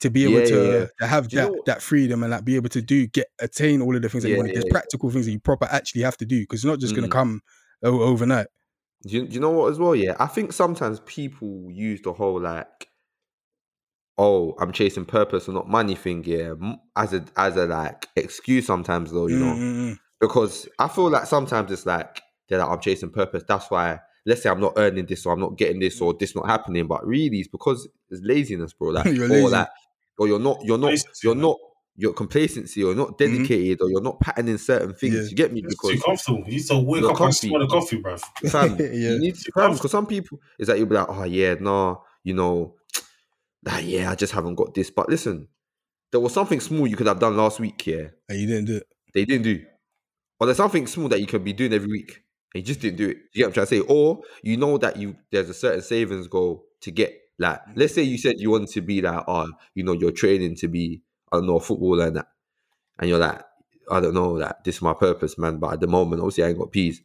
[0.05, 0.85] to be able Yeah, yeah, to, yeah.
[0.99, 3.27] to have Do you that know that freedom and like be able to do get
[3.41, 4.49] attain all of the things that you want.
[4.49, 4.71] yeah, There's yeah.
[4.71, 7.11] practical things that you proper actually have to do because it's not just gonna Mm.
[7.11, 7.41] come
[7.83, 8.47] o- overnight.
[9.07, 9.95] Do you, do you know what as well?
[9.95, 12.87] Yeah, I think sometimes people use the whole like,
[14.17, 16.53] oh, I'm chasing purpose or not money thing, yeah,
[16.95, 19.99] as a as a like excuse sometimes though, you know, Mm, mm, mm.
[20.19, 23.43] because I feel like sometimes it's like they're like I'm chasing purpose.
[23.47, 23.99] That's why.
[24.27, 26.87] Let's say I'm not earning this, or I'm not getting this, or this not happening.
[26.87, 28.89] But really, it's because it's laziness, bro.
[28.93, 29.51] Like, or lazy.
[29.51, 29.67] like,
[30.17, 30.93] or you're not, you're not,
[31.23, 31.57] you're not,
[31.95, 33.33] you're complacency, or you're not mm-hmm.
[33.35, 35.15] dedicated, or you're not patterning certain things.
[35.15, 35.21] Yeah.
[35.29, 35.61] You get me?
[35.61, 36.43] It's Because too comfortable.
[36.47, 37.47] You used to wake up and comfy.
[37.47, 38.21] smell the coffee, bruv.
[38.49, 39.11] fam, Yeah.
[39.11, 42.03] you need to fam, because some people is that you'll be like, oh yeah, no,
[42.23, 42.75] you know,
[43.63, 44.89] like yeah, I just haven't got this.
[44.89, 45.47] But listen,
[46.11, 48.07] there was something small you could have done last week, yeah.
[48.29, 48.87] And you didn't do it.
[49.13, 49.63] They didn't do.
[50.39, 52.97] Or there's something small that you can be doing every week and you just didn't
[52.97, 53.17] do it.
[53.33, 53.93] You get what I'm trying to say?
[53.93, 57.13] Or you know that you there's a certain savings goal to get.
[57.37, 57.73] Like, mm.
[57.75, 60.67] let's say you said you wanted to be like, oh, you know, you're training to
[60.67, 62.27] be, I don't know, a footballer and that,
[62.99, 63.41] and you're like,
[63.89, 65.57] I don't know, like this is my purpose, man.
[65.57, 67.01] But at the moment, obviously, I ain't got peas.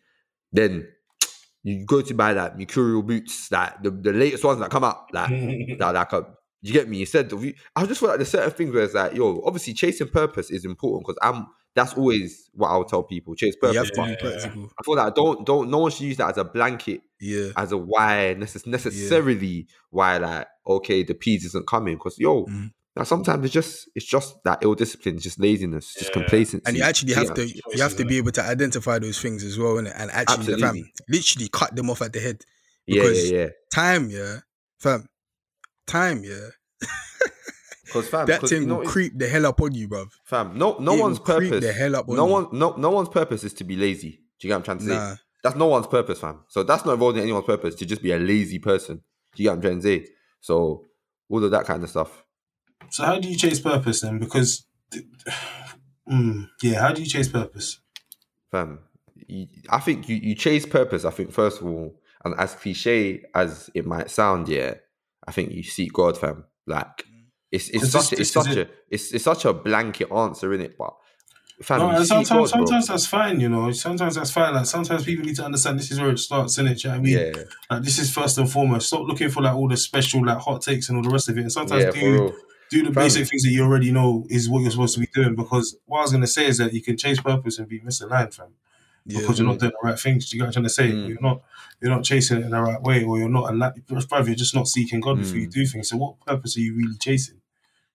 [0.52, 0.88] Then
[1.62, 5.12] you go to buy like mercurial boots, like the, the latest ones that come out,
[5.12, 5.28] like
[5.78, 6.26] that, like a,
[6.62, 7.00] you get me.
[7.00, 9.74] Instead of you, I just feel like there's certain things where it's like, yo, obviously
[9.74, 11.46] chasing purpose is important because I'm.
[11.74, 13.74] That's always what I would tell people: chase purpose.
[13.74, 14.70] You have to but be practical.
[14.78, 17.50] I feel like don't don't no one should use that as a blanket Yeah.
[17.56, 22.72] as a why necess- necessarily why like okay the peas isn't coming because yo Mhm.
[22.96, 26.64] now sometimes it's just it's just that ill discipline, it's just laziness, just complacency.
[26.66, 27.18] And you actually Yeah.
[27.20, 29.94] have to you have to be able to identify those things as well, innit?
[29.96, 30.74] And actually, fam,
[31.08, 32.44] literally cut them off at the head.
[32.86, 33.48] yeah, because- yeah, yeah.
[33.72, 34.40] Time, yeah,
[34.80, 35.06] fam.
[35.86, 36.48] Time, yeah.
[37.90, 40.08] Because fam, That 'cause thing you know will creep the hell up on you, bruv.
[40.24, 41.64] fam, no, no It one's will creep purpose.
[41.66, 42.32] the hell up on no you.
[42.32, 44.10] one, no, no one's purpose is to be lazy.
[44.38, 44.90] Do you get what I'm trying to say?
[44.94, 45.16] Nah.
[45.42, 46.40] That's no one's purpose, fam.
[46.48, 49.02] So that's not involved in anyone's purpose to just be a lazy person.
[49.34, 50.06] Do you get what I'm trying to say?
[50.40, 50.86] So
[51.28, 52.24] all of that kind of stuff.
[52.90, 54.18] So how do you chase purpose then?
[54.18, 54.66] Because,
[56.10, 57.80] mm, yeah, how do you chase purpose?
[58.50, 58.80] fam.
[59.26, 61.04] You, I think you, you chase purpose.
[61.04, 64.74] I think first of all, and as cliche as it might sound, yeah,
[65.26, 66.44] I think you seek God, fam.
[66.66, 67.04] Like
[67.52, 70.76] it's it's such a, it's such a it's it's such a blanket answer in it,
[70.78, 70.94] but
[71.62, 72.46] fam, No, sometimes, God, bro.
[72.46, 73.72] sometimes that's fine, you know.
[73.72, 74.54] Sometimes that's fine.
[74.54, 76.80] Like sometimes people need to understand this is where it starts, innit?
[76.82, 77.32] Do you know what I mean?
[77.36, 78.86] yeah, Like this is first and foremost.
[78.88, 81.36] Stop looking for like all the special like hot takes and all the rest of
[81.38, 81.42] it.
[81.42, 82.32] And sometimes yeah, do
[82.70, 85.34] do the basic things that you already know is what you're supposed to be doing.
[85.34, 88.32] Because what I was gonna say is that you can chase purpose and be misaligned,
[88.34, 88.54] fam.
[89.06, 89.20] Yeah.
[89.20, 90.28] Because you're not doing the right things.
[90.30, 90.90] Do you get what I'm trying to say?
[90.92, 91.08] Mm.
[91.08, 91.42] You're not
[91.80, 93.72] you're not chasing it in the right way, or you're not alive.
[93.88, 95.52] Bruv, you're just not seeking God before you Mm.
[95.52, 95.88] do things.
[95.88, 97.40] So what purpose are you really chasing?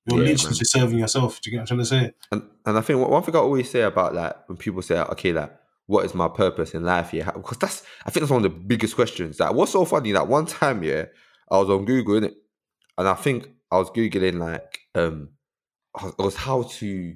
[0.06, 0.60] You're Yeah, literally man.
[0.60, 1.41] just serving yourself.
[1.41, 2.14] Do you get what I'm trying to say?
[2.32, 5.32] And and I think one- thing I always say about that when people say, okay,
[5.32, 5.51] like
[5.88, 7.14] what is my purpose in life?
[7.14, 9.39] Yeah, because that's I think that's one of the biggest questions.
[9.39, 10.12] Like, what's so funny?
[10.14, 11.06] That one time, yeah,
[11.51, 12.34] I was on Google, innit?
[12.97, 15.30] and I think I was googling like um,
[16.03, 17.16] it was how to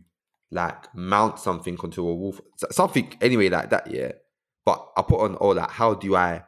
[0.51, 2.35] like mount something onto a wall,
[2.71, 3.87] something anyway like that.
[3.91, 4.11] Yeah,
[4.65, 6.43] but I put on oh like how do I,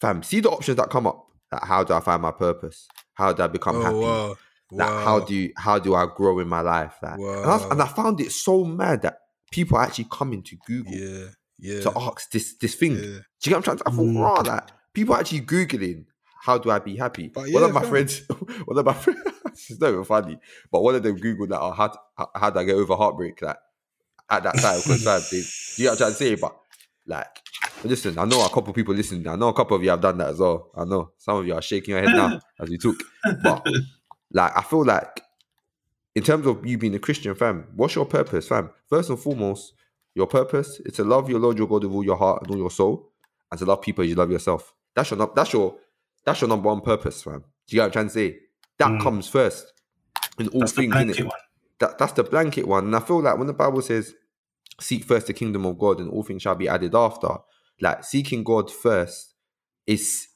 [0.00, 0.22] fam?
[0.22, 1.24] See the options that come up.
[1.50, 2.86] Like, how do I find my purpose?
[3.14, 3.96] How do I become Oh happy?
[3.96, 4.36] wow.
[4.70, 5.04] Like wow.
[5.04, 6.94] how do you how do I grow in my life?
[7.02, 9.18] Like, and, I, and I found it so mad that
[9.50, 11.28] people are actually coming to Google Yeah.
[11.58, 11.80] Yeah.
[11.80, 12.92] to ask this this thing.
[12.96, 13.00] yeah.
[13.00, 13.84] Do you get what I'm trying to?
[13.86, 14.20] I thought, Mm.
[14.22, 16.04] raw, like people are actually googling
[16.42, 17.28] how do I be happy.
[17.28, 17.90] But one of my fam.
[17.90, 18.22] friends,
[18.66, 19.20] one of my friends,
[19.70, 20.38] it's not even funny,
[20.70, 23.40] but one of them googled that, oh, how how, how do I get over heartbreak?
[23.42, 23.56] Like
[24.30, 25.38] at that time, because fam, they,
[25.76, 26.34] you know what I'm trying to say?
[26.34, 26.56] But
[27.06, 27.26] like,
[27.84, 29.26] listen, I know a couple of people listening.
[29.26, 30.70] I know a couple of you have done that as well.
[30.76, 32.96] I know some of you are shaking your head now as we talk,
[33.42, 33.66] but
[34.32, 35.22] like, I feel like
[36.14, 38.70] in terms of you being a Christian fam, what's your purpose, fam?
[38.88, 39.74] First and foremost,
[40.14, 42.58] your purpose is to love your Lord your God with all your heart and all
[42.58, 43.12] your soul,
[43.50, 44.74] and to love people as you love yourself.
[44.94, 45.76] That's your that's your
[46.24, 47.44] that's your number one purpose, fam.
[47.66, 48.38] Do you get what I'm trying to say?
[48.78, 49.02] That Mm.
[49.02, 49.72] comes first
[50.38, 51.30] in all That's things, one.
[51.80, 52.84] That that's the blanket one.
[52.86, 54.14] And I feel like when the Bible says,
[54.80, 57.38] "Seek first the kingdom of God, and all things shall be added after,"
[57.80, 59.34] like seeking God first
[59.86, 60.28] is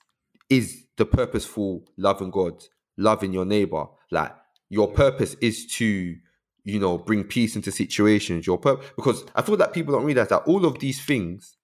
[0.49, 2.63] is the purposeful loving God,
[2.97, 3.87] loving your neighbor.
[4.11, 4.35] Like
[4.69, 6.17] your purpose is to,
[6.65, 8.47] you know, bring peace into situations.
[8.47, 11.57] Your purpose because I feel that people don't realize that all of these things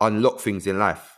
[0.00, 1.16] unlock things in life.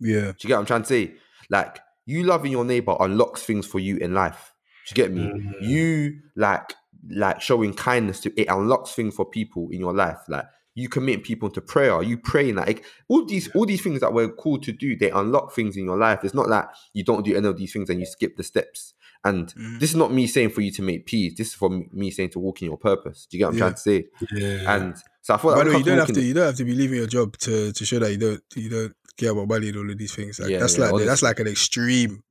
[0.00, 0.32] Yeah.
[0.32, 1.14] Do you get what I'm trying to say?
[1.50, 4.52] Like you loving your neighbor unlocks things for you in life.
[4.86, 5.22] Do you get me?
[5.22, 5.54] Mhm.
[5.62, 6.74] You like
[7.10, 10.18] like showing kindness to it unlocks things for people in your life.
[10.28, 12.02] Like you commit people to prayer.
[12.02, 14.96] You praying like all these all these things that we're called to do.
[14.96, 16.24] They unlock things in your life.
[16.24, 18.94] It's not like you don't do any of these things and you skip the steps.
[19.24, 19.80] And Mhm.
[19.80, 21.34] this is not me saying for you to make peace.
[21.36, 23.26] This is for me- me saying to walk in your purpose.
[23.30, 23.64] Do you get what I'm Yeah.
[23.64, 24.06] trying to say?
[24.32, 24.74] Yeah.
[24.76, 26.20] And so I thought By the way, you don't have to.
[26.20, 28.42] in- You don't have to be leaving your job to to show that you don't
[28.56, 30.38] you don't care about money and all of these things.
[30.38, 32.22] Like Yeah, that's yeah, like that's like an extreme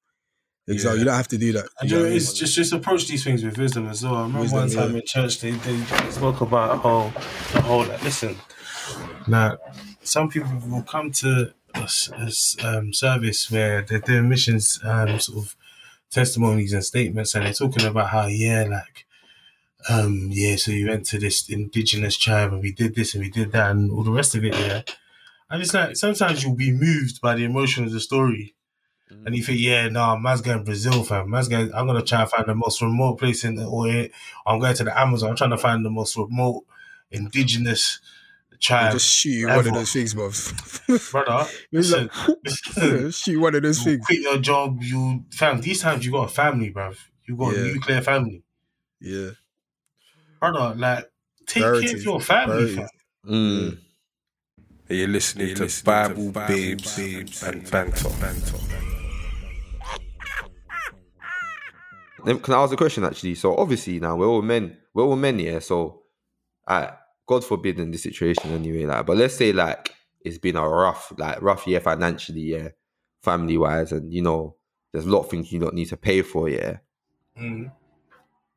[0.67, 0.95] example.
[0.97, 0.99] Yeah.
[0.99, 1.67] You don't have to do that.
[1.79, 3.87] And You you know know, what I it's just just approach these things with wisdom
[3.87, 4.15] as well.
[4.15, 4.99] I remember Wisdom, one time yeah.
[4.99, 5.77] in church they, they
[6.11, 7.11] spoke about how
[7.53, 8.35] the whole like, listen.
[9.27, 9.57] Now,
[10.03, 14.79] some people will come to a, s- a s- um, service where they're doing missions
[14.83, 15.55] um, sort of
[16.13, 19.05] testimonies and statements, and they're talking about how yeah, like
[19.89, 23.29] um yeah, so you went to this indigenous tribe and we did this and we
[23.29, 24.81] did that and all the rest of it, yeah.
[25.49, 28.55] And it's like sometimes you'll be moved by the emotion of the story.
[29.25, 31.29] And you think, yeah, no, man's going to Brazil, fam.
[31.29, 33.87] Man's going, I'm going to try and find the most remote place in the, or
[34.45, 35.29] I'm going to the Amazon.
[35.29, 36.63] I'm trying to find the most remote
[37.11, 37.99] indigenous
[38.69, 41.11] They'll just shoot you one of those things, bruv.
[41.11, 44.05] Brother, listen, like, listen, shoot one of those you things.
[44.05, 46.95] quit your job, you, fam, these times you got a family, bruv.
[47.27, 47.59] You got Yeah.
[47.61, 48.43] a nuclear family.
[48.99, 49.29] Yeah.
[50.39, 51.09] Brother, like,
[51.45, 52.75] take care of your family, Priorities.
[52.75, 52.87] fam.
[53.29, 53.77] Mm.
[54.89, 56.97] And you're listening to Bible, Babes,
[57.43, 58.09] and Banter.
[62.25, 63.35] Then Can I ask a question actually?
[63.35, 65.59] So obviously now we're all men, we're all men, yeah.
[65.59, 66.03] So,
[66.67, 66.91] uh,
[67.25, 71.13] God forbid in this situation anyway, like, but let's say like it's been a rough,
[71.17, 72.69] like rough year financially, yeah,
[73.21, 74.55] family wise, and you know,
[74.91, 76.77] there's a lot of things you don't need to pay for, yeah.
[77.39, 77.71] Mm.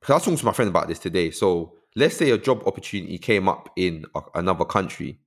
[0.01, 1.31] Because I was talking to my friend about this today.
[1.31, 5.19] So let's say a job opportunity came up in a, another country,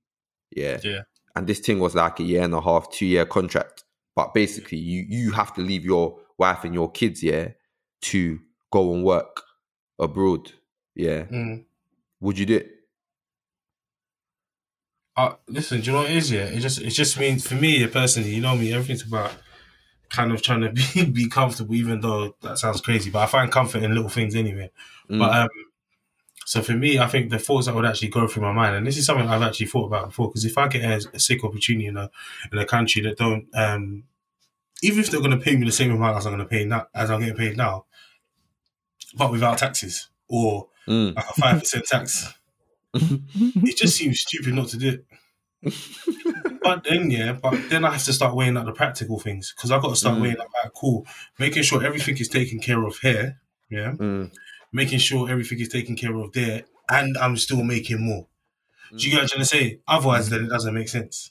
[0.50, 1.00] yeah, Yeah.
[1.36, 3.84] and this thing was like a year and a half, two year contract,
[4.14, 7.48] but basically you you have to leave your wife and your kids, yeah,
[8.02, 8.38] to
[8.70, 9.42] go and work
[9.98, 10.52] abroad,
[10.94, 11.24] yeah.
[11.24, 11.64] Mm.
[12.20, 12.76] Would you do it?
[15.20, 16.30] Uh, listen, do you know what it is?
[16.30, 19.32] Yeah, it just it just means for me personally, you know me, everything's about
[20.08, 23.10] kind of trying to be be comfortable, even though that sounds crazy.
[23.10, 24.70] But I find comfort in little things anyway.
[25.10, 25.18] Mm.
[25.18, 25.48] But um,
[26.46, 28.86] so for me, I think the thoughts that would actually go through my mind, and
[28.86, 31.44] this is something I've actually thought about before, because if I get a, a sick
[31.44, 32.10] opportunity in a
[32.52, 34.04] in a country that don't, um,
[34.82, 36.64] even if they're going to pay me the same amount as I'm going to pay
[36.64, 37.84] now, as I'm getting paid now,
[39.16, 41.14] but without taxes or Mm.
[41.14, 42.34] like a five percent tax,
[42.94, 45.04] it just seems stupid not to do it.
[46.62, 49.70] But then, yeah, but then I have to start weighing out the practical things because
[49.70, 50.22] I've got to start Mm.
[50.22, 51.06] weighing out, like, cool,
[51.38, 54.32] making sure everything is taken care of here, yeah, Mm.
[54.72, 58.26] making sure everything is taken care of there, and I'm still making more.
[58.96, 59.80] Do you get what I'm trying to say?
[59.86, 61.30] Otherwise, then it doesn't make sense.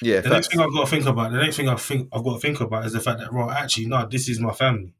[0.00, 0.30] Yeah, The facts.
[0.32, 2.40] next thing I've got to think about, the next thing I think I've got to
[2.40, 4.92] think about is the fact that, well, actually, no, this is my family,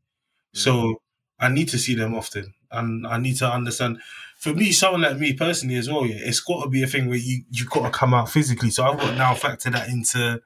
[0.53, 1.01] so
[1.39, 4.01] I need to see them often, and I need to understand.
[4.39, 7.09] For me, someone like me personally as well, yeah, it's got to be a thing
[7.09, 8.71] where you you got to come out physically.
[8.71, 10.41] So I've got to now factor that into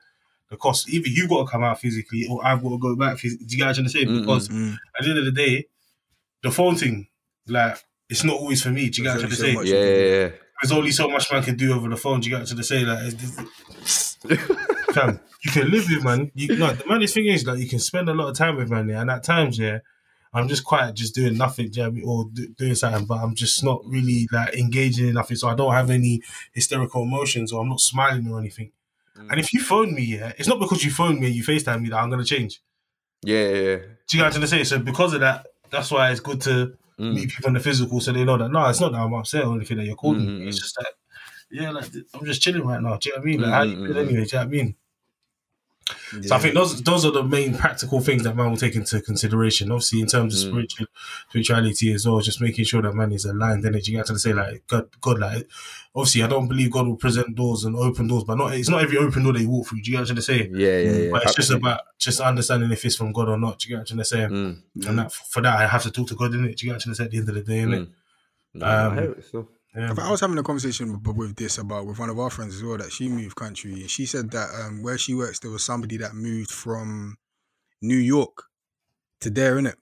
[0.49, 0.89] the cost.
[0.89, 3.17] Either you got to come out physically, or I've got to go back.
[3.19, 4.05] Phys- Do you get what I'm trying to say?
[4.07, 4.21] Mm-mm.
[4.21, 4.75] Because Mm.
[4.99, 5.67] at the end of the day,
[6.43, 7.09] the phone thing,
[7.49, 8.89] like, it's not always for me.
[8.91, 9.57] Do you get what I'm trying to There's say?
[9.57, 10.29] only Yeah, yeah, yeah.
[10.63, 12.21] There's only so much man can do over the phone.
[12.21, 12.85] Do you get what I'm trying to say?
[12.85, 13.15] Like,
[13.85, 14.17] it's,
[14.95, 16.31] fam, you can live with man.
[16.35, 18.71] You no, the maddest thing is like you can spend a lot of time with
[18.71, 19.79] man, yeah, and at times, yeah,
[20.33, 22.05] I'm just quiet, just doing nothing, do you know I mean?
[22.07, 25.55] or do, doing something, but I'm just not really like engaging in nothing, so I
[25.55, 28.71] don't have any hysterical emotions, or I'm not smiling or anything.
[29.17, 31.83] And if you phone me, yeah, it's not because you phone me and you FaceTime
[31.83, 32.61] me that I'm gonna change.
[33.23, 33.77] Yeah, yeah, yeah.
[34.09, 34.65] Do you get what I'm trying to say?
[34.65, 37.15] So because of that, that's why it's good to Mm.
[37.15, 39.45] meet people in the physical, so they know that no, it's not that I'm upset
[39.47, 40.35] or anything that you're calling Mm, me.
[40.43, 40.61] mm, It's mm.
[40.61, 40.93] just that,
[41.51, 42.97] yeah, like I'm just chilling right now.
[42.99, 43.41] Do you know what I mean?
[43.41, 44.13] Like, Mm, how you mm, feel mm, anyway?
[44.13, 44.77] Do you know what I mean?
[46.23, 49.01] So I think those those are the main practical things that man will take into
[49.01, 49.71] consideration.
[49.71, 50.53] Obviously, in terms of Mm.
[50.53, 50.87] spiritual
[51.29, 53.65] spirituality as well, just making sure that man is aligned.
[53.65, 55.49] Then you got to say like God, God, like
[55.95, 58.83] obviously, I don't believe God will present doors and open doors, but not it's not
[58.83, 59.81] every open door they walk through.
[59.83, 60.51] Do you get what I'm trying to say?
[60.53, 61.11] Yeah, yeah, yeah.
[61.11, 63.59] But it's just about just understanding if it's from God or not.
[63.59, 64.35] Do you get what I'm trying to say?
[64.35, 64.89] Mm.
[64.89, 66.57] And that, for that, I have to talk to God in it.
[66.57, 67.05] Do you get what I'm trying to say?
[67.05, 67.81] At the end of the day, innit?
[67.87, 67.89] Mm.
[68.55, 69.25] No, I Um, it.
[69.75, 69.95] Yeah.
[69.99, 72.65] I was having a conversation with, with this about with one of our friends as
[72.65, 75.65] well that she moved country and she said that um, where she works there was
[75.65, 77.17] somebody that moved from
[77.81, 78.45] New York
[79.21, 79.77] to there in it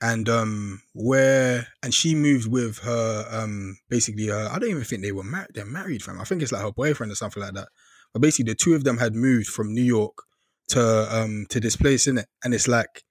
[0.00, 5.02] and um where and she moved with her um basically her I don't even think
[5.02, 7.54] they were married they're married fam I think it's like her boyfriend or something like
[7.54, 7.68] that
[8.12, 10.22] but basically the two of them had moved from New York
[10.68, 13.04] to um to this place in it and it's like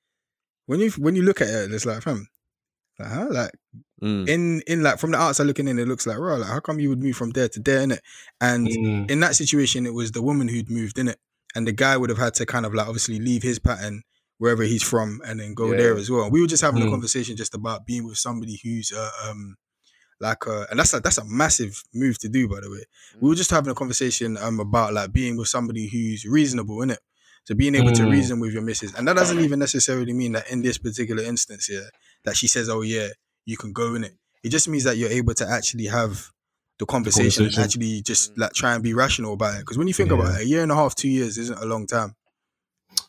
[0.66, 2.28] when you when you look at it it's like fam
[3.00, 3.28] like, huh?
[3.30, 3.52] like
[4.02, 4.28] Mm.
[4.28, 6.38] in in like from the outside looking in, it looks like right.
[6.40, 8.00] Like how come you would move from there to there, innit?
[8.42, 9.10] And Mm.
[9.10, 11.20] in that situation, it was the woman who'd moved in it,
[11.56, 14.04] and the guy would have had to kind of like obviously leave his pattern
[14.38, 15.78] wherever he's from and then go Yeah.
[15.78, 16.30] there as well.
[16.30, 16.90] We were just having a Mm.
[16.92, 19.56] conversation just about being with somebody who's uh, um
[20.20, 22.84] like uh and that's a that's a massive move to do by the way.
[23.22, 26.90] We were just having a conversation um about like being with somebody who's reasonable in
[26.92, 27.00] it.
[27.46, 28.10] So being able to Mm.
[28.10, 31.66] reason with your missus, and that doesn't even necessarily mean that in this particular instance
[31.68, 31.90] here
[32.26, 33.10] that she says, "Oh yeah,
[33.46, 36.32] you can go in it." It just means that you're able to actually have
[36.78, 37.62] the conversation, conversation.
[37.62, 38.40] and actually just mm.
[38.40, 39.60] like try and be rational about it.
[39.60, 41.66] Because when you think about it, a year and a half, two years isn't a
[41.66, 42.16] long time.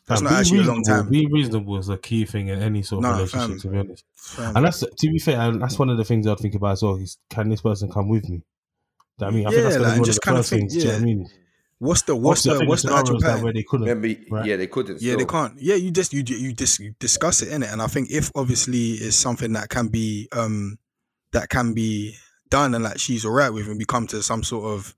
[0.07, 1.09] That's Fam, not actually a long time.
[1.09, 3.59] Be reasonable is a key thing in any sort of Nah, relationship, fam.
[3.59, 4.05] to be honest.
[4.15, 4.55] Fam.
[4.55, 6.83] And that's to be fair, and that's one of the things I'd think about as
[6.83, 6.95] well.
[6.95, 8.37] Is can this person come with me?
[9.19, 10.21] Do you know what I mean, I Yeah, think that's like, gonna one just of
[10.21, 10.73] the kind of first think, things.
[10.73, 11.29] Do you know what I mean?
[11.79, 13.43] What's the what's Obviously, I the what's the actual scenarios that pattern?
[13.43, 13.87] where they couldn't.
[13.87, 14.45] Remember, right?
[14.45, 15.01] yeah, they couldn't.
[15.01, 15.53] Yeah, they can't.
[15.61, 18.93] Yeah, you just you you just discuss it in it, and I think if obviously
[18.93, 20.79] it's something that can be um
[21.33, 22.15] that can be
[22.49, 24.95] done and like she's alright with, and we come to some sort of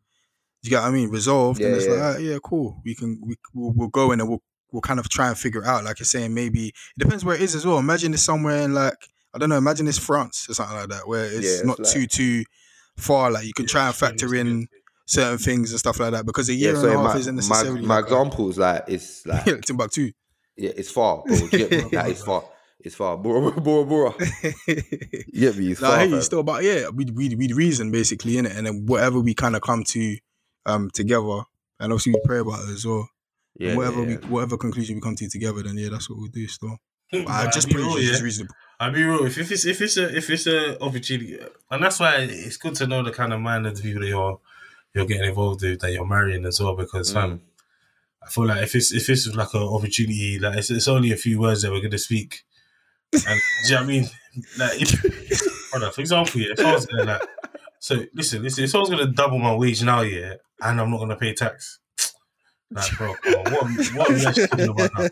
[0.62, 1.94] you get what I mean resolved, and Yeah, it's yeah.
[1.94, 2.82] like ah, yeah, cool.
[2.86, 4.42] We can we we'll, we'll go in and we'll
[4.72, 5.84] we'll kind of try and figure it out.
[5.84, 7.78] Like you're saying, maybe it depends where it is as well.
[7.80, 8.96] Imagine it's somewhere in like
[9.34, 9.58] I don't know.
[9.58, 12.46] Imagine it's France or something like that, where it's Yeah, it's not like- too too
[12.96, 13.32] far.
[13.32, 14.68] Like you can try and factor in
[15.10, 17.20] certain things and stuff like that because a Yeah, year so and a half my,
[17.20, 20.12] isn't my, necessarily my like a- example is like it's like Yeah, Timbuktu.
[20.56, 21.36] yeah, it's far, bro.
[21.36, 21.72] You get?
[21.94, 22.44] Like, it's far.
[22.82, 23.18] It's far.
[23.18, 24.14] Bora, bora, bora.
[24.68, 25.72] You get me?
[25.72, 25.96] It's No, far.
[25.98, 26.22] I hear you fam.
[26.22, 29.56] still, about yeah, we we we reason basically in it, and then whatever we kind
[29.56, 30.18] of come to
[30.66, 31.42] um together,
[31.80, 33.10] and obviously we pray about it as well.
[33.58, 36.20] Yeah, and whatever yeah, we, whatever conclusion we come to together, then yeah, that's what
[36.20, 36.48] we do.
[36.48, 36.78] Still,
[37.12, 38.24] but I just be pray real, she's yeah.
[38.24, 38.56] reasonable.
[38.80, 39.26] I'll be real.
[39.26, 41.38] If, if it's if it's a if it's a opportunity,
[41.72, 44.08] and that's why it's good to know the kind of mind of the people that
[44.08, 44.40] you're
[44.94, 46.76] you're getting involved with, that you're marrying as well.
[46.76, 47.42] Because fam, mm.
[48.24, 51.18] I feel like if it's if it's like an opportunity, like it's, it's only a
[51.18, 52.44] few words that we're gonna speak.
[53.12, 53.30] And do
[53.66, 54.04] you know what I mean?
[54.58, 57.22] Like, if, brother, for example, yeah, if I was gonna like,
[57.80, 61.00] so listen, listen, if I was gonna double my wage now, yeah, and I'm not
[61.00, 61.80] gonna pay tax,
[62.70, 65.08] like, bro, on, what, what are we actually talking about now?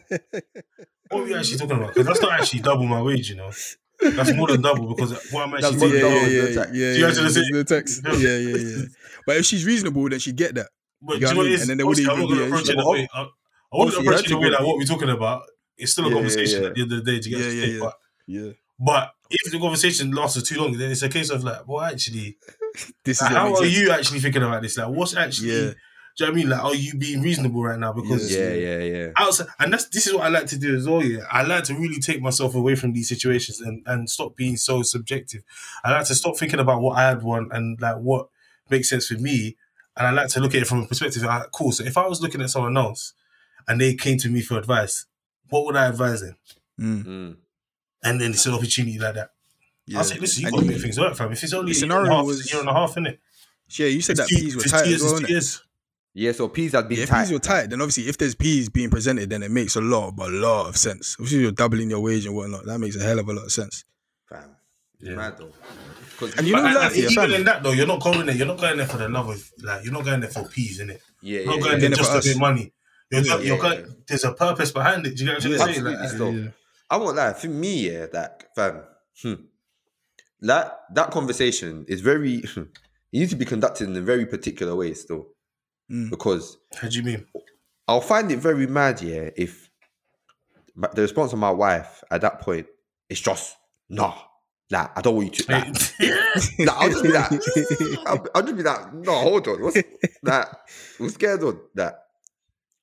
[1.09, 1.93] What are we actually talking about?
[1.93, 3.51] Because that's not actually double my wage, you know.
[3.99, 6.41] That's more than double because what I'm actually That's more yeah, than yeah, double yeah,
[6.41, 8.01] yeah, yeah, Do you yeah, actually the text.
[8.05, 8.83] Yeah, yeah, yeah.
[9.25, 10.67] But if she's reasonable, then she get that.
[11.01, 11.59] But You know know what I mean?
[11.61, 13.07] And then they wouldn't I'm not going to approach it yeah, the way.
[13.13, 13.27] I, I
[13.73, 15.43] wouldn't approach it the way good like what we're talking about.
[15.77, 16.69] It's still a Yeah, yeah, conversation yeah.
[16.69, 17.73] at the end of the day to get Yeah, to yeah, stick.
[17.73, 17.79] yeah.
[17.79, 17.93] But,
[18.27, 21.81] Yeah, but if the conversation lasts too long, then it's a case of like, well,
[21.81, 22.37] actually,
[23.03, 24.77] this is like, what how are you actually thinking about this?
[24.77, 25.67] Like, what's actually?
[25.67, 25.73] Yeah.
[26.17, 26.49] Do you know what I mean?
[26.49, 27.93] Like, are you being reasonable right now?
[27.93, 29.07] Because Yeah, yeah, yeah.
[29.17, 31.03] outside, and that's this is what I like to do as well.
[31.03, 34.57] Yeah, I like to really take myself away from these situations and and stop being
[34.57, 35.43] so subjective.
[35.83, 38.29] I like to stop thinking about what I'd want and like what
[38.69, 39.57] makes sense for me,
[39.95, 41.21] and I like to look at it from a perspective.
[41.21, 41.71] Like, cool.
[41.71, 43.13] So if I was looking at someone else
[43.67, 45.05] and they came to me for advice,
[45.49, 46.35] what would I advise them?
[46.81, 47.35] Mm, Mm.
[48.03, 49.31] And then it's an opportunity like that.
[49.85, 49.99] yeah.
[49.99, 51.31] I'll say, listen, you And got to make things work, fam.
[51.31, 52.73] If it's only the a year, and a half, was- it's a year and a
[52.73, 53.17] half, innit?
[53.69, 55.21] Yeah, you said that It's two- peas were it's tight two as years, well,
[56.19, 57.23] Yeah, so peas had been Yeah, if tight.
[57.25, 60.15] peas were tight, then obviously if there's peas being presented, then it makes a lot,
[60.15, 61.15] but a lot of sense.
[61.19, 62.65] Obviously, you're doubling your wage and whatnot.
[62.65, 63.83] That makes a hell of a lot of sense.
[64.27, 64.49] Fam.
[64.99, 65.13] Yeah.
[65.13, 65.51] mad though.
[66.17, 67.35] 'Cause- And you know, like, and for your even family.
[67.35, 68.35] in that though, you're not going there.
[68.35, 69.83] You're not going there for the love of like.
[69.83, 70.99] You're not going there for peas, innit?
[71.21, 71.61] yeah, You're yeah, not yeah.
[71.61, 72.73] going Then there just to us- make money.
[73.11, 73.93] You're, Yeah, you're yeah, going, yeah.
[74.07, 75.15] There's a purpose behind it.
[75.15, 75.79] Do you get what I'm Yeah, trying to say?
[75.81, 76.29] absolutely Like, so.
[76.31, 76.49] Yeah.
[76.89, 77.33] I won't lie.
[77.33, 78.81] For me, yeah, that fam,
[79.21, 79.33] hmm,
[80.41, 82.35] that that conversation is very.
[82.55, 82.67] it
[83.13, 85.27] needs to be conducted in a very particular way still,
[85.91, 86.09] Mm.
[86.09, 87.25] because how do you mean?
[87.87, 89.69] I'll find it very mad, yeah, if
[90.75, 92.67] the response of my wife at that point
[93.09, 93.55] is just
[93.89, 94.15] nah,
[94.69, 95.51] nah, I don't want you to.
[95.51, 95.59] Nah,
[96.59, 98.03] nah, I'll just be that.
[98.05, 99.81] I'll, I'll just be like, no, hold on, what's
[100.23, 100.49] that?
[100.97, 101.59] What's going on?
[101.75, 102.03] That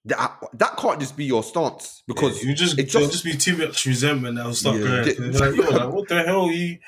[0.06, 3.56] that that can't just be your stance because you just it just just be too
[3.56, 5.04] much resentment that'll start Yeah.
[5.04, 5.32] going.
[5.32, 5.38] Yeah.
[5.38, 6.50] Like, yo, like, what the hell?
[6.50, 6.78] You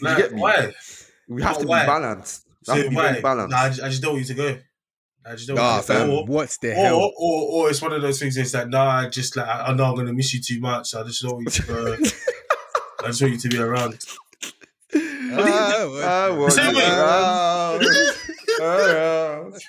[0.00, 0.72] like get why?
[1.28, 1.86] we have to be why?
[1.86, 2.46] balanced.
[2.66, 3.10] We have to be why?
[3.10, 3.50] very balanced.
[3.50, 4.58] Nah, I just, I just don't want you to go.
[5.28, 6.10] I just don't Nah, want to fam.
[6.10, 7.12] Or, what's the or, hell?
[7.18, 8.36] or, or it's one of those things.
[8.36, 10.88] It's like, nah, I just like I, I know I'm gonna miss you too much.
[10.90, 11.92] So I just don't want you to go.
[13.04, 13.98] I just want you to be around.
[14.94, 14.98] Ah,
[15.88, 17.84] what- I want you around,
[18.60, 19.62] around.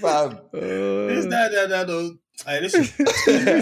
[0.00, 0.38] Fam.
[1.10, 2.14] It's that, that, that, no.
[2.46, 2.84] Hey, listen.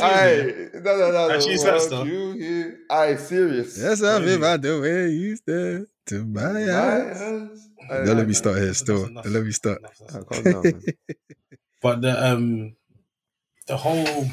[0.02, 1.30] Aye, no, no, no, no.
[1.34, 2.06] Actually, it's what.
[2.06, 2.78] You hear?
[2.90, 3.78] Aye, serious.
[3.80, 7.18] Yes, I feel by the way you stare to my My eyes.
[7.18, 7.68] hands.
[7.88, 9.08] Don't let me start here still.
[9.08, 9.78] Don't let me start.
[9.80, 10.28] Enough, that's enough.
[10.28, 10.82] calm down, man.
[11.82, 12.74] But the um,
[13.66, 14.26] the whole.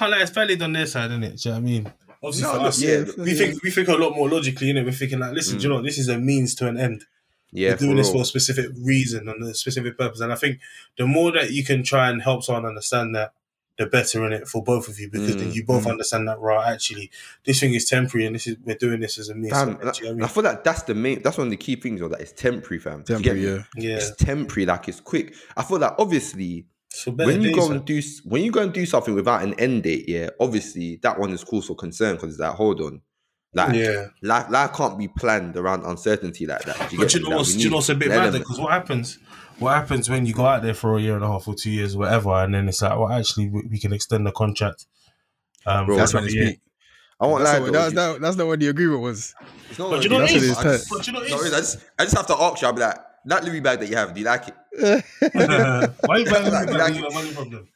[0.00, 1.36] I like it's valid on their side, isn't it?
[1.38, 1.92] Do you know what I mean?
[2.22, 4.84] Obviously, No, for us, yeah, we think we think a lot more logically, innit?
[4.84, 7.04] We're thinking like, listen, do you know, this is a means to an end.
[7.50, 10.20] Yeah, We're doing for this for a specific reason and a specific purpose.
[10.20, 10.60] And I think
[10.96, 13.32] the more that you can try and help someone understand that,
[13.78, 15.90] the better in it for both of you because then Mm, you both mm.
[15.90, 16.72] understand that right.
[16.72, 17.10] Actually,
[17.44, 19.52] this thing is temporary, and this is we're doing this as a means.
[19.52, 21.22] Fam, to an end, do you know and what I feel like that's the main.
[21.22, 22.00] That's one of the key things.
[22.00, 23.02] Though, that it's temporary, fam.
[23.02, 23.90] Do you get Temporary, yeah.
[23.90, 25.34] Yeah, It's temporary, like it's quick.
[25.56, 26.66] I feel like obviously
[27.06, 27.78] when you days, go man.
[27.78, 31.18] and do when you go and do something without an end date, yeah, obviously that
[31.18, 33.00] one is cause for concern because it's like, hold on,
[33.54, 34.08] like yeah.
[34.22, 36.90] life, life can't be planned around uncertainty like that.
[36.90, 38.10] Do But get you know Like, what's we do you know need what's a bit
[38.10, 39.18] an bad because what happens
[39.62, 41.70] what happens when you go out there for a year and a half or two
[41.70, 44.86] years or whatever and then it's like well actually we, we can extend the contract
[45.66, 46.50] um Bro, That's when another it's year.
[46.52, 46.60] peak.
[47.20, 49.32] I won't That's, lie, not, that's, that, that's not what the agreement was.
[49.70, 50.58] it's not But you know what it is, is?
[50.58, 51.52] I just- But you know what it no, is?
[51.54, 52.66] I just I just have to ask you.
[52.68, 54.54] I'll be like, that Louis bag that you have, do you like it?
[56.06, 57.68] Why you buying Like- like, like- you got a money problem?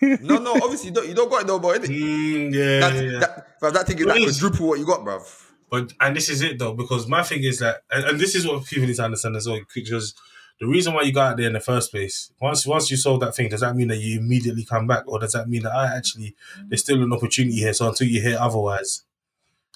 [0.00, 1.06] No, no, obviously you don't.
[1.06, 1.74] You don't got it no more.
[1.74, 1.86] innit?
[1.88, 3.18] Mm, yeah, That, yeah, yeah.
[3.20, 5.42] that, fam, that thing is like quadruple what you got, bruv.
[5.70, 8.46] But and this is it though, because my thing is that, and, and this is
[8.46, 10.14] what people need to understand as well, because
[10.60, 13.20] the reason why you got out there in the first place, once once you sold
[13.22, 15.72] that thing, does that mean that you immediately come back, or does that mean that
[15.72, 16.34] I actually
[16.66, 17.74] there's still an opportunity here?
[17.74, 19.02] So until you hear otherwise,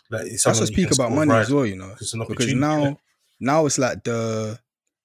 [0.08, 1.92] like it's That's what speak about money as well, you know.
[2.00, 2.96] It's an Because now, innit?
[3.40, 4.58] now it's like the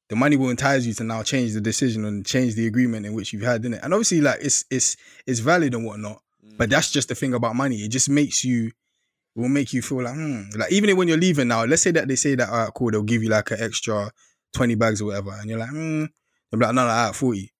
[0.07, 3.13] the money will entice you to now change the decision and change the agreement in
[3.13, 3.81] which you've had in it.
[3.83, 4.95] And obviously, like it's it's
[5.25, 6.21] it's valid and whatnot.
[6.57, 7.77] But that's just the thing about money.
[7.77, 8.71] It just makes you
[9.35, 10.43] will make you feel like hmm.
[10.55, 12.91] Like even when you're leaving now, let's say that they say that all right, cool,
[12.91, 14.11] they'll give you like an extra
[14.55, 16.05] twenty bags or whatever, and you're like, hmm.
[16.51, 17.51] They'll be like, no, no, all right, forty.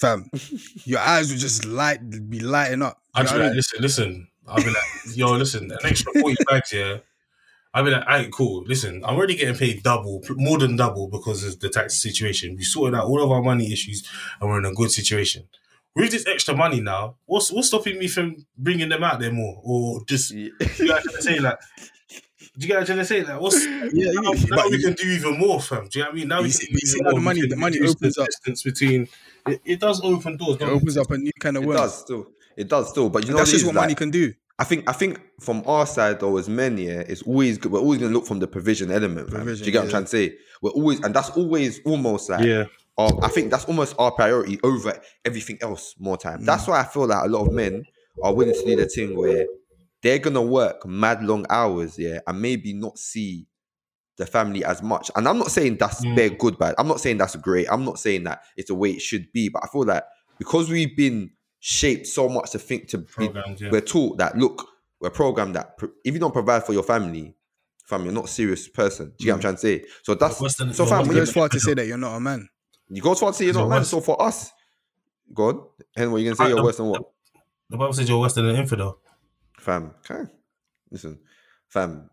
[0.00, 0.30] Fam,
[0.84, 1.98] your eyes would just light
[2.30, 2.98] be lighting up.
[3.14, 4.28] I'd be know like, listen, listen.
[4.46, 6.98] I'll be like, yo, listen, an extra 40 bags, yeah.
[7.74, 8.64] I mean, like, alright, cool.
[8.64, 12.56] Listen, I'm already getting paid double, more than double because of the tax situation.
[12.56, 14.08] We sorted out all of our money issues
[14.40, 15.48] and we're in a good situation.
[15.94, 19.60] With this extra money now, what's what's stopping me from bringing them out there more,
[19.64, 20.48] or just Yeah.
[20.60, 21.58] you guys trying to say like?
[22.58, 24.94] Do you guys trying to say like what's Yeah, now, yeah, now but we can
[24.94, 25.86] do even more, fam?
[25.88, 26.28] Do you know what I mean?
[26.28, 27.22] Now we You can see- do even how the more.
[27.24, 29.08] Money- the money opens the up- distance between.
[29.46, 30.56] It, it does open doors.
[30.56, 31.78] It Don't opens up a new kind of world.
[31.78, 32.26] It does still.
[32.56, 33.08] It does still.
[33.10, 34.34] But you know That's what just is, what money can do.
[34.58, 37.70] I think I think from our side though, as men, yeah, it's always good.
[37.70, 39.28] We're always gonna look from the provision element.
[39.30, 39.36] fam.
[39.36, 39.84] Provision, Do you get what.
[39.84, 40.34] I'm trying to say?
[40.60, 42.64] We're always, and that's always almost like, Yeah.
[42.98, 45.94] our, I think that's almost our priority over everything else.
[46.00, 46.44] More time.
[46.44, 46.68] That's Mm.
[46.70, 47.84] why I feel like a lot of men
[48.24, 49.46] are willing to do the thing where
[50.02, 53.46] they're gonna work mad long hours, yeah, and maybe not see
[54.16, 55.10] the family as much.
[55.16, 56.16] And I'm not saying that's Mm.
[56.16, 56.74] bare good, bad.
[56.78, 57.66] I'm not saying that's great.
[57.70, 59.48] I'm not saying that it's the way it should be.
[59.48, 60.02] But I feel like
[60.38, 61.30] because we've been
[61.60, 63.70] shaped so much to think to be yeah.
[63.70, 64.66] we're taught that look,
[65.00, 67.34] we're programmed that pr- if you don't provide for your family,
[67.84, 69.06] fam, you're not a serious person.
[69.18, 69.84] Do you get what I'm trying to say?
[70.02, 71.00] So that's Western- so no, fam.
[71.00, 72.48] It When you, goes far to say that you're not a man.
[72.88, 73.84] you go far to say you're So not man.
[73.84, 74.50] So for us,
[75.32, 75.58] God.
[75.96, 76.44] And what you gonna say?
[76.44, 77.02] I- You're the- worse than what,
[77.70, 78.98] The Bible says you're worse than an infidel.
[79.68, 79.94] Fam?
[80.00, 80.30] Okay,
[80.90, 81.18] listen,
[81.68, 82.08] fam.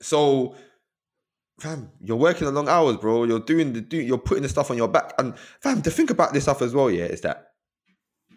[0.00, 0.54] So.
[1.60, 3.22] Fam, you're working the long hours, bro.
[3.24, 3.96] You're doing the do.
[3.96, 6.74] You're putting the stuff on your back, and fam, to think about this stuff as
[6.74, 6.90] well.
[6.90, 7.52] Yeah, is that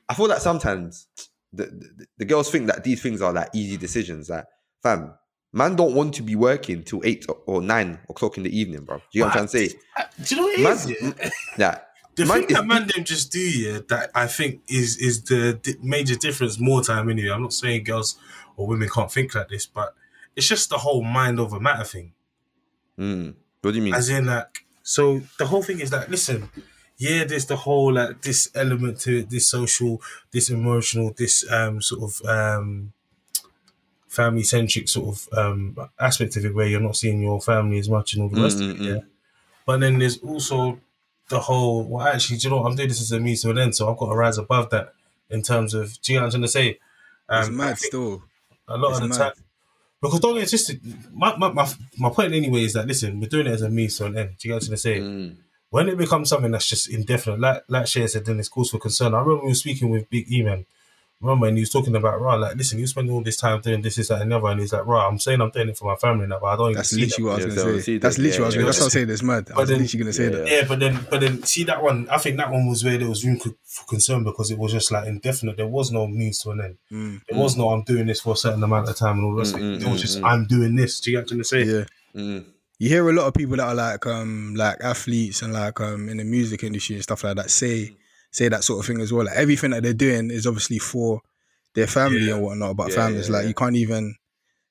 [0.08, 1.08] I feel that sometimes
[1.52, 4.30] the, the the girls think that these things are like easy decisions.
[4.30, 4.46] Like,
[4.84, 5.16] fam,
[5.52, 8.98] man don't want to be working till eight or nine o'clock in the evening, bro.
[8.98, 9.76] Do you know what I'm trying to say?
[9.98, 10.88] Uh, Do you know what it Man, is?
[11.18, 11.30] yeah?
[11.58, 11.80] yeah,
[12.18, 15.54] The Man thing that man them just do, yeah, that I think is is the
[15.54, 16.60] di- major difference.
[16.60, 17.30] More time, anyway.
[17.30, 18.18] I'm not saying girls
[18.56, 19.94] or women can't think like this, but
[20.36, 22.14] it's just the whole mind over matter thing.
[22.98, 23.36] Mm.
[23.62, 23.94] What do you mean?
[23.94, 26.50] As in, like, so the whole thing is like, listen,
[26.98, 31.82] yeah, there's the whole like this element to it, this social, this emotional, this um
[31.84, 32.94] sort of um
[34.08, 37.90] family centric sort of um aspect of it where you're not seeing your family as
[37.90, 38.78] much and all the rest of it.
[38.78, 39.02] Mm, mm, Yeah.
[39.66, 40.80] But then there's also
[41.30, 43.50] the whole well actually, do you know what I'm doing this as a means to
[43.52, 44.94] an end, so I've got to rise above that
[45.30, 46.68] in terms of do you know what I'm trying to say?
[47.30, 48.24] It's Um, I mad still.
[48.68, 49.18] a lot It's of the mad.
[49.18, 49.44] time
[50.02, 50.82] because don't get twisted.
[51.14, 51.68] My, my, my,
[51.98, 54.38] my point anyway is that listen, we're doing it as a means to an end.
[54.38, 55.00] Do you get what I'm trying to say?
[55.00, 55.36] Mm.
[55.70, 58.78] when it becomes something that's just indefinite, like like Shay said, then it's cause for
[58.80, 59.14] concern.
[59.14, 60.66] I remember we were speaking with Big E man.
[61.20, 63.82] Remember, and he was talking about right, like, listen, you spend all this time doing
[63.82, 65.76] this, this, that, and the other, and he's like, right, I'm saying I'm doing it
[65.78, 67.34] for my family now, but I don't even That's see literally that.
[67.34, 67.98] what I was Yeah, gonna say.
[67.98, 68.62] That's that- literally what I was gonna.
[68.62, 68.66] Say.
[68.68, 68.84] That's yeah.
[68.84, 69.10] what I'm saying.
[69.10, 69.38] It's mad.
[69.50, 70.48] I But was then- literally gonna say Yeah, that.
[70.52, 72.08] Yeah, but then, but then, see that one.
[72.12, 73.50] I think that one was where there was room for
[73.88, 75.58] concern because it was just like indefinite.
[75.58, 76.78] There was no means to an end.
[76.92, 77.22] Mm.
[77.28, 79.48] There was no I'm doing this for a certain amount of time and all that.
[79.48, 79.82] Mm, it.
[79.82, 80.24] mm, It was mm, just mm.
[80.30, 81.00] I'm doing this.
[81.00, 81.64] Do you get what I'm trying to say?
[81.64, 82.22] Yeah.
[82.22, 82.46] Mm.
[82.78, 86.10] You hear a lot of people that are like um like athletes and like um
[86.10, 87.96] in the music industry and stuff like that say
[88.32, 89.26] say that sort of thing as well.
[89.26, 91.22] Like everything that they're doing is obviously for
[91.74, 92.36] their family Yeah.
[92.36, 92.76] and whatnot.
[92.78, 94.16] But Yeah, fam, yeah, it's like you can't even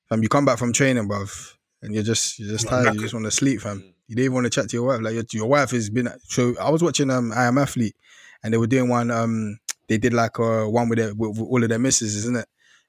[0.09, 2.93] fam, you come back from training, bruv, and you're just you're just tired.
[2.95, 3.79] You just want to sleep, fam.
[3.79, 3.93] Mm.
[4.07, 5.01] You don't even want to chat to your wife.
[5.01, 7.95] Like your, your wife has been so I was watching um I am athlete
[8.43, 11.47] and they were doing one um they did like uh one with, their, with, with
[11.49, 12.47] all of their misses, isn't it?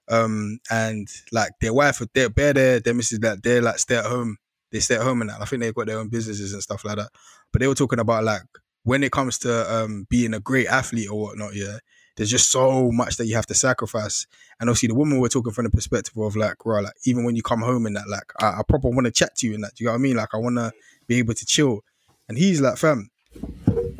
[0.08, 4.06] Um and like their wife they're bare their their misses that they're like stay at
[4.06, 4.36] home
[4.70, 5.40] they stay at home and that.
[5.40, 7.08] I think they've got their own businesses and stuff like that.
[7.52, 8.42] But they were talking about like
[8.84, 11.78] when it comes to um being a great athlete or whatnot, yeah,
[12.16, 14.26] there's just so much that you have to sacrifice.
[14.60, 17.36] And obviously the woman we're talking from the perspective of like, right, like even when
[17.36, 19.62] you come home and that, like I, I proper want to chat to you and
[19.64, 19.74] that.
[19.76, 20.16] Do you know what I mean?
[20.16, 20.72] Like I wanna
[21.06, 21.84] be able to chill.
[22.28, 23.10] And he's like, fam,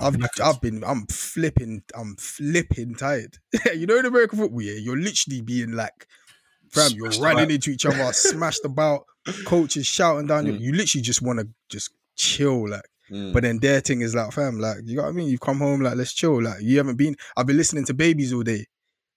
[0.01, 3.39] I've I've been I'm flipping I'm flipping tired.
[3.75, 6.07] you know in American football, yeah, you're literally being like,
[6.71, 7.55] fam, you're Smashed running about.
[7.55, 9.05] into each other, smashed about,
[9.45, 10.47] coaches shouting down.
[10.47, 10.61] Mm.
[10.61, 12.83] You literally just want to just chill, like.
[13.11, 13.33] Mm.
[13.33, 15.29] But then their thing is like, fam, like you know what I mean.
[15.29, 16.43] You come home, like let's chill.
[16.43, 17.17] Like you haven't been.
[17.37, 18.67] I've been listening to babies all day.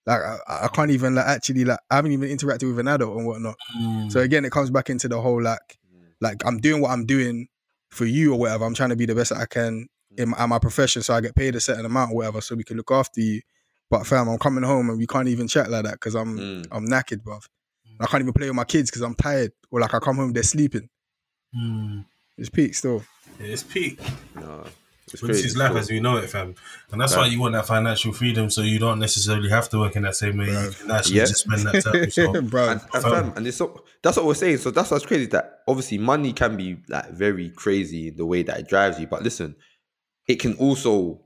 [0.05, 3.17] Like I, I can't even like actually like I haven't even interacted with an adult
[3.17, 3.55] and whatnot.
[3.77, 4.11] Mm.
[4.11, 5.77] So again, it comes back into the whole like,
[6.19, 7.47] like I'm doing what I'm doing
[7.89, 8.65] for you or whatever.
[8.65, 9.87] I'm trying to be the best that I can
[10.17, 12.55] in my, at my profession, so I get paid a certain amount or whatever, so
[12.55, 13.41] we can look after you.
[13.89, 16.67] But fam, I'm coming home and we can't even chat like that because I'm Mm.
[16.71, 17.43] I'm knackered, bruv.
[17.99, 19.51] I can't even play with my kids because I'm tired.
[19.69, 20.89] Or like I come home, they're sleeping.
[21.55, 22.05] Mm.
[22.37, 23.03] It's peak still.
[23.41, 23.99] Yeah, it's peak.
[24.35, 24.63] No,
[25.11, 25.77] it's But this is life still.
[25.79, 26.55] as we know it, fam.
[26.91, 29.95] And that's why you want that financial freedom so you don't necessarily have to work
[29.95, 30.45] in that same way.
[30.47, 31.25] You can actually Yeah.
[31.25, 31.93] just spend that time.
[31.93, 32.45] with yourself.
[32.45, 32.69] bro.
[32.69, 33.11] and, and Fam.
[33.11, 34.57] fam, and it's so, that's what we're saying.
[34.57, 35.25] So that's what's crazy.
[35.27, 39.07] That obviously money can be like very crazy in the way that it drives you.
[39.07, 39.55] But listen,
[40.27, 41.21] it can also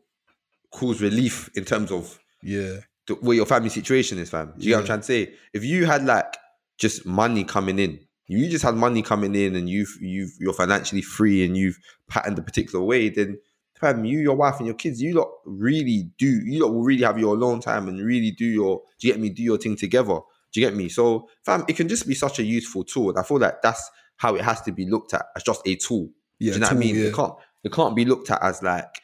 [0.71, 2.77] cause relief in terms of yeah.
[3.07, 4.53] the, where your family situation is, fam.
[4.57, 5.33] Do you get what I'm trying to say?
[5.53, 6.35] If you had like
[6.77, 11.01] just money coming in, you just had money coming in, and you've you've you're financially
[11.01, 11.77] free, and you've
[12.09, 13.37] patterned a particular way, then
[13.79, 16.27] fam, you, your wife, and your kids, you lot really do.
[16.45, 18.81] You lot will really have your alone time and really do your.
[18.99, 19.29] Do you get me?
[19.29, 20.19] Do your thing together.
[20.53, 20.87] Do you get me?
[20.89, 23.09] So, fam, it can just be such a useful tool.
[23.09, 25.75] And I feel like that's how it has to be looked at as just a
[25.75, 26.09] tool.
[26.39, 26.95] Yeah, Do you know what I mean?
[26.95, 27.01] yeah.
[27.07, 27.33] It can't
[27.63, 29.01] it can't be looked at as like,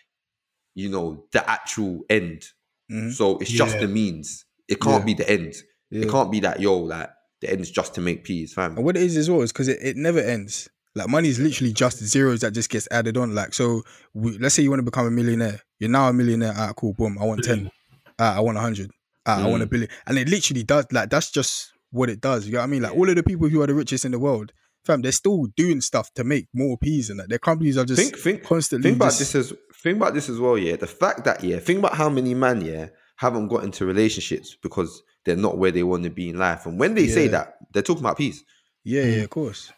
[0.75, 2.45] you know, the actual end.
[2.89, 3.11] Mhm.
[3.11, 3.81] So it's just Yeah.
[3.81, 4.45] the means.
[4.69, 5.05] It can't Yeah.
[5.05, 5.55] be the end.
[5.91, 7.09] It can't be that yo, like
[7.41, 8.75] the end is just to make peas, fam.
[8.75, 10.69] And what it is as well is because it, it never ends.
[10.93, 13.33] Like money is literally just zeros that just gets added on.
[13.33, 13.81] Like so,
[14.13, 15.61] we, let's say you want to become a millionaire.
[15.79, 16.53] You're now a millionaire.
[16.55, 16.93] Ah, cool.
[16.93, 17.17] Boom.
[17.19, 17.71] I want ten.
[18.19, 18.91] Ah, I want a hundred.
[19.25, 19.69] Ah, I want a Mm.
[19.69, 19.89] billion.
[20.07, 20.85] And it literally does.
[20.91, 22.45] Like that's just what it does.
[22.45, 22.81] You know what I mean?
[22.83, 24.51] Like all of the people who are the richest in the world,
[24.85, 27.29] fam, they're still doing stuff to make more peas and that.
[27.29, 28.89] Their companies are just Think think constantly.
[28.89, 30.75] think about just- this as think about this as well, yeah.
[30.75, 35.03] The fact that yeah, think about how many man, yeah, haven't got into relationships because
[35.25, 36.65] they're not where they want to be in life.
[36.65, 38.43] And when they say that, they're talking about peace.
[38.83, 39.71] Yeah, yeah, of course.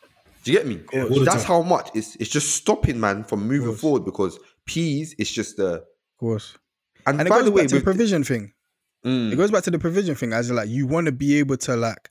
[0.43, 0.81] Do you get me?
[1.25, 5.57] That's how much it's it's just stopping man from moving forward because peace is just
[5.57, 5.85] the Of
[6.19, 6.57] course.
[7.05, 8.53] and, And it by goes the way, the provision thing.
[9.05, 11.57] Mm, It goes back to the provision thing, as like you want to be able
[11.57, 12.09] to like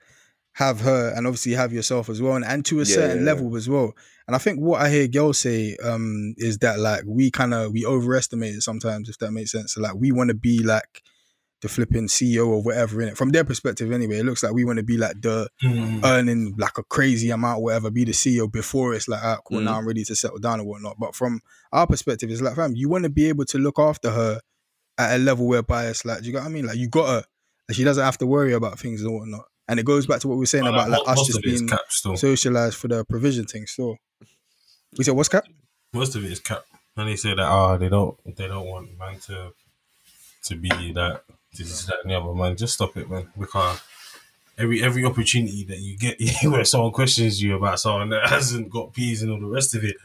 [0.55, 3.17] have her and obviously have yourself as well, and, and to a Yeah, certain yeah,
[3.21, 3.25] yeah.
[3.25, 3.95] level as well.
[4.27, 7.73] And I think what I hear girls say um is that like we kind of
[7.73, 9.73] we overestimate it sometimes, if that makes sense.
[9.75, 11.03] So like we want to be like
[11.63, 13.17] the flipping CEO or whatever in it.
[13.17, 16.05] From their perspective, anyway, it looks like we want to be like the Mm.
[16.05, 19.61] earning like a crazy amount, or whatever, be the CEO before it's like, ah, cool,
[19.61, 19.65] Mm.
[19.65, 20.97] now I'm ready to settle down and whatnot.
[20.99, 21.41] But from
[21.73, 24.41] our perspective, it's like, fam, you want to be able to look after her
[24.99, 26.67] at a level whereby it's like, do you get what I mean?
[26.67, 27.25] Like, you got her,
[27.69, 29.47] and she doesn't have to worry about things and whatnot.
[29.69, 31.39] And it goes back to what we were saying But, about like mo- us just
[31.39, 33.67] of it is being socialized for the provision thing.
[33.67, 33.97] Still,
[34.99, 35.45] we said, what's cap?
[35.95, 36.65] most of it is cap.
[36.97, 39.53] And they say that ah, they don't they don't want man to
[40.45, 41.23] to be that
[41.57, 42.57] this is that and the other man.
[42.57, 43.29] Just stop it, man.
[43.39, 43.81] Because
[44.59, 48.93] every every opportunity that you get where someone questions you about someone that hasn't got
[48.93, 49.97] peas and all the rest of it,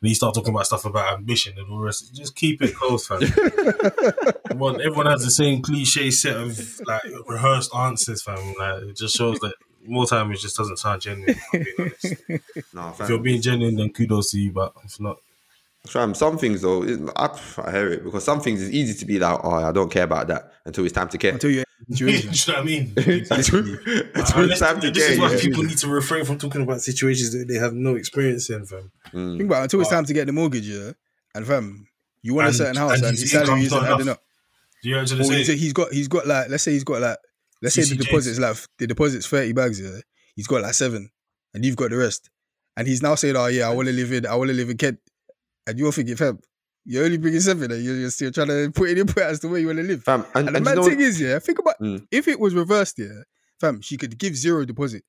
[0.00, 2.74] and you start talking about stuff about ambition and all the rest, just keep it
[2.74, 3.22] close, fam.
[4.50, 8.54] everyone, everyone has the same cliche set of like rehearsed answers, fam.
[8.58, 9.54] Like it just shows that
[9.84, 11.30] more time it just doesn't sound genuine.
[11.30, 12.74] if I'm being honest.
[12.74, 14.52] nah, If you're being genuine, then kudos to you.
[14.52, 15.18] But if not,
[15.86, 16.82] Fam, some things though,
[17.16, 19.90] I, I hear it because some things it's easy to be like, oh, I don't
[19.90, 21.32] care about that until it's time to care.
[21.34, 22.92] Until you're in a do you know what I mean?
[22.96, 25.12] until until Uh, it's time to this care.
[25.12, 25.40] is why yeah.
[25.40, 28.90] people need to refrain from talking about situations that they have no experience in, fam.
[29.12, 29.38] Mm.
[29.38, 30.92] Think about it, until it's time to get the mortgage, yeah,
[31.34, 31.86] and fam,
[32.22, 34.22] you want a certain house and and, his his salary isn't not adding up.
[34.82, 35.36] Do you actually Or say?
[35.38, 37.18] he's, he's got he's got like let's say he's got like
[37.62, 40.00] let's say the deposit's like the deposit's thirty bags, yeah.
[40.34, 41.10] He's got like seven,
[41.54, 42.30] and you've got the rest.
[42.76, 44.68] And he's now saying, "Oh yeah, I want to live in I want to live
[44.70, 44.98] in Kent,"
[45.66, 46.38] and you're thinking, "Fam,
[46.84, 49.40] you're only bringing seven, and you're, you're still trying to put it in input as
[49.40, 51.20] to where you want to live." Fam, and, And the and you mad thing is,
[51.20, 52.06] yeah, think about Mm.
[52.10, 53.22] if it was reversed, yeah,
[53.60, 55.02] fam, she could give zero deposit.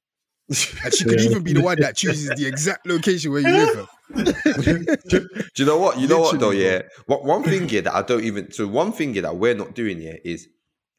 [0.50, 3.90] And she could even be the one that chooses the exact location where you live.
[5.10, 5.28] do
[5.58, 6.00] you know what?
[6.00, 6.52] You know what though?
[6.52, 6.84] Yeah.
[7.06, 9.76] What one thing here that I don't even so one thing here that we're not
[9.76, 10.48] doing here is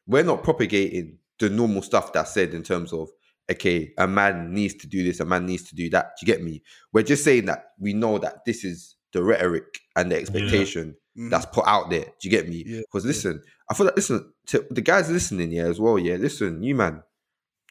[0.05, 3.09] we're not propagating the normal stuff that's said in terms of
[3.51, 6.11] okay, a man needs to do this, a man needs to do that.
[6.19, 6.61] Do you get me?
[6.93, 11.29] We're just saying that we know that this is the rhetoric and the expectation Mhm.
[11.31, 12.05] that's put out there.
[12.05, 12.63] Do you get me?
[12.65, 15.97] Yeah, Because listen, I feel like listen to the guys listening here as well.
[15.99, 17.03] Yeah, listen, you man,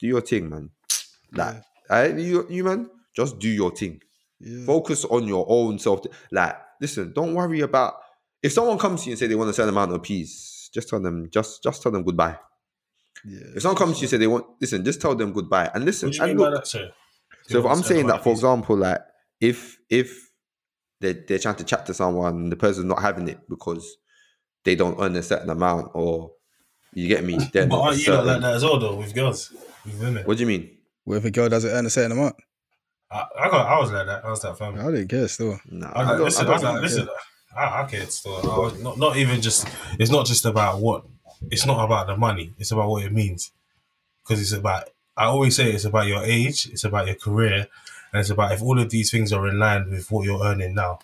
[0.01, 0.71] do your thing, man.
[1.33, 4.01] Like, I, you, you man, just do your thing.
[4.41, 4.65] Yeah.
[4.65, 6.01] Focus on your own self.
[6.33, 7.95] Like, listen, don't worry about
[8.43, 10.89] if someone comes to you and say they want a certain amount of peace, just
[10.89, 12.39] tell them, just just tell them goodbye.
[13.27, 13.41] yeah.
[13.57, 15.71] If someone comes to you and say they want, listen, just tell them goodbye.
[15.75, 16.91] And listen, What do you and mean by look, that, sir?
[17.49, 19.01] so if I'm saying that, for example, like
[19.41, 20.28] if if
[21.01, 23.97] they're, they're trying to chat to someone and the person's not having it because
[24.65, 26.33] they don't earn a certain amount or
[26.93, 29.53] you get me, then But aren't you not like that as well, though, with girls,
[29.85, 30.25] with women?
[30.25, 30.71] what do you mean?
[31.05, 32.37] What if a girl doesn't earn a certain amount?
[33.11, 34.25] I, I, got, I was like that.
[34.25, 34.81] I was that family.
[34.81, 35.59] I didn't care still.
[35.71, 37.09] Nah, I was like, listen, I, was like, think- listen,
[37.57, 38.37] I, I cared still.
[38.37, 39.67] I was not, not even just.
[39.99, 41.05] It's not just about what.
[41.51, 42.53] It's not about the money.
[42.59, 43.53] It's about what it means.
[44.23, 44.91] Because it's about.
[45.17, 46.69] I always say it's about your age.
[46.71, 47.69] It's about your career,
[48.13, 50.75] and it's about if all of these things are in line with what you're earning
[50.75, 50.99] now.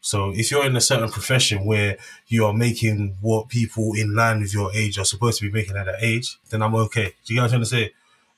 [0.00, 4.40] So if you're in a certain profession where you are making what people in line
[4.40, 7.14] with your age are supposed to be making at that age, then I'm okay.
[7.24, 7.92] Do you I'm trying to say?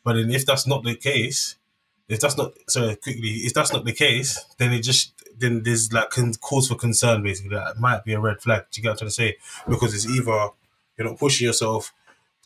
[0.04, 1.56] But then if that's not the case,
[2.08, 5.92] if that's not so quickly, if that's not the case, then it just then there's
[5.92, 6.10] like
[6.40, 7.56] cause for concern basically.
[7.56, 8.66] That might be a red flag.
[8.70, 9.36] Do you get what I'm trying to say?
[9.68, 10.50] Because it's either
[10.96, 11.92] you're not pushing yourself.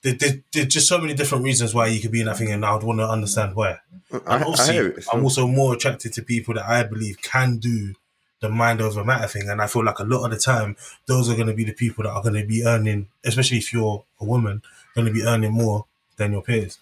[0.03, 2.51] There, there, there's just so many different reasons why you could be in that thing,
[2.51, 3.79] and I would want to understand why.
[4.13, 5.05] I, And I obviously, hear it.
[5.13, 7.95] I'm also more attracted to people that I believe can do
[8.41, 9.49] the mind over matter thing.
[9.49, 11.75] And I feel like a lot of the time, those are going to be the
[11.75, 14.63] people that are going to be earning, especially if you're a woman,
[14.95, 15.87] going to be earning more
[16.17, 16.79] than your peers.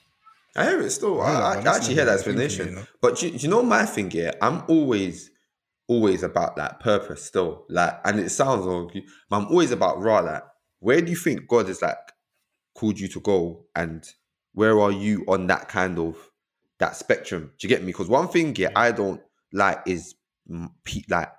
[0.56, 1.16] I hear it still.
[1.16, 2.68] Yeah, I, but I, I actually hear that a thing explanation.
[2.68, 2.86] you know.
[3.00, 4.32] But do, do you know my thing here?
[4.40, 5.30] I'm always,
[5.88, 7.64] always about that purpose still.
[7.68, 8.90] Like, and it sounds wrong,
[9.28, 10.20] but I'm always about raw.
[10.20, 10.44] Like,
[10.80, 11.96] where do you think God is like
[12.78, 14.04] called you to go, and
[14.54, 16.16] where are you on that kind of
[16.78, 17.52] that spectrum?
[17.58, 17.88] Do you get me?
[17.92, 19.20] Because one thing here, I don't
[19.52, 20.14] like is
[20.84, 21.30] pe- like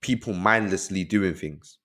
[0.00, 1.78] people mindlessly doing things.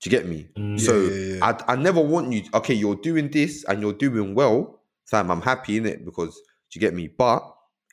[0.00, 0.48] Do you get me?
[0.56, 0.80] Mm.
[0.80, 1.44] So Yeah, yeah, yeah.
[1.68, 2.42] I I never want you.
[2.54, 5.30] Okay, you're doing this and you're doing well, fam.
[5.30, 6.34] I'm happy in it because
[6.70, 7.08] do you get me?
[7.08, 7.42] But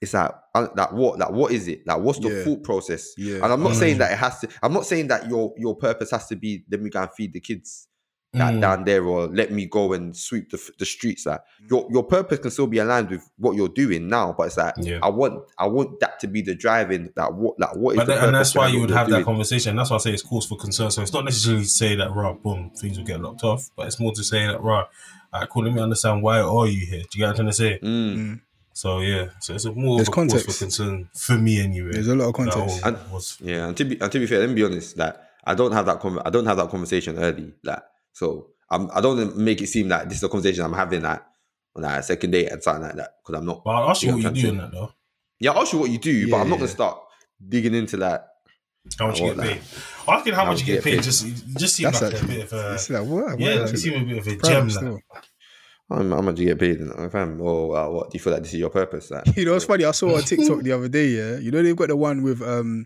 [0.02, 2.00] it's like uh, like what like what is it like?
[2.00, 2.44] What's the Yeah.
[2.44, 3.14] thought process?
[3.18, 3.36] Yeah.
[3.44, 4.00] And I'm not saying Mm.
[4.00, 4.50] that it has to.
[4.62, 7.32] I'm not saying that your your purpose has to be let me go and feed
[7.34, 7.88] the kids
[8.34, 8.62] that Mm.
[8.62, 12.40] down there or let me go and sweep the, the streets like your your purpose
[12.40, 14.98] can still be aligned with what you're doing now but it's like Yeah.
[15.04, 18.08] i want i want that to be the driving that what like what is But
[18.08, 19.76] the then, and that's why you would you're have that conversation.
[19.76, 20.90] That's why I say it's cause for concern.
[20.90, 23.86] So it's not necessarily to say that, right, boom, things will get locked off, but
[23.88, 24.86] it's more to say that, right,
[25.34, 27.02] alright, cool, let me understand why are you here?
[27.02, 27.80] Do you get what I'm trying to say?
[27.84, 28.42] Mm.
[28.74, 30.46] So yeah, so it's a more There's of a cause context.
[30.58, 31.92] for concern for me anyway.
[31.92, 32.84] There's a lot of That context.
[32.86, 35.16] And- was yeah and to be and to be fair let me be honest like
[35.46, 37.84] i don't have that con- i don't have that conversation early like
[38.14, 41.22] so i'm i don't make it seem like this is a conversation i'm having like
[41.76, 44.02] on like a second date and something like that because i'm not But I'll ask
[44.04, 44.92] you Yeah, what you I'm do in that though.
[45.40, 46.60] yeah i'll ask you what you do but i'm not Yeah.
[46.62, 47.00] gonna start
[47.50, 48.30] digging into that
[49.00, 49.54] How much you want get that.
[49.54, 49.62] paid?
[50.14, 52.36] Asking how How much you get paid just it just seems That's like a actually-
[52.36, 53.40] bit of a It's like what?
[53.40, 53.74] yeah, what?
[53.74, 54.70] it seems a bit of a gem.
[54.70, 54.94] still.
[54.94, 55.04] Like.
[55.90, 58.44] how how much you get paid in fam or uh, what do you feel like
[58.44, 59.86] this is your purpose like You know, it's funny.
[59.86, 61.08] I saw on TikTok the other day.
[61.08, 62.86] Yeah, you know they've got the one with um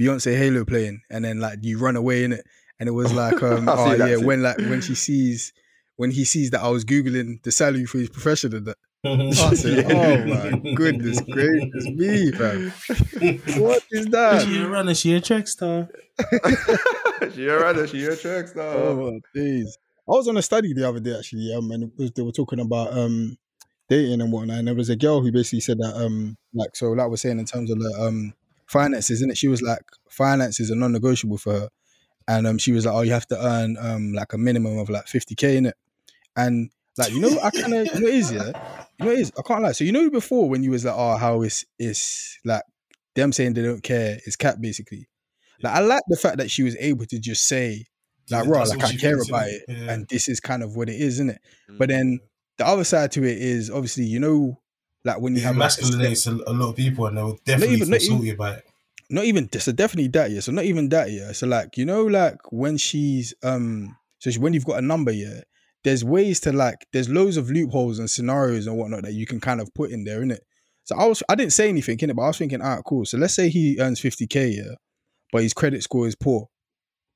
[0.00, 2.44] Beyonce Halo playing, and then like you run away in it,
[2.82, 4.26] and it was like um oh yeah too.
[4.26, 5.52] when like when she sees
[5.94, 8.76] when he sees that I was googling the salary for his profession and that.
[9.04, 12.72] I said, oh my goodness gracious me, fam.
[13.60, 14.46] What is that?
[14.46, 15.88] she a runner, she a track star.
[17.34, 18.74] she a runner, she a track star.
[18.74, 19.78] Oh my days.
[20.08, 22.32] I was on a study the other day actually, um, and it was, they were
[22.32, 23.36] talking about um
[23.88, 26.90] dating and whatnot, and there was a girl who basically said that um like so
[26.90, 28.34] like we're saying in terms of the um
[28.66, 29.38] finances, isn't it?
[29.38, 31.68] She was like finances are non-negotiable for her,
[32.28, 34.88] and um she was like, oh, you have to earn um like a minimum of
[34.90, 35.76] like fifty k in it,
[36.36, 38.52] and like you know I kind of you know it is yeah,
[38.98, 39.72] you know it is I can't lie.
[39.72, 42.62] So you know before when you was like oh how it's it's like
[43.14, 45.08] them saying they don't care is cat basically.
[45.62, 47.86] Like I like the fact that she was able to just say
[48.30, 49.48] like, raw, like I care about innit?
[49.48, 49.92] it, Yeah.
[49.92, 51.40] and this is kind of what it is, isn't it?
[51.70, 51.78] Mm.
[51.78, 52.20] But then
[52.58, 54.60] the other side to it is obviously, you know,
[55.04, 57.38] like when you It have like, a a, a lot of people, and they will
[57.44, 58.64] definitely even- feel not even- about it.
[59.12, 60.40] Not even so definitely that yeah.
[60.40, 61.32] So not even that yeah.
[61.32, 65.10] So like you know, like when she's um, so she, when you've got a number
[65.10, 65.42] yeah,
[65.84, 69.40] there's ways to like there's loads of loopholes and scenarios and whatnot that you can
[69.40, 70.38] kind of put in there, innit?
[70.84, 72.84] So I was I didn't say anything in it, but I was thinking, all right,
[72.86, 73.04] cool.
[73.04, 74.74] So let's say he earns 50k yeah,
[75.30, 76.48] but his credit score is poor.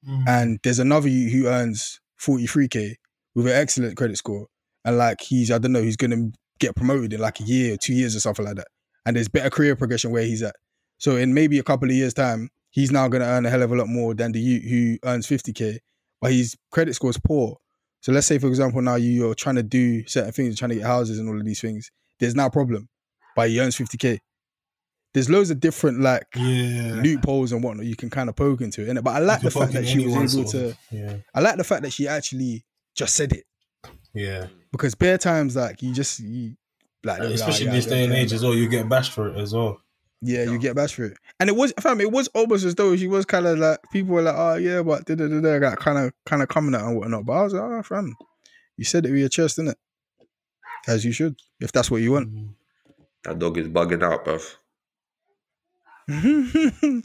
[0.06, 0.24] Mm.
[0.28, 2.94] and there's another you who earns 43k
[3.34, 4.46] with an excellent credit score
[4.84, 6.28] and like he's i don't know he's gonna
[6.60, 8.68] get promoted in like a year or two years or something like that
[9.04, 10.54] and there's better career progression where he's at
[10.98, 13.72] so in maybe a couple of years time he's now gonna earn a hell of
[13.72, 15.78] a lot more than the you who earns 50k
[16.20, 17.56] but his credit score is poor
[18.00, 20.76] so let's say for example now you- you're trying to do certain things trying to
[20.76, 21.90] get houses and all of these things
[22.20, 22.88] there's now a problem
[23.34, 24.18] but he earns 50k
[25.14, 27.00] there's loads of different like Yeah.
[27.02, 29.72] loopholes and whatnot you can kind of poke into it but i like the fact
[29.72, 31.16] that she was able to Yeah.
[31.34, 32.64] I like the fact that she actually
[32.94, 33.44] just said it
[34.14, 34.48] Yeah.
[34.72, 36.56] because bare times like you just you
[37.04, 39.12] like uh, like, Especially "Oh, in this day and age as well, you get bashed
[39.12, 39.80] for it as well.
[40.22, 42.00] Yeah, you get bashed for it, and it was fam.
[42.00, 44.82] It was almost as though she was kind of like people were like, oh yeah,
[44.82, 47.26] but da da da da, like kind of kind of coming at and whatnot.
[47.26, 48.16] But I was like, oh fam,
[48.76, 49.78] you said it with your chest, didn't it?
[50.88, 52.32] As you should, if that's what you want.
[52.32, 52.54] Mm.
[53.24, 54.56] That dog is bugging out, bruv.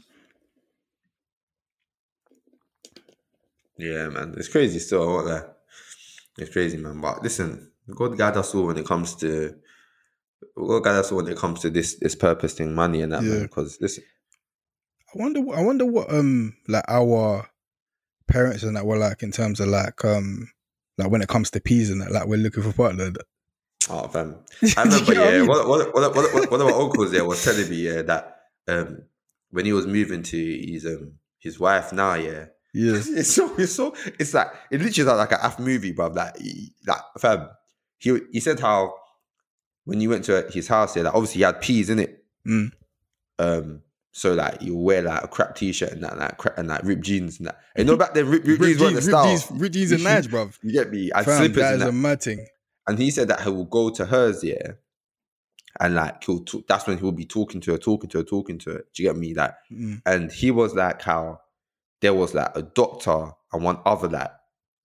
[3.82, 4.34] Yeah, man.
[4.36, 5.44] It's crazy still, won't.
[6.38, 7.00] It's crazy, man.
[7.00, 9.56] But listen, God guide us all when it comes to
[10.56, 13.22] Guide us all when it comes to this this purpose thing, money and that.
[13.22, 13.40] Yeah.
[13.40, 14.04] Because listen,
[15.14, 15.40] I wonder.
[15.54, 17.48] I wonder what um like our
[18.28, 20.50] parents and that were like in terms of like um
[20.98, 22.12] like when it comes to peas and that.
[22.12, 23.12] Like we're looking for partner.
[23.90, 24.36] oh fam.
[24.76, 25.48] I remember, You know what I yeah, mean?
[25.48, 25.92] one, one,
[26.50, 28.36] one, of my uncles there was telling me, yeah, that
[28.68, 29.02] um
[29.50, 32.94] when he was moving to his um his wife now, yeah, Yeah.
[32.96, 36.08] it's so it's so it's like it literally is like an F movie, bro.
[36.08, 37.48] Like he, like fam,
[37.98, 38.94] he he said how
[39.84, 42.24] when you went to his house, yeah, like obviously he had peas in it.
[42.46, 42.72] Mm.
[43.38, 43.82] Um,
[44.12, 47.02] so like you wear like a crap t-shirt and that, like crap, and like ripped
[47.02, 47.58] jeans and that.
[47.74, 49.24] And you know back then, ripped, ripped jeans weren't the style.
[49.26, 50.58] Jeans, rip jeans and Nige, bruv.
[50.62, 51.10] You get me?
[51.14, 51.88] And Fam, slippers that and is that.
[51.88, 52.46] a mad thing.
[52.86, 54.72] And he said that he will go to hers, yeah.
[55.80, 58.58] And like he'll talk, that's when he'll be talking to her, talking to her, talking
[58.58, 58.84] to her.
[58.92, 59.34] Do you get me?
[59.34, 60.02] Like, Mm.
[60.04, 61.40] and he was like how
[62.02, 64.30] there was like a doctor and one other like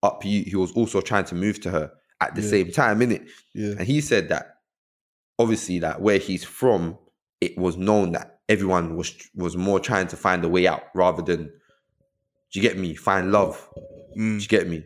[0.02, 2.48] up he, he was also trying to move to her at the Yeah.
[2.48, 3.28] same time, innit?
[3.52, 3.72] Yeah.
[3.78, 4.57] And he said that
[5.38, 6.98] obviously that where he's from,
[7.40, 11.22] it was known that everyone was was more trying to find a way out rather
[11.22, 11.44] than
[12.52, 12.94] do you get me?
[12.94, 13.68] Find love.
[14.14, 14.40] Do Mm.
[14.40, 14.84] you get me?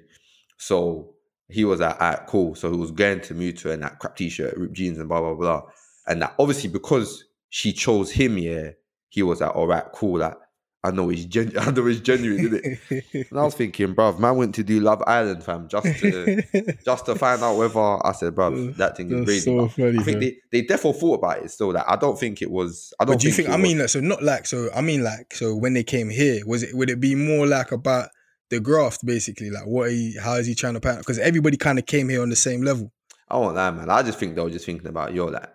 [0.58, 1.14] So
[1.48, 2.54] he was like, alright, cool.
[2.54, 5.34] So he was going to her in that crap t-shirt, ripped jeans, and blah blah
[5.34, 5.62] blah.
[6.06, 8.70] And that obviously because she chose him, yeah,
[9.10, 10.38] he was like, all right, cool, that
[10.84, 13.26] I know it's gen- I know it's genuine, isn't it?
[13.30, 16.42] And I was thinking, bruv, man went to do Love Island, fam, just to
[16.84, 19.44] just to find out whether I said, bruv, that thing is That's crazy.
[19.44, 21.72] so funny, I think they, they definitely thought about it still.
[21.72, 22.92] That I don't think it was.
[22.98, 23.14] I don't.
[23.14, 23.48] But do you think?
[23.48, 24.68] it I mean, like, so not like so.
[24.74, 26.74] I mean, like, so when they came here, was it?
[26.74, 28.08] Would it be more like about
[28.50, 29.50] the graft, basically?
[29.50, 29.90] Like, what?
[29.90, 30.98] He, how is he trying to pattern?
[30.98, 32.92] Because everybody kind of came here on the same level.
[33.28, 33.88] I won't lie, man.
[33.88, 35.48] I just think they were just thinking about yo, like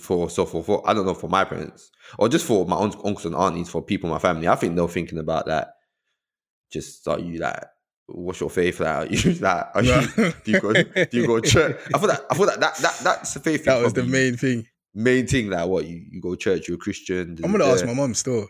[0.00, 3.24] for so for, for I don't know for my parents or just for my uncles
[3.26, 4.48] and aunties, for people in my family.
[4.48, 5.68] I think they're thinking about that.
[6.72, 7.62] Just are you like,
[8.06, 9.10] what's your faith like?
[9.10, 10.06] Are you like, are you,
[10.44, 11.80] do you go do you go church?
[11.94, 13.64] I thought that I thought that, that, that that's the faith.
[13.66, 14.66] That was the main thing.
[14.94, 15.50] main thing.
[15.50, 17.38] Like what you, you go to church, you're a Christian.
[17.42, 18.48] I'm gonna ask my mom still.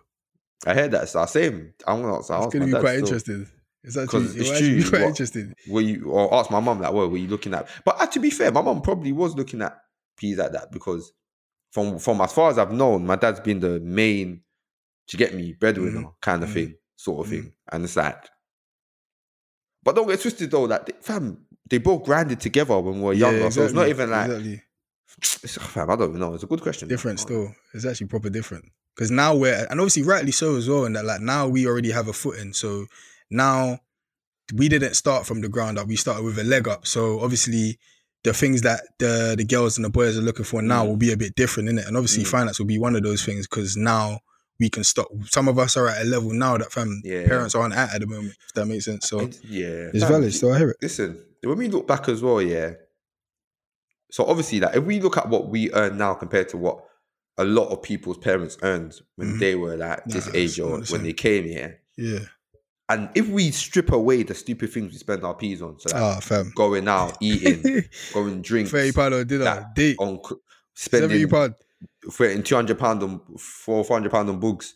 [0.67, 1.09] I heard that.
[1.09, 1.75] So same.
[1.87, 2.31] I'm gonna ask.
[2.31, 2.99] It's gonna be quite still.
[2.99, 3.47] interested.
[3.85, 5.53] It's actually, it's true, quite what- interested.
[5.69, 7.69] were you or ask my mum like, what were you looking at?
[7.85, 9.79] But uh, to be fair, my mom probably was looking at
[10.17, 11.13] peas like that because
[11.75, 14.41] from from as far as I've known, my dad's been the main
[15.09, 16.15] to get me breadwinner Mhm.
[16.23, 16.55] kind of Mhm.
[16.55, 17.53] thing, sort of thing.
[17.71, 18.25] And it's like,
[19.83, 20.63] but don't get twisted though.
[20.63, 24.11] Like, they- fam, they both grinded together when we were younger, so it's not even
[24.11, 24.63] like, exactly.
[25.43, 25.91] it's, fam.
[25.91, 26.35] I don't even know.
[26.35, 26.89] It's a good question.
[26.89, 27.55] different still.
[27.75, 28.71] It's actually proper different.
[28.95, 31.91] Because now we're and obviously rightly so as well, and that like now we already
[31.91, 32.53] have a footing.
[32.53, 32.87] So
[33.29, 33.81] now
[34.55, 35.89] we didn't start from the ground up.
[35.89, 36.87] We started with a leg up.
[36.87, 37.79] So obviously
[38.25, 40.89] the things that the the girls and the boys are looking for now Mm.
[40.89, 41.87] will be a bit different in it.
[41.87, 42.29] And obviously Mm.
[42.29, 44.21] finance will be one of those things because now
[44.61, 45.09] we can stop.
[45.31, 47.27] Some of us are at a level now that fam Yeah.
[47.27, 48.35] parents aren't at at the moment.
[48.49, 49.09] If that makes sense.
[49.09, 50.35] So It's- yeah, it's fam, valid.
[50.35, 50.77] So I hear it.
[50.81, 52.75] listen, when we look back as well, yeah.
[54.11, 56.85] So obviously, like if we look at what we earn now compared to what
[57.37, 59.41] a lot of people's parents earned when Mhm.
[59.41, 62.21] they were like this Nah, age or when they came here, Yeah.
[62.89, 66.03] And if we strip away the stupid things we spend our peas on, so like
[66.03, 66.53] Ah, fam.
[66.55, 69.45] going out, eating, going drinks, Thirty pound on dinner.
[69.45, 69.97] that- Date.
[69.99, 70.21] on
[70.75, 71.55] spending pound.
[72.13, 74.75] for two hundred pound on four four hundred pound on books,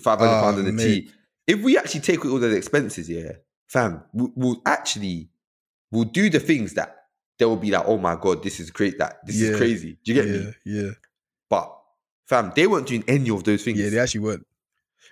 [0.00, 0.84] five hundred pound Ah, on the mate.
[1.06, 1.10] tea.
[1.46, 3.32] If we actually take all those expenses, yeah,
[3.68, 5.30] fam, we- we'll actually
[5.90, 6.94] we'll do the things that
[7.38, 8.98] they will be like, oh my god, this is great.
[8.98, 9.50] That this Yeah.
[9.50, 9.98] is crazy.
[10.04, 10.52] Do you get yeah, me?
[10.64, 10.90] Yeah.
[11.48, 11.72] But
[12.26, 13.78] fam, they weren't doing any of those things.
[13.78, 14.46] Yeah, they actually weren't.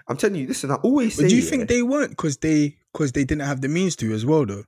[0.06, 0.70] I'm telling you, listen.
[0.70, 3.46] I always say, But do you yeah, think they weren't because they because they didn't
[3.46, 4.64] have the means to as well though?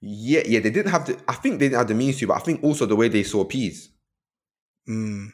[0.00, 1.16] Yeah, yeah, they didn't have the.
[1.28, 3.22] I think they didn't have the means to, but I think also the way they
[3.22, 3.90] saw peas.
[4.88, 5.32] Mm.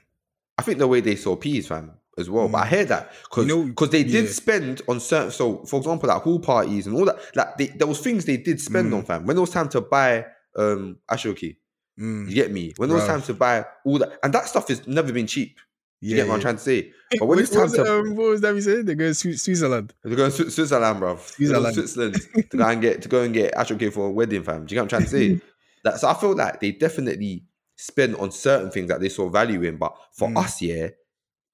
[0.59, 2.49] I think the way they saw peas, fam, as well.
[2.49, 4.31] But I hear that because You know- they did yeah.
[4.31, 5.31] spend on certain.
[5.31, 7.19] So, for example, like pool parties and all that.
[7.35, 8.97] Like they, there was things they did spend Mm.
[8.99, 9.27] on, fam.
[9.27, 10.27] When it was time to buy
[10.57, 11.57] um Ashoki,
[11.99, 12.29] Mm.
[12.29, 12.73] you get me.
[12.77, 13.07] When it was Bruv.
[13.09, 15.59] time to buy all that, and that stuff has never been cheap.
[16.01, 16.93] You Yeah, get what I'm trying to say?
[17.11, 18.87] But What when it's time to um, what was that we said?
[18.87, 19.95] They go to Swi- Switzerland.
[20.07, 21.75] to go to Switzerland, bro, Switzerland.
[21.75, 22.15] Switzerland,
[22.51, 24.67] to go and get to go and get Ashoki for a wedding, fam.
[24.67, 25.41] Do you get what I'm trying to say?
[25.85, 27.45] that so I feel like they definitely
[27.77, 30.45] spend on certain things that they saw value in, but for Mm.
[30.45, 30.89] us, yeah,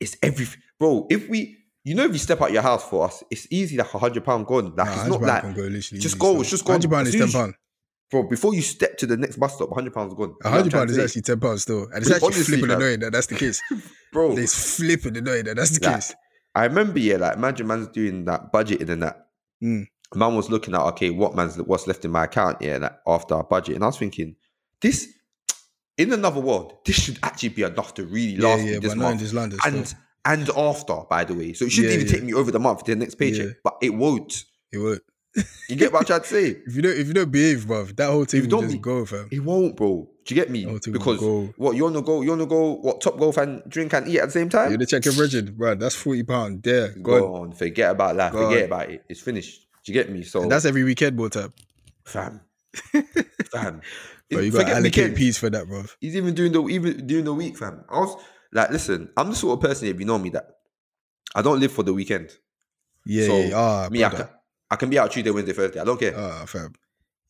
[0.00, 1.06] it's everything, bro.
[1.10, 3.92] If we, you know, if you step out your house for us, it's easy like
[3.94, 4.74] a hundred pound gone.
[4.74, 6.72] Like Nah, it's not like, go just go, it's just go.
[6.72, 7.54] 100 pound is ten pound.
[8.10, 8.22] Bro.
[8.24, 10.35] Before you step to the next bus stop, hundred pounds gone.
[10.44, 12.81] A hundred pounds is actually ten pounds still, and it's actually honestly, flipping fam.
[12.81, 13.60] annoying that that's the case.
[14.12, 14.36] bro.
[14.36, 16.14] It's flipping annoying that that's the Like, case.
[16.55, 19.26] I remember, yeah, like imagine man's doing that budgeting and that.
[19.62, 19.86] Mm.
[20.14, 23.35] Man was looking at okay, what man's what's left in my account, yeah, like after
[23.35, 24.36] our budget, and I was thinking,
[24.81, 25.09] this
[25.98, 28.98] in another world, this should actually be enough to really last me yeah, this but
[28.98, 29.59] not in month, London.
[29.66, 29.94] and
[30.26, 32.12] and after, by the way, so it shouldn't Yeah, even yeah.
[32.14, 33.52] take me over the month to the next paycheck, Yeah.
[33.64, 34.44] but it won't.
[34.70, 35.02] It won't.
[35.69, 36.47] You get what I'm trying to say?
[36.66, 38.78] If you don't, if you don't behave, bruv, that whole team will don't just be-
[38.78, 39.28] go, fam.
[39.32, 40.09] It won't, bro.
[40.24, 40.62] Do you get me?
[40.65, 43.93] Whole thing will Because what you wanna go, you wanna go, what Topgolf and drink
[43.94, 44.70] and eat at the same time?
[44.70, 45.81] You're the check your virgin, bruv.
[45.81, 46.62] That's forty pound.
[46.62, 47.35] There, Go go.
[47.36, 48.32] on, forget about that.
[48.32, 48.65] Go Forget on.
[48.66, 49.05] about it.
[49.09, 49.66] It's finished.
[49.85, 50.23] Do you get me?
[50.23, 51.28] So And that's every weekend, bro.
[51.28, 51.52] Tab.
[52.05, 52.40] fam,
[53.52, 53.81] fam.
[54.31, 55.94] Bro, you got to allocate peace for that, bruv.
[56.01, 57.85] He's even doing the even doing the week, fam.
[57.90, 58.16] I was
[58.52, 60.47] like, listen, I'm the sort of person if you know me that
[61.35, 62.31] I don't live for the weekend.
[63.06, 63.51] Yeah, So, yeah.
[63.55, 64.28] Ah, me, I can,
[64.74, 65.80] I can be out Tuesday, Wednesday, Thursday.
[65.80, 66.14] I don't care.
[66.16, 66.74] Ah, fam.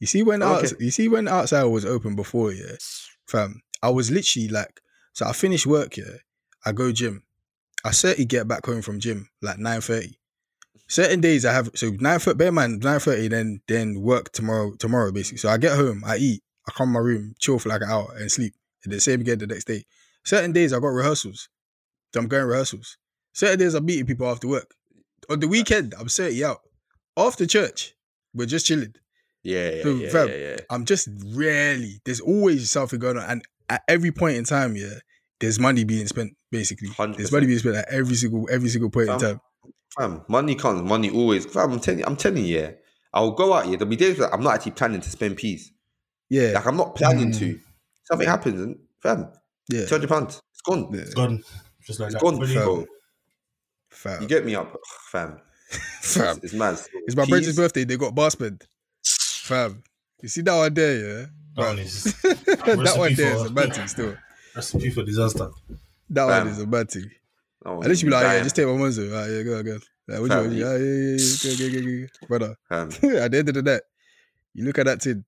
[0.01, 0.53] You see when Okay.
[0.69, 2.77] outs- you see when outside was open before, yeah,
[3.29, 3.61] fam.
[3.83, 4.81] I was literally like,
[5.13, 6.17] so I finish work, yeah.
[6.65, 7.23] I go gym.
[7.85, 10.19] I certainly get back home from gym like nine thirty.
[10.89, 12.39] Certain days I have so nine thirty.
[12.39, 14.75] Bear in mind nine thirty, then then work tomorrow.
[14.79, 15.39] Tomorrow basically.
[15.39, 17.91] So I get home, I eat, I come in my room, chill for like an
[17.91, 18.55] hour, and sleep.
[18.85, 19.85] And the same again the next day.
[20.25, 21.49] Certain days I got rehearsals.
[22.13, 22.97] So I'm going rehearsals.
[23.35, 24.75] Certain days I'm meeting people after work.
[25.29, 26.61] On the weekend, I'm certainly out.
[27.17, 27.95] After church,
[28.35, 28.95] we're just chilling.
[29.43, 30.57] Yeah, yeah, So, yeah, fam, yeah, yeah.
[30.71, 32.01] I'm just rarely.
[32.05, 34.95] There's always something going on, and at every point in time, yeah,
[35.41, 36.37] there's money being spent.
[36.51, 37.17] Basically, 100%.
[37.17, 39.41] there's money being spent at every single every single point in time.
[39.99, 41.47] Fam, money comes, money always.
[41.47, 42.71] Fam, I'm telling you, I'm telling you, yeah.
[43.13, 43.77] I'll go out here.
[43.77, 45.71] There'll be days that I'm not actually planning to spend peas.
[46.31, 47.39] Yeah, Like I'm not planning Mm.
[47.39, 47.61] to.
[48.05, 49.31] Something happens and fam,
[49.69, 50.89] yeah, two hundred pounds, it's gone.
[50.93, 51.01] yeah.
[51.03, 51.43] It's gone.
[51.87, 52.23] Just like It's that.
[52.23, 52.77] gone, Fully bro.
[52.77, 52.87] gone.
[53.91, 54.23] Fam.
[54.23, 54.77] You get me up,
[55.11, 55.41] fam.
[56.01, 56.37] Fam.
[56.37, 56.79] It's, it's mad.
[57.07, 57.85] It's my Keys, brother's birthday.
[57.85, 58.65] They got bar spend.
[59.05, 59.83] Fam.
[60.23, 61.27] You see that one there, yeah?
[61.57, 64.17] That one is that one there is for- a bad thing still.
[64.57, 65.51] recipe for disaster.
[66.11, 66.45] That Fam.
[66.47, 67.11] one is a bad thing.
[67.67, 69.09] At least you be like, yeah, just take my money.
[69.09, 69.79] Right, ah, yeah, go, go.
[70.07, 70.53] Like, what Fam, want?
[70.53, 72.27] you- Yeah, yeah, yeah, yeah, go, go, go, go.
[72.29, 72.57] Brother.
[73.25, 73.81] At the end of the day,
[74.53, 75.25] you look at that thing.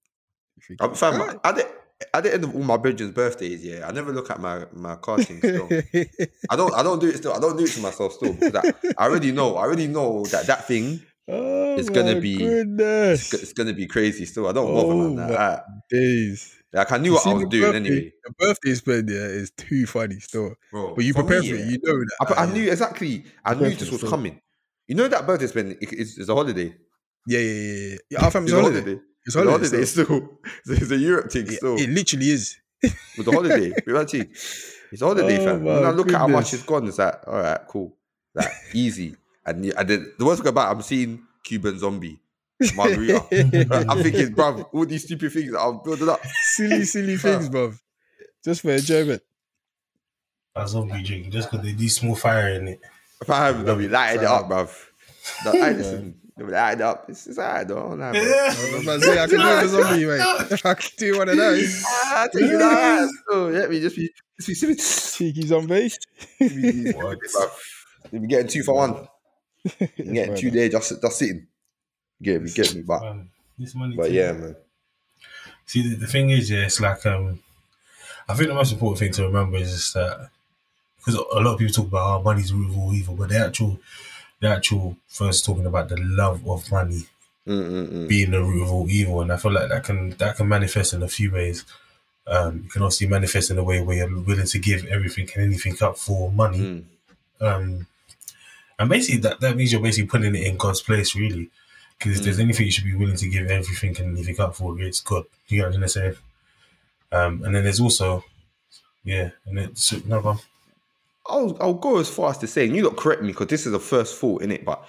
[0.68, 1.68] you think, fam, "Alright." at the,
[2.12, 4.96] at the end of all my brethren's birthdays, yeah, I never look at my my
[4.96, 5.68] casting still.
[6.50, 7.32] I don't I don't do it still.
[7.32, 9.56] I don't do it to myself still because I, I already know.
[9.56, 13.32] I already know that that thing oh, It's gonna be- Goodness.
[13.32, 14.46] it's gonna be crazy still.
[14.48, 15.32] I don't bother Oh, man.
[15.34, 15.60] I,
[15.90, 16.54] days.
[16.72, 19.50] like I knew You what I was doing birthday- anyway, The birthday spend yeah is
[19.56, 20.54] too funny still.
[20.70, 20.94] bro.
[20.94, 21.60] But you for prepare me, for it.
[21.60, 22.38] yeah, You know that.
[22.38, 23.24] I, I knew exactly.
[23.44, 24.10] I knew this was still.
[24.10, 24.40] coming.
[24.86, 26.74] You know that birthday spend is it's, it's a holiday.
[27.26, 28.24] Yeah, yeah, yeah, yeah.
[28.24, 28.80] Our family's It's a holiday.
[28.82, 29.00] holiday.
[29.26, 29.66] It's It's a holiday.
[29.68, 30.04] holiday still.
[30.04, 30.38] still.
[30.76, 31.76] It's a- Europe thing It, still.
[31.76, 32.56] it literally is.
[32.82, 33.72] with the holiday.
[33.86, 34.20] Reality.
[34.92, 35.64] It's a holiday, Oh fam.
[35.64, 36.54] my When I look at how much goodness.
[36.54, 37.96] it's gone, it's like, all right, cool.
[38.34, 39.16] Like, easy.
[39.44, 42.18] And, the- and then the worst thing about it, I'm seeing Cuban zombie,
[42.74, 43.24] margarita.
[43.88, 46.20] I'm thinking, bruv, all these stupid things that I'm building up.
[46.54, 47.78] silly, silly things, bruv.
[48.44, 49.22] Just for enjoyment.
[50.54, 52.80] A zombie drink just because they do small fire in it.
[53.24, 54.70] Fam, they'll be lighting it up, bruv.
[55.44, 55.92] They'll, listen, be lighting it up.
[55.92, 55.94] It's, it's all right, though.
[55.94, 56.12] All right, bro.
[56.12, 56.25] I was
[58.82, 60.60] about to say, I can do it for zombie, mate.
[60.64, 61.82] I can do one of those.
[61.86, 63.08] Ah, take it out.
[63.30, 65.16] So, yeah, me just be, just.
[65.16, 65.90] Cheeky zombie.
[66.38, 67.18] What?
[67.18, 67.50] Bruv.
[68.10, 69.08] They'll getting two for one.
[69.80, 71.46] You're getting two there just, just sitting.
[72.22, 73.16] Get me, get me, but,
[73.58, 73.96] this money.
[73.96, 74.56] but thing- yeah, man.
[75.66, 77.40] See, the, the thing is, yeah, it's like um,
[78.28, 80.30] I think the most important thing to remember is just that
[80.98, 83.28] because a lot of people talk about how money's the root of all evil, but
[83.28, 83.78] the actual,
[84.40, 87.06] the actual first talking about the love of money
[87.46, 88.08] Mm-mm-mm.
[88.08, 90.92] being the root of all evil, and I feel like that can that can manifest
[90.92, 91.64] in a few ways.
[92.26, 95.44] Um, you can obviously manifest in a way where you're willing to give everything and
[95.44, 96.58] anything up for money.
[96.58, 96.84] Mm.
[97.40, 97.86] Um,
[98.78, 101.50] and basically, that, that means you're basically putting it in God's place, really.
[101.96, 104.78] Because if there's anything you should be willing to give everything and anything up for,
[104.80, 105.24] it's God.
[105.48, 106.16] You know what I'm saying?
[107.10, 108.24] Um, and then there's also,
[109.04, 110.38] yeah, and it's no one.
[111.28, 113.66] I'll, I'll go as far as to say, and you lot correct me because this
[113.66, 114.86] is a first thought in it, but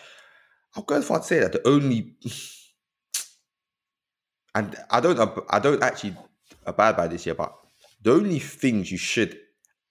[0.75, 2.15] I'll go as far as to say that the only,
[4.55, 6.15] and I don't, I don't actually
[6.65, 7.55] abide by this here, but
[8.01, 9.37] the only things you should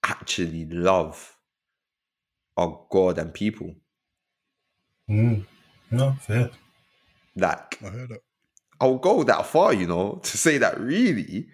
[0.03, 1.35] actually love
[2.55, 3.75] are God and people.
[5.09, 5.45] Mm,
[5.91, 6.49] no, fair.
[7.35, 8.19] Like, I heard that.
[8.79, 11.47] I'll go that far, you know, to say that really,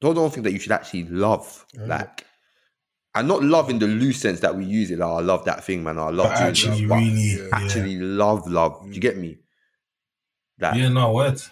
[0.00, 2.26] don't don't think that you should actually love, like,
[3.14, 4.98] and not love in the loose sense that we use it.
[4.98, 5.98] Like, I love that thing, man.
[5.98, 7.42] I love doing actually, but really, yeah.
[7.42, 7.48] yeah.
[7.52, 8.82] actually love, love.
[8.84, 9.38] Do you get me?
[10.58, 11.50] That yeah, no, words.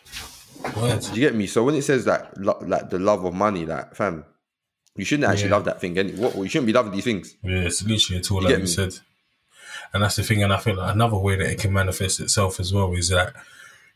[0.77, 1.11] Words.
[1.11, 1.47] do you get me?
[1.47, 4.25] So when it says that, lo- like the love of money, like, fam,
[4.97, 5.57] you shouldn't actually Yeah.
[5.57, 5.99] love that thing.
[5.99, 7.37] And what you shouldn't be loving these things.
[7.43, 8.95] Yeah, it's literally a tool, You like you said.
[9.93, 10.43] And that's the thing.
[10.43, 13.35] And I feel like another way that it can manifest itself as well is that,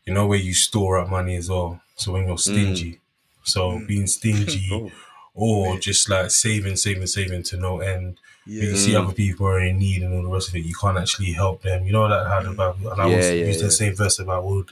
[0.05, 1.81] you know, where you store up money as well.
[1.95, 2.39] So when you're mm.
[2.39, 2.99] stingy,
[3.43, 3.87] so mm.
[3.87, 4.91] being stingy Oh.
[5.33, 8.19] Or just like saving, saving, saving to no end.
[8.45, 8.63] Yeah.
[8.63, 10.59] You see other people are in need and all the rest of it.
[10.65, 11.85] You can't actually help them.
[11.85, 12.91] You know that how the Bible.
[12.91, 13.63] And I Yeah, yeah, use yeah.
[13.67, 14.65] the same verse about woe,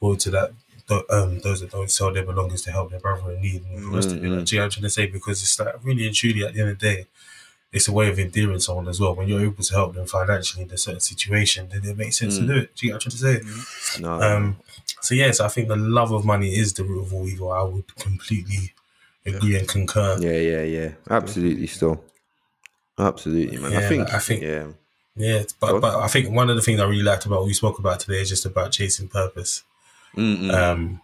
[0.00, 0.52] woe to that.
[0.88, 3.84] th- Um, those that don't sell their belongings to help their brother in need and
[3.84, 4.22] all the rest of it.
[4.22, 4.36] Mm-hmm.
[4.36, 5.06] Like, do you know what I'm trying to say?
[5.06, 7.06] Because it's like really and truly at the end of the day,
[7.72, 9.14] it's a way of endearing someone as well.
[9.14, 12.38] When you're able to help them financially in a certain situation, then it makes sense
[12.38, 12.40] Mm.
[12.40, 12.74] to do it.
[12.76, 13.52] Do you get what I'm trying to
[13.96, 14.00] say?
[14.00, 14.56] No, Um,
[15.02, 17.52] so yes, I think the love of money is the root of all evil.
[17.52, 18.72] I would completely
[19.26, 20.16] agree and concur.
[20.20, 20.90] yeah, yeah, yeah.
[21.10, 22.02] Absolutely, still,
[22.98, 23.74] absolutely, man.
[23.74, 24.66] I think, I think- yeah,
[25.16, 27.54] Yeah, but but I think one of the things I really liked about what we
[27.54, 29.62] spoke about today is just about chasing purpose.
[30.16, 30.52] Mm-mm.
[30.52, 31.00] Um,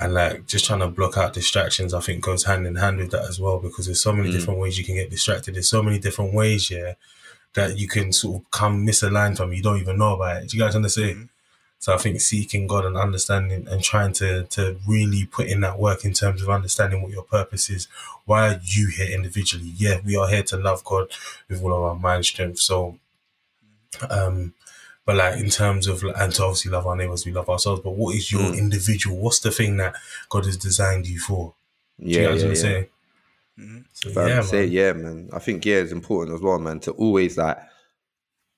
[0.00, 3.10] and like just trying to block out distractions, I think goes hand in hand with
[3.12, 4.32] that as well because there's so many Mm.
[4.32, 5.54] different ways you can get distracted.
[5.54, 6.94] There's so many different ways, yeah,
[7.54, 9.52] that you can sort of come misaligned from.
[9.52, 10.48] You don't even know about it.
[10.48, 11.28] Do you guys understand?
[11.84, 15.78] So I think seeking God and understanding and trying to to really put in that
[15.78, 17.88] work in terms of understanding what your purpose is.
[18.24, 19.70] Why are you here individually?
[19.76, 21.08] Yeah, we are here to love God
[21.46, 22.58] with all of our mind strength.
[22.60, 22.98] So,
[24.08, 24.54] um,
[25.04, 27.82] but like in terms of and to obviously love our neighbors, we love ourselves.
[27.84, 28.56] But what is your Mm.
[28.56, 29.18] individual?
[29.18, 29.94] What's the thing that
[30.30, 31.52] God has designed you for?
[32.00, 32.62] Do you yeah, know what yeah, I'm yeah.
[32.62, 32.86] saying?
[33.60, 33.84] Mhm.
[33.92, 35.28] So, yeah, say yeah, man.
[35.34, 37.58] I think yeah, it's important as well, man, to always like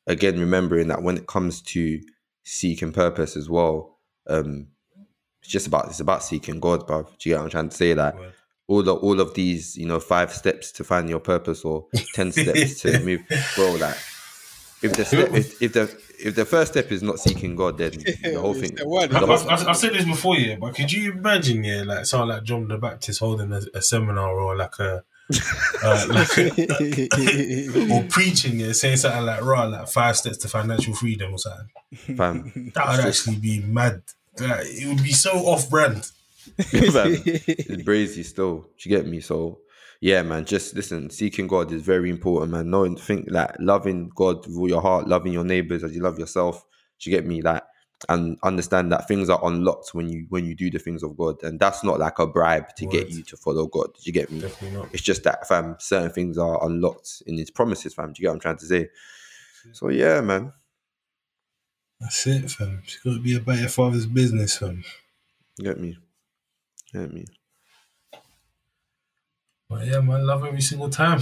[0.06, 2.00] again remembering that when it comes to
[2.46, 3.98] seeking purpose as well,
[4.28, 4.68] um,
[5.42, 7.06] it's just about it's about seeking God, bruv.
[7.18, 7.94] Do you get what I'm trying to say?
[7.94, 8.32] Like Word.
[8.68, 12.32] all the all of these, you know, five steps to find your purpose or ten
[12.42, 13.20] steps to move,
[13.56, 13.72] bro.
[13.72, 13.96] Like
[14.82, 15.82] if the step, if, if the
[16.18, 17.90] if the first step is not seeking God, then
[18.22, 18.76] the whole thing.
[18.76, 21.82] Step the I've, whole- I've, I've said this before, yeah, but could you imagine, yeah,
[21.84, 25.04] like someone like John the Baptist holding a, a seminar or like a
[25.82, 26.38] Uh, like,
[27.90, 32.16] or preaching it, saying something like raw, like five steps to financial freedom or something.
[32.16, 34.02] Fam, That would actually be mad.
[34.38, 36.10] Like, it would be so off brand.
[36.58, 38.58] it's brazy still.
[38.78, 39.20] Do you get me?
[39.20, 39.60] So
[40.00, 40.44] yeah, man.
[40.44, 41.10] Just listen.
[41.10, 42.70] Seeking God is very important, man.
[42.70, 46.18] Knowing, think like loving God with all your heart, loving your neighbors as you love
[46.18, 46.64] yourself.
[47.00, 47.42] Do you get me?
[47.42, 47.62] Like,
[48.08, 51.42] and understand that things are unlocked when you when you do the things of God,
[51.42, 53.94] and that's not like a bribe to get you to follow God.
[53.94, 54.40] Do you get me?
[54.40, 54.88] Not.
[54.92, 55.76] It's just that, fam.
[55.78, 58.12] Certain things are unlocked in His promises, fam.
[58.12, 58.88] Do you get what I'm trying to say?
[59.72, 60.52] So yeah, man.
[62.00, 62.82] That's it, fam.
[62.84, 64.84] It's got to be about your father's business, fam.
[65.58, 65.96] Get me?
[66.92, 67.24] Get me?
[69.68, 71.20] But yeah, man, love every single time.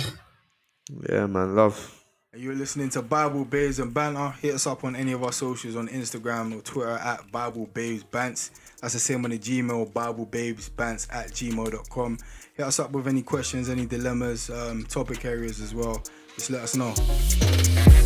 [1.09, 1.55] Yeah, man.
[1.55, 2.04] Love.
[2.37, 4.31] You're listening to Bible Babes and Banter.
[4.41, 8.03] Hit us up on any of our socials on Instagram or Twitter at Bible Babes
[8.03, 8.51] Bants.
[8.81, 12.19] That's the same on the Gmail, Bible Babes Bants at gmail.com.
[12.55, 16.03] Hit us up with any questions, any dilemmas, um, topic areas as well.
[16.35, 18.04] Just let us know.